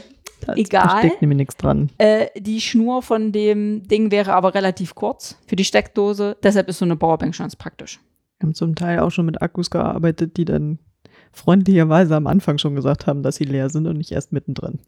Da 0.47 0.55
egal. 0.55 0.99
steckt 0.99 1.21
nämlich 1.21 1.37
nichts 1.37 1.57
dran. 1.57 1.91
Äh, 1.99 2.29
die 2.39 2.61
Schnur 2.61 3.03
von 3.03 3.33
dem 3.33 3.87
Ding 3.87 4.11
wäre 4.11 4.33
aber 4.33 4.55
relativ 4.55 4.95
kurz 4.95 5.37
für 5.47 5.57
die 5.57 5.65
Steckdose. 5.65 6.37
Deshalb 6.43 6.69
ist 6.69 6.79
so 6.79 6.85
eine 6.85 6.97
Powerbank 6.97 7.35
schon 7.35 7.45
ganz 7.45 7.57
praktisch. 7.57 8.01
Wir 8.39 8.47
haben 8.47 8.55
zum 8.55 8.75
Teil 8.75 9.01
auch 9.01 9.11
schon 9.11 9.27
mit 9.27 9.43
Akkus 9.43 9.71
gearbeitet, 9.71 10.37
die 10.39 10.47
dann 10.47 10.79
freundlicherweise 11.33 12.17
am 12.17 12.27
Anfang 12.27 12.59
schon 12.59 12.75
gesagt 12.75 13.07
haben, 13.07 13.23
dass 13.23 13.37
sie 13.37 13.45
leer 13.45 13.69
sind 13.69 13.87
und 13.87 13.99
nicht 13.99 14.13
erst 14.13 14.33
mittendrin. 14.33 14.79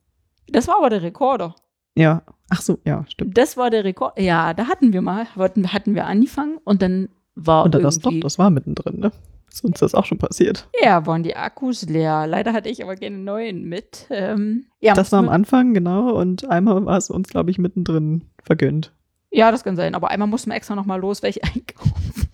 Das 0.48 0.68
war 0.68 0.78
aber 0.78 0.90
der 0.90 1.02
Rekorder. 1.02 1.54
Ja, 1.94 2.22
ach 2.48 2.62
so, 2.62 2.78
ja, 2.86 3.04
stimmt. 3.08 3.36
Das 3.36 3.56
war 3.56 3.68
der 3.68 3.84
Rekord. 3.84 4.18
Ja, 4.18 4.54
da 4.54 4.66
hatten 4.68 4.92
wir 4.92 5.02
mal, 5.02 5.26
hatten, 5.36 5.72
hatten 5.72 5.94
wir 5.94 6.06
angefangen 6.06 6.58
und 6.64 6.80
dann 6.80 7.10
war 7.34 7.64
Und 7.64 7.74
dann 7.74 7.82
das 7.82 7.98
doch, 7.98 8.10
irgendwie, 8.10 8.20
das 8.20 8.38
war 8.38 8.50
mittendrin, 8.50 9.00
ne? 9.00 9.12
Ist 9.52 9.64
uns 9.64 9.80
das 9.80 9.94
auch 9.94 10.06
schon 10.06 10.18
passiert. 10.18 10.66
ja, 10.82 11.04
waren 11.06 11.22
die 11.22 11.36
Akkus 11.36 11.82
leer. 11.82 12.26
Leider 12.26 12.52
hatte 12.54 12.70
ich 12.70 12.82
aber 12.82 12.96
keine 12.96 13.18
neuen 13.18 13.68
mit. 13.68 14.06
Ähm, 14.10 14.66
ja, 14.80 14.94
das 14.94 15.12
war 15.12 15.18
am 15.18 15.28
Anfang, 15.28 15.74
genau, 15.74 16.10
und 16.14 16.48
einmal 16.48 16.84
war 16.86 16.96
es 16.96 17.10
uns, 17.10 17.28
glaube 17.28 17.50
ich, 17.50 17.58
mittendrin 17.58 18.24
vergönnt. 18.42 18.92
Ja, 19.30 19.50
das 19.50 19.62
kann 19.64 19.76
sein. 19.76 19.94
Aber 19.94 20.10
einmal 20.10 20.28
mussten 20.28 20.50
wir 20.50 20.56
extra 20.56 20.74
noch 20.74 20.86
mal 20.86 21.00
los, 21.00 21.22
welche 21.22 21.42
einkaufen. 21.54 22.28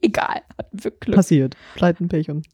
Egal, 0.00 0.42
hatten 0.58 0.84
wir 0.84 0.90
Glück. 0.90 1.14
Passiert. 1.14 1.56
Pleiten, 1.74 2.08
Pech 2.08 2.28
und. 2.30 2.46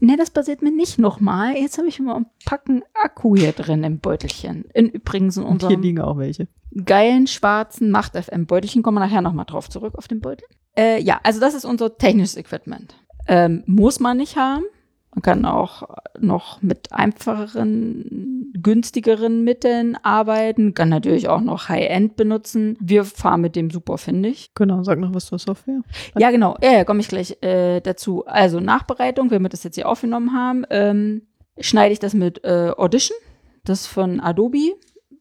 Ne, 0.00 0.16
das 0.16 0.30
passiert 0.30 0.62
mir 0.62 0.72
nicht 0.72 0.98
nochmal. 0.98 1.56
Jetzt 1.56 1.76
habe 1.76 1.88
ich 1.88 2.00
mal 2.00 2.16
ein 2.16 2.26
Packen 2.46 2.82
Akku 2.94 3.36
hier 3.36 3.52
drin 3.52 3.84
im 3.84 3.98
Beutelchen. 3.98 4.64
In 4.72 4.88
übrigens 4.88 5.36
in 5.36 5.42
Und 5.42 5.60
hier 5.60 5.68
unserem 5.68 5.82
liegen 5.82 6.00
auch 6.00 6.16
welche. 6.16 6.48
geilen 6.86 7.26
schwarzen 7.26 7.90
Macht 7.90 8.16
FM 8.16 8.46
Beutelchen. 8.46 8.82
Kommen 8.82 8.96
wir 8.96 9.06
nachher 9.06 9.20
nochmal 9.20 9.44
drauf 9.44 9.68
zurück 9.68 9.94
auf 9.96 10.08
den 10.08 10.20
Beutel. 10.20 10.46
Äh, 10.76 11.02
ja, 11.02 11.20
also 11.22 11.38
das 11.38 11.54
ist 11.54 11.66
unser 11.66 11.98
technisches 11.98 12.36
Equipment. 12.36 12.94
Ähm, 13.28 13.62
muss 13.66 14.00
man 14.00 14.16
nicht 14.16 14.36
haben. 14.36 14.64
Man 15.14 15.22
kann 15.22 15.44
auch 15.44 15.88
noch 16.20 16.62
mit 16.62 16.92
einfacheren, 16.92 18.52
günstigeren 18.62 19.42
Mitteln 19.42 19.96
arbeiten. 20.02 20.72
Kann 20.72 20.88
natürlich 20.88 21.28
auch 21.28 21.40
noch 21.40 21.68
High-End 21.68 22.14
benutzen. 22.14 22.76
Wir 22.80 23.04
fahren 23.04 23.40
mit 23.40 23.56
dem 23.56 23.70
super, 23.70 23.98
finde 23.98 24.28
ich. 24.28 24.54
Genau, 24.54 24.84
sag 24.84 25.00
noch 25.00 25.12
was 25.12 25.26
zur 25.26 25.40
Software. 25.40 25.80
Ja, 26.16 26.30
genau. 26.30 26.56
Ja, 26.62 26.72
ja 26.72 26.84
komme 26.84 27.00
ich 27.00 27.08
gleich 27.08 27.42
äh, 27.42 27.80
dazu. 27.80 28.24
Also 28.26 28.60
Nachbereitung, 28.60 29.32
wenn 29.32 29.42
wir 29.42 29.48
das 29.48 29.64
jetzt 29.64 29.74
hier 29.74 29.88
aufgenommen 29.88 30.32
haben, 30.32 30.64
ähm, 30.70 31.22
schneide 31.58 31.92
ich 31.92 31.98
das 31.98 32.14
mit 32.14 32.44
äh, 32.44 32.70
Audition, 32.76 33.18
das 33.64 33.88
von 33.88 34.20
Adobe. 34.20 34.76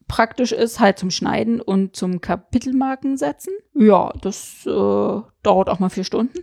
Praktisch 0.08 0.52
ist 0.52 0.80
halt 0.80 1.00
zum 1.00 1.10
Schneiden 1.10 1.62
und 1.62 1.96
zum 1.96 2.22
Kapitelmarken 2.22 3.18
setzen. 3.18 3.54
Ja, 3.74 4.12
das 4.22 4.66
äh, 4.68 4.70
dauert 5.44 5.70
auch 5.70 5.80
mal 5.80 5.90
vier 5.90 6.04
Stunden. 6.04 6.40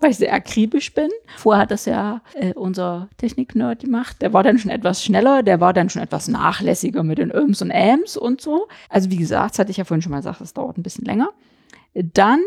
Weil 0.00 0.10
ich 0.10 0.16
sehr 0.16 0.32
akribisch 0.32 0.94
bin. 0.94 1.10
Vorher 1.36 1.62
hat 1.62 1.70
das 1.70 1.84
ja 1.84 2.22
äh, 2.34 2.54
unser 2.54 3.08
Technik-Nerd 3.18 3.80
gemacht. 3.82 4.16
Der 4.22 4.32
war 4.32 4.42
dann 4.42 4.58
schon 4.58 4.70
etwas 4.70 5.04
schneller, 5.04 5.42
der 5.42 5.60
war 5.60 5.72
dann 5.72 5.90
schon 5.90 6.02
etwas 6.02 6.26
nachlässiger 6.26 7.02
mit 7.02 7.18
den 7.18 7.30
Öms 7.30 7.60
und 7.60 7.70
Äms 7.70 8.16
und 8.16 8.40
so. 8.40 8.66
Also 8.88 9.10
wie 9.10 9.18
gesagt, 9.18 9.52
das 9.52 9.58
hatte 9.58 9.70
ich 9.70 9.76
ja 9.76 9.84
vorhin 9.84 10.02
schon 10.02 10.12
mal 10.12 10.18
gesagt, 10.18 10.40
das 10.40 10.54
dauert 10.54 10.78
ein 10.78 10.82
bisschen 10.82 11.04
länger. 11.04 11.30
Dann 11.94 12.40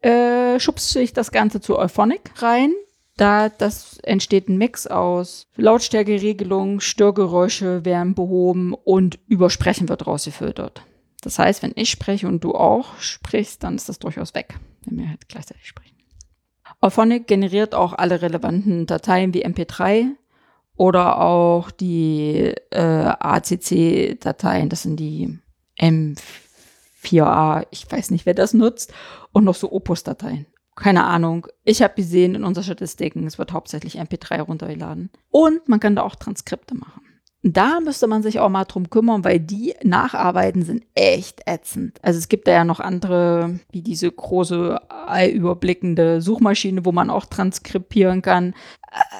äh, 0.00 0.58
schubse 0.60 1.00
ich 1.02 1.12
das 1.12 1.30
Ganze 1.30 1.60
zu 1.60 1.78
Euphonic 1.78 2.30
rein. 2.42 2.72
Da 3.16 3.48
das 3.48 3.98
entsteht 4.04 4.48
ein 4.48 4.58
Mix 4.58 4.86
aus 4.86 5.48
Lautstärkeregelung, 5.56 6.80
Störgeräusche 6.80 7.84
werden 7.84 8.14
behoben 8.14 8.74
und 8.74 9.18
Übersprechen 9.26 9.88
wird 9.88 10.06
rausgefiltert. 10.06 10.82
Das 11.22 11.38
heißt, 11.38 11.64
wenn 11.64 11.72
ich 11.74 11.90
spreche 11.90 12.28
und 12.28 12.44
du 12.44 12.54
auch 12.54 12.96
sprichst, 13.00 13.64
dann 13.64 13.74
ist 13.74 13.88
das 13.88 13.98
durchaus 13.98 14.34
weg, 14.34 14.54
wenn 14.84 14.98
wir 14.98 15.08
halt 15.08 15.28
gleichzeitig 15.28 15.66
sprechen. 15.66 15.97
Auphonic 16.80 17.26
generiert 17.26 17.74
auch 17.74 17.92
alle 17.92 18.22
relevanten 18.22 18.86
Dateien 18.86 19.34
wie 19.34 19.44
MP3 19.44 20.06
oder 20.76 21.20
auch 21.20 21.70
die 21.72 22.54
äh, 22.70 23.12
ACC-Dateien, 23.18 24.68
das 24.68 24.82
sind 24.82 24.96
die 24.96 25.38
M4A, 25.80 27.66
ich 27.70 27.90
weiß 27.90 28.12
nicht, 28.12 28.26
wer 28.26 28.34
das 28.34 28.54
nutzt, 28.54 28.92
und 29.32 29.44
noch 29.44 29.56
so 29.56 29.72
Opus-Dateien. 29.72 30.46
Keine 30.76 31.04
Ahnung. 31.04 31.48
Ich 31.64 31.82
habe 31.82 31.94
gesehen 31.94 32.36
in 32.36 32.44
unseren 32.44 32.62
Statistiken, 32.62 33.26
es 33.26 33.38
wird 33.38 33.52
hauptsächlich 33.52 33.98
MP3 33.98 34.42
runtergeladen. 34.42 35.10
Und 35.30 35.68
man 35.68 35.80
kann 35.80 35.96
da 35.96 36.02
auch 36.02 36.14
Transkripte 36.14 36.76
machen. 36.76 37.02
Da 37.42 37.78
müsste 37.80 38.08
man 38.08 38.22
sich 38.22 38.40
auch 38.40 38.48
mal 38.48 38.64
drum 38.64 38.90
kümmern, 38.90 39.22
weil 39.22 39.38
die 39.38 39.74
Nacharbeiten 39.84 40.64
sind 40.64 40.84
echt 40.94 41.42
ätzend. 41.46 41.98
Also 42.02 42.18
es 42.18 42.28
gibt 42.28 42.48
da 42.48 42.52
ja 42.52 42.64
noch 42.64 42.80
andere, 42.80 43.60
wie 43.70 43.80
diese 43.80 44.10
große 44.10 44.80
allüberblickende 44.90 46.20
Suchmaschine, 46.20 46.84
wo 46.84 46.90
man 46.90 47.10
auch 47.10 47.26
transkribieren 47.26 48.22
kann. 48.22 48.54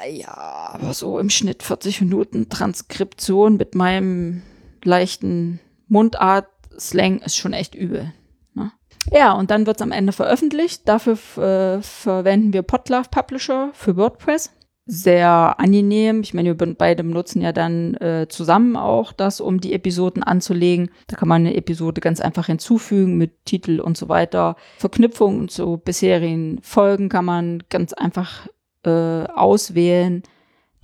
Äh, 0.02 0.16
ja, 0.16 0.36
aber 0.72 0.94
so 0.94 1.20
im 1.20 1.30
Schnitt 1.30 1.62
40 1.62 2.00
Minuten 2.00 2.48
Transkription 2.48 3.56
mit 3.56 3.76
meinem 3.76 4.42
leichten 4.82 5.60
Mundart-Slang 5.86 7.20
ist 7.20 7.36
schon 7.36 7.52
echt 7.52 7.76
übel. 7.76 8.12
Ne? 8.54 8.72
Ja, 9.12 9.32
und 9.32 9.52
dann 9.52 9.66
wird 9.66 9.76
es 9.76 9.82
am 9.82 9.92
Ende 9.92 10.12
veröffentlicht. 10.12 10.88
Dafür 10.88 11.12
äh, 11.36 11.82
verwenden 11.82 12.52
wir 12.52 12.62
Podlove 12.62 13.08
Publisher 13.10 13.70
für 13.74 13.96
WordPress 13.96 14.50
sehr 14.90 15.60
angenehm. 15.60 16.22
Ich 16.22 16.32
meine, 16.32 16.58
wir 16.58 16.74
beide 16.74 17.04
benutzen 17.04 17.42
ja 17.42 17.52
dann 17.52 17.92
äh, 17.96 18.26
zusammen 18.30 18.74
auch 18.74 19.12
das, 19.12 19.38
um 19.38 19.60
die 19.60 19.74
Episoden 19.74 20.22
anzulegen. 20.22 20.90
Da 21.08 21.16
kann 21.16 21.28
man 21.28 21.42
eine 21.42 21.54
Episode 21.54 22.00
ganz 22.00 22.22
einfach 22.22 22.46
hinzufügen 22.46 23.18
mit 23.18 23.44
Titel 23.44 23.80
und 23.80 23.98
so 23.98 24.08
weiter. 24.08 24.56
Verknüpfungen 24.78 25.50
zu 25.50 25.76
bisherigen 25.76 26.58
Folgen 26.62 27.10
kann 27.10 27.26
man 27.26 27.62
ganz 27.68 27.92
einfach 27.92 28.48
äh, 28.84 28.90
auswählen, 28.90 30.22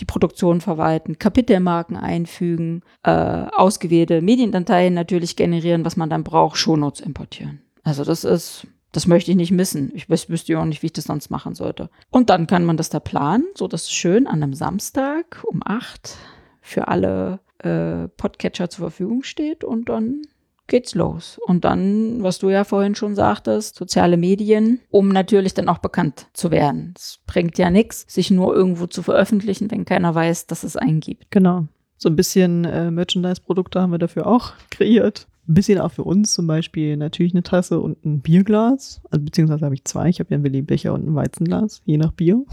die 0.01 0.05
Produktion 0.05 0.61
verwalten, 0.61 1.19
Kapitelmarken 1.19 1.97
einfügen, 1.97 2.83
äh, 3.05 3.11
ausgewählte 3.11 4.21
Mediendateien 4.21 4.93
natürlich 4.93 5.35
generieren, 5.35 5.87
was 5.87 5.97
man 5.97 6.11
dann 6.11 6.25
braucht, 6.25 6.59
Shownotes 6.59 7.01
importieren. 7.01 7.63
Also 7.85 8.05
das 8.05 8.25
ist 8.25 8.67
das 8.95 9.09
möchte 9.09 9.33
ich 9.33 9.37
nicht 9.37 9.51
missen. 9.51 9.91
Ich 9.95 10.09
wüs 10.09 10.29
wüsste 10.29 10.53
ja 10.53 10.61
auch 10.61 10.65
nicht, 10.65 10.83
wie 10.83 10.87
ich 10.87 10.93
das 10.93 11.05
sonst 11.05 11.29
machen 11.29 11.55
sollte. 11.55 11.91
Und 12.11 12.31
dann 12.31 12.47
kann 12.47 12.65
man 12.65 12.77
das 12.77 12.91
da 12.91 13.01
planen, 13.01 13.45
so 13.57 13.67
dass 13.67 13.83
es 13.83 13.93
schön 13.93 14.27
an 14.27 14.43
einem 14.43 14.55
Samstag 14.55 15.43
um 15.47 15.63
acht 15.65 16.17
für 16.61 16.87
alle 16.89 17.41
äh, 17.59 18.09
Podcatcher 18.17 18.71
zur 18.71 18.85
Verfügung 18.85 19.25
steht 19.25 19.65
und 19.65 19.89
dann 19.89 20.23
geht's 20.69 20.95
los. 20.95 21.41
Und 21.45 21.65
dann, 21.65 22.23
was 22.23 22.39
du 22.39 22.51
ja 22.51 22.63
vorhin 22.63 22.95
schon 22.95 23.17
sagtest, 23.17 23.75
soziale 23.75 24.17
Medien, 24.17 24.81
um 24.91 25.09
natürlich 25.09 25.55
dann 25.55 25.69
auch 25.69 25.79
bekannt 25.79 26.29
zu 26.33 26.53
werden. 26.53 26.95
Es 26.97 27.19
bringt 27.27 27.59
ja 27.59 27.71
nichts, 27.71 28.07
sich 28.09 28.31
nur 28.31 28.55
irgendwo 28.55 28.87
zu 28.87 29.03
veröffentlichen, 29.03 29.71
wenn 29.73 29.85
keiner 29.85 30.15
weiß, 30.15 30.47
dass 30.47 30.63
es 30.63 30.77
einen 30.77 31.01
gibt. 31.01 31.33
Genau. 31.33 31.67
So 31.97 32.09
ein 32.09 32.17
bisschen 32.17 32.65
äh, 32.65 32.93
Merchandise-Produkte 32.93 33.81
haben 33.81 33.93
wir 33.93 33.99
dafür 33.99 34.27
auch 34.29 34.53
kreiert. 34.71 35.27
Ein 35.47 35.55
bisschen 35.55 35.79
auch 35.79 35.93
für 35.93 36.05
uns, 36.05 36.33
zum 36.33 36.47
Beispiel 36.47 36.97
natürlich 36.97 37.35
eine 37.35 37.43
Tasse 37.43 37.81
und 37.81 38.05
ein 38.05 38.21
Bierglas. 38.21 39.03
Also 39.11 39.25
beziehungsweise 39.25 39.65
habe 39.65 39.75
ich 39.75 39.85
zwei. 39.85 40.09
Ich 40.09 40.21
habe 40.21 40.31
ja 40.31 40.37
einen 40.37 40.45
Willi-Becher 40.45 40.93
und 40.95 41.07
ein 41.07 41.15
Weizenglas, 41.15 41.83
je 41.85 41.99
nach 41.99 42.13
Bier. 42.13 42.45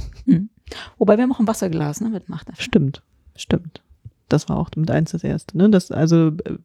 Wobei 0.97 1.17
wir 1.17 1.23
haben 1.23 1.31
auch 1.31 1.39
ein 1.39 1.47
Wasserglas, 1.47 2.01
ne, 2.01 2.09
mit 2.09 2.29
Macht. 2.29 2.49
Stimmt, 2.57 3.03
stimmt. 3.35 3.83
Das 4.29 4.49
war 4.49 4.57
auch 4.57 4.69
mit 4.75 4.89
eins 4.91 5.11
das 5.11 5.23
erste. 5.23 5.57
Ne? 5.57 5.69
Das, 5.69 5.91
also 5.91 6.27
äh, 6.27 6.57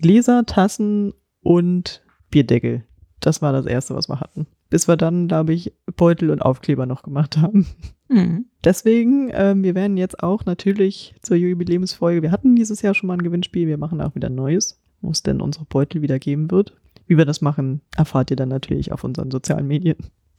Gläser, 0.00 0.44
Tassen 0.46 1.12
und 1.42 2.02
Bierdeckel. 2.30 2.84
Das 3.20 3.42
war 3.42 3.52
das 3.52 3.66
erste, 3.66 3.94
was 3.94 4.08
wir 4.08 4.20
hatten. 4.20 4.46
Bis 4.70 4.88
wir 4.88 4.96
dann, 4.96 5.28
glaube 5.28 5.52
ich, 5.52 5.72
Beutel 5.96 6.30
und 6.30 6.42
Aufkleber 6.42 6.86
noch 6.86 7.02
gemacht 7.02 7.36
haben. 7.36 7.66
Mhm. 8.08 8.46
Deswegen, 8.64 9.30
ähm, 9.32 9.62
wir 9.62 9.74
werden 9.74 9.96
jetzt 9.96 10.22
auch 10.22 10.44
natürlich 10.44 11.14
zur 11.22 11.36
Jubiläumsfolge, 11.36 12.22
wir 12.22 12.30
hatten 12.30 12.56
dieses 12.56 12.82
Jahr 12.82 12.94
schon 12.94 13.06
mal 13.06 13.14
ein 13.14 13.22
Gewinnspiel, 13.22 13.66
wir 13.66 13.78
machen 13.78 14.00
auch 14.00 14.14
wieder 14.14 14.28
ein 14.28 14.34
neues, 14.34 14.80
wo 15.00 15.10
es 15.10 15.22
denn 15.22 15.40
unsere 15.40 15.64
Beutel 15.64 16.02
wieder 16.02 16.18
geben 16.18 16.50
wird. 16.50 16.76
Wie 17.06 17.16
wir 17.18 17.24
das 17.24 17.40
machen, 17.40 17.80
erfahrt 17.96 18.30
ihr 18.30 18.36
dann 18.36 18.48
natürlich 18.48 18.92
auf 18.92 19.04
unseren 19.04 19.30
sozialen 19.30 19.66
Medien. 19.66 19.96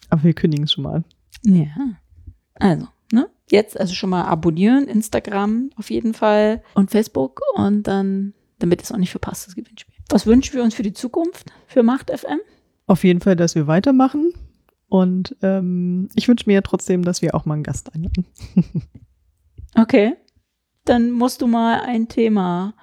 Aber 0.10 0.24
wir 0.24 0.34
kündigen 0.34 0.66
es 0.66 0.74
schon 0.74 0.84
mal 0.84 0.96
an. 0.96 1.06
Ja. 1.44 1.68
Also, 2.56 2.88
ne? 3.12 3.30
Jetzt 3.50 3.80
also 3.80 3.94
schon 3.94 4.10
mal 4.10 4.24
abonnieren, 4.24 4.88
Instagram 4.88 5.72
auf 5.76 5.90
jeden 5.90 6.14
Fall 6.14 6.64
und 6.74 6.92
Facebook 6.92 7.42
und 7.56 7.84
dann, 7.84 8.34
damit 8.60 8.82
es 8.82 8.92
auch 8.92 8.98
nicht 8.98 9.12
verpasst, 9.12 9.48
das 9.48 9.56
Gewinnspiel. 9.56 9.94
Was 10.10 10.26
wünschen 10.26 10.56
wir 10.56 10.64
uns 10.64 10.76
für 10.76 10.84
die 10.84 10.94
Zukunft 10.94 11.52
für 11.68 11.84
Macht 11.84 12.10
FM? 12.10 12.40
Auf 12.88 13.04
jeden 13.04 13.22
Fall, 13.22 13.36
dass 13.36 13.56
wir 13.56 13.68
weitermachen. 13.68 14.34
Und 14.88 15.38
ähm, 15.42 16.10
ich 16.16 16.28
wünsche 16.28 16.44
mir 16.48 16.56
ja 16.56 16.62
trotzdem, 16.62 17.04
dass 17.04 17.22
wir 17.22 17.34
auch 17.34 17.46
mal 17.46 17.54
einen 17.54 17.64
Gast 17.64 17.94
einladen. 17.94 18.26
Okay. 19.76 20.16
Dann 20.86 21.12
musst 21.12 21.42
du 21.42 21.48
mal 21.48 21.82
ein 21.82 22.08
Thema. 22.08 22.74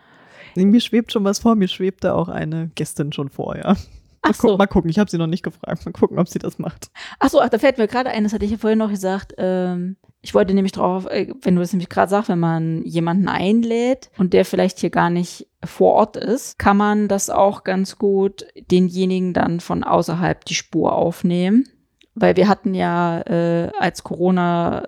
Mir 0.64 0.80
schwebt 0.80 1.12
schon 1.12 1.24
was 1.24 1.38
vor, 1.38 1.54
mir 1.54 1.68
schwebt 1.68 2.04
da 2.04 2.14
auch 2.14 2.28
eine 2.28 2.70
Gästin 2.74 3.12
schon 3.12 3.28
vor, 3.28 3.56
ja. 3.56 3.76
Mal, 4.24 4.34
so. 4.34 4.56
mal 4.56 4.66
gucken, 4.66 4.90
ich 4.90 4.98
habe 4.98 5.10
sie 5.10 5.18
noch 5.18 5.26
nicht 5.26 5.42
gefragt. 5.42 5.84
Mal 5.86 5.92
gucken, 5.92 6.18
ob 6.18 6.28
sie 6.28 6.38
das 6.38 6.58
macht. 6.58 6.90
Ach 7.18 7.30
so, 7.30 7.40
ach, 7.40 7.48
da 7.48 7.58
fällt 7.58 7.78
mir 7.78 7.86
gerade 7.86 8.10
ein, 8.10 8.24
das 8.24 8.32
hatte 8.32 8.44
ich 8.44 8.50
ja 8.50 8.58
vorhin 8.58 8.78
noch 8.78 8.90
gesagt. 8.90 9.34
Ähm, 9.38 9.96
ich 10.20 10.34
wollte 10.34 10.54
nämlich 10.54 10.72
drauf, 10.72 11.06
äh, 11.06 11.32
wenn 11.42 11.54
du 11.54 11.60
das 11.60 11.72
nämlich 11.72 11.88
gerade 11.88 12.10
sagst, 12.10 12.28
wenn 12.28 12.38
man 12.38 12.82
jemanden 12.82 13.28
einlädt 13.28 14.10
und 14.18 14.32
der 14.32 14.44
vielleicht 14.44 14.80
hier 14.80 14.90
gar 14.90 15.10
nicht 15.10 15.46
vor 15.64 15.94
Ort 15.94 16.16
ist, 16.16 16.58
kann 16.58 16.76
man 16.76 17.08
das 17.08 17.30
auch 17.30 17.64
ganz 17.64 17.98
gut 17.98 18.46
denjenigen 18.70 19.32
dann 19.32 19.60
von 19.60 19.84
außerhalb 19.84 20.44
die 20.44 20.54
Spur 20.54 20.92
aufnehmen. 20.92 21.68
Weil 22.14 22.36
wir 22.36 22.48
hatten 22.48 22.74
ja, 22.74 23.20
äh, 23.20 23.70
als 23.78 24.02
Corona 24.02 24.82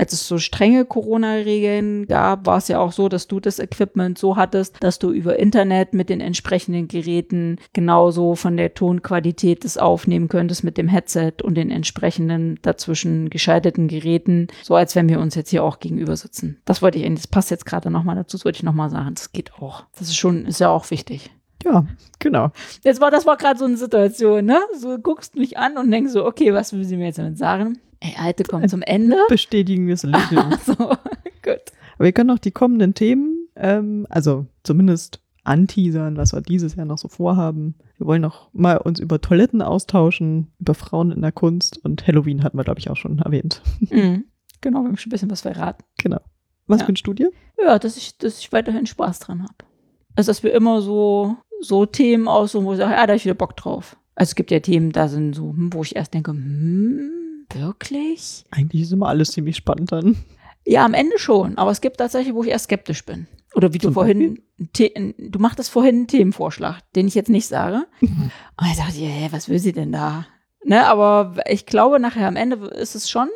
als 0.00 0.14
es 0.14 0.26
so 0.26 0.38
strenge 0.38 0.86
Corona-Regeln 0.86 2.06
gab, 2.06 2.46
war 2.46 2.56
es 2.56 2.68
ja 2.68 2.80
auch 2.80 2.92
so, 2.92 3.10
dass 3.10 3.28
du 3.28 3.38
das 3.38 3.58
Equipment 3.58 4.16
so 4.16 4.34
hattest, 4.34 4.82
dass 4.82 4.98
du 4.98 5.10
über 5.10 5.38
Internet 5.38 5.92
mit 5.92 6.08
den 6.08 6.22
entsprechenden 6.22 6.88
Geräten 6.88 7.58
genauso 7.74 8.34
von 8.34 8.56
der 8.56 8.72
Tonqualität 8.72 9.62
das 9.62 9.76
aufnehmen 9.76 10.28
könntest 10.28 10.64
mit 10.64 10.78
dem 10.78 10.88
Headset 10.88 11.34
und 11.42 11.54
den 11.54 11.70
entsprechenden 11.70 12.58
dazwischen 12.62 13.28
geschalteten 13.28 13.88
Geräten, 13.88 14.48
so 14.62 14.74
als 14.74 14.96
wenn 14.96 15.10
wir 15.10 15.20
uns 15.20 15.34
jetzt 15.34 15.50
hier 15.50 15.62
auch 15.62 15.80
gegenüber 15.80 16.16
sitzen. 16.16 16.62
Das 16.64 16.80
wollte 16.80 16.98
ich, 16.98 17.14
das 17.14 17.26
passt 17.26 17.50
jetzt 17.50 17.66
gerade 17.66 17.90
nochmal 17.90 18.16
dazu, 18.16 18.38
das 18.38 18.46
wollte 18.46 18.56
ich 18.56 18.62
nochmal 18.62 18.88
sagen. 18.88 19.14
Das 19.14 19.32
geht 19.32 19.52
auch. 19.60 19.84
Das 19.98 20.08
ist 20.08 20.16
schon, 20.16 20.46
ist 20.46 20.60
ja 20.60 20.70
auch 20.70 20.90
wichtig. 20.90 21.30
Ja, 21.64 21.84
genau. 22.18 22.50
Jetzt 22.84 23.00
war, 23.00 23.10
das 23.10 23.26
war 23.26 23.36
gerade 23.36 23.58
so 23.58 23.64
eine 23.66 23.76
Situation, 23.76 24.44
ne? 24.46 24.58
So 24.78 24.98
guckst 24.98 25.36
mich 25.36 25.58
an 25.58 25.76
und 25.76 25.90
denkst 25.90 26.12
so, 26.12 26.24
okay, 26.24 26.54
was 26.54 26.72
will 26.72 26.84
sie 26.84 26.96
mir 26.96 27.06
jetzt 27.06 27.18
damit 27.18 27.38
sagen? 27.38 27.78
Ey, 28.00 28.14
Alte, 28.18 28.44
komm 28.44 28.66
zum 28.68 28.82
Ende. 28.82 29.16
Bestätigen 29.28 29.86
wir 29.86 29.94
es 29.94 30.02
lächeln. 30.02 30.54
so, 30.64 30.74
gut. 30.74 31.60
Aber 31.96 32.04
wir 32.04 32.12
können 32.12 32.28
noch 32.28 32.38
die 32.38 32.50
kommenden 32.50 32.94
Themen, 32.94 33.46
ähm, 33.56 34.06
also 34.08 34.46
zumindest 34.62 35.20
anteasern, 35.44 36.16
was 36.16 36.32
wir 36.32 36.40
dieses 36.40 36.76
Jahr 36.76 36.86
noch 36.86 36.98
so 36.98 37.08
vorhaben. 37.08 37.74
Wir 37.98 38.06
wollen 38.06 38.22
noch 38.22 38.48
mal 38.54 38.76
uns 38.78 39.00
über 39.00 39.20
Toiletten 39.20 39.60
austauschen, 39.62 40.52
über 40.60 40.74
Frauen 40.74 41.10
in 41.12 41.20
der 41.22 41.32
Kunst 41.32 41.78
und 41.84 42.06
Halloween 42.06 42.42
hatten 42.42 42.56
wir, 42.58 42.64
glaube 42.64 42.78
ich, 42.80 42.88
auch 42.90 42.96
schon 42.96 43.18
erwähnt. 43.18 43.62
Mhm. 43.90 44.24
Genau, 44.62 44.80
wir 44.82 44.88
haben 44.88 44.96
schon 44.98 45.08
ein 45.08 45.12
bisschen 45.12 45.30
was 45.30 45.40
verraten. 45.40 45.82
Genau. 46.02 46.20
Was 46.66 46.80
Ja. 46.80 46.84
für 46.84 46.90
eine 46.90 46.96
Studie? 46.98 47.28
Ja, 47.58 47.78
dass 47.78 47.96
ich, 47.96 48.18
dass 48.18 48.38
ich 48.38 48.52
weiterhin 48.52 48.84
Spaß 48.86 49.18
dran 49.20 49.42
habe. 49.42 49.54
Also, 50.16 50.30
dass 50.30 50.42
wir 50.42 50.52
immer 50.52 50.82
so, 50.82 51.36
so 51.60 51.86
Themen 51.86 52.28
aussuchen, 52.28 52.64
wo 52.66 52.72
ich 52.72 52.78
sage, 52.78 52.92
ja, 52.92 53.06
da 53.06 53.12
hab 53.12 53.16
ich 53.18 53.24
wieder 53.24 53.34
Bock 53.34 53.56
drauf. 53.56 53.96
Also, 54.14 54.30
es 54.30 54.34
gibt 54.34 54.50
ja 54.50 54.60
Themen, 54.60 54.92
da 54.92 55.08
sind 55.08 55.34
so, 55.34 55.50
hm, 55.50 55.72
wo 55.72 55.82
ich 55.82 55.96
erst 55.96 56.14
denke, 56.14 56.32
hm, 56.32 57.46
wirklich? 57.52 58.44
Eigentlich 58.50 58.82
ist 58.82 58.92
immer 58.92 59.08
alles 59.08 59.30
ziemlich 59.32 59.56
spannend 59.56 59.92
dann. 59.92 60.16
Ja, 60.66 60.84
am 60.84 60.94
Ende 60.94 61.18
schon. 61.18 61.56
Aber 61.58 61.70
es 61.70 61.80
gibt 61.80 61.98
tatsächlich, 61.98 62.34
wo 62.34 62.42
ich 62.42 62.50
erst 62.50 62.64
skeptisch 62.64 63.04
bin. 63.06 63.26
Oder 63.54 63.72
wie 63.72 63.78
du 63.78 63.86
Zum 63.88 63.94
vorhin, 63.94 64.40
The- 64.76 65.14
du 65.18 65.38
machtest 65.38 65.70
vorhin 65.70 65.96
einen 65.96 66.06
Themenvorschlag, 66.06 66.80
den 66.94 67.08
ich 67.08 67.14
jetzt 67.14 67.30
nicht 67.30 67.46
sage. 67.46 67.86
Und 68.00 68.30
ich 68.70 68.76
dachte, 68.76 68.92
hä, 68.98 69.28
was 69.32 69.48
will 69.48 69.58
sie 69.58 69.72
denn 69.72 69.90
da? 69.92 70.26
Ne, 70.64 70.86
aber 70.86 71.36
ich 71.48 71.64
glaube, 71.66 71.98
nachher 71.98 72.28
am 72.28 72.36
Ende 72.36 72.56
ist 72.68 72.94
es 72.94 73.08
schon 73.10 73.28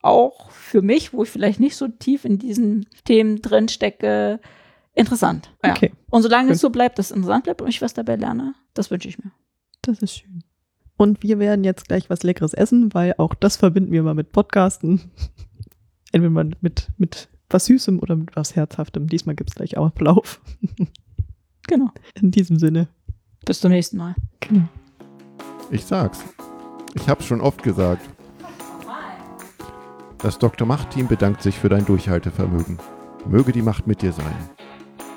auch 0.00 0.50
für 0.50 0.80
mich, 0.82 1.12
wo 1.12 1.24
ich 1.24 1.30
vielleicht 1.30 1.58
nicht 1.60 1.76
so 1.76 1.88
tief 1.88 2.24
in 2.24 2.38
diesen 2.38 2.86
Themen 3.04 3.42
drin 3.42 3.68
stecke, 3.68 4.40
interessant. 4.94 5.54
Ja. 5.64 5.72
Okay, 5.72 5.92
Und 6.10 6.22
solange 6.22 6.48
Gut. 6.48 6.56
es 6.56 6.60
so 6.60 6.70
bleibt, 6.70 6.98
dass 6.98 7.06
es 7.06 7.16
interessant 7.16 7.44
bleibt 7.44 7.62
und 7.62 7.68
ich 7.68 7.80
was 7.82 7.94
dabei 7.94 8.16
lerne, 8.16 8.54
das 8.74 8.90
wünsche 8.90 9.08
ich 9.08 9.18
mir. 9.18 9.32
das 9.82 9.98
ist 10.00 10.16
schön. 10.16 10.44
Und 10.96 11.22
wir 11.22 11.38
werden 11.38 11.64
jetzt 11.64 11.88
gleich 11.88 12.10
was 12.10 12.22
Leckeres 12.22 12.54
essen, 12.54 12.94
weil 12.94 13.14
auch 13.18 13.34
das 13.34 13.56
verbinden 13.56 13.90
wir 13.92 14.02
mal 14.02 14.14
mit 14.14 14.30
Podcasten. 14.32 15.10
Entweder 16.12 16.30
mal 16.30 16.50
mit, 16.60 16.90
mit 16.98 17.28
was 17.48 17.64
Süßem 17.66 17.98
oder 17.98 18.14
mit 18.14 18.36
was 18.36 18.54
Herzhaftem. 18.54 19.08
Diesmal 19.08 19.34
gibt 19.34 19.50
es 19.50 19.56
gleich 19.56 19.76
auch 19.76 19.92
Lauf. 19.98 20.40
Genau. 21.68 21.90
In 22.20 22.32
diesem 22.32 22.58
Sinne. 22.58 22.88
Bis 23.46 23.60
zum 23.60 23.70
nächsten 23.70 23.96
Mal. 23.96 24.16
Genau. 24.40 24.68
Ich 25.70 25.84
sag's. 25.84 26.24
Ich 26.94 27.08
hab's 27.08 27.24
schon 27.24 27.40
oft 27.40 27.62
gesagt. 27.62 28.02
Das 30.18 30.38
Dr. 30.40 30.66
Macht-Team 30.66 31.06
bedankt 31.06 31.40
sich 31.40 31.56
für 31.56 31.68
dein 31.68 31.84
Durchhaltevermögen. 31.86 32.78
Möge 33.28 33.52
die 33.52 33.62
Macht 33.62 33.86
mit 33.86 34.02
dir 34.02 34.12
sein. 34.12 34.34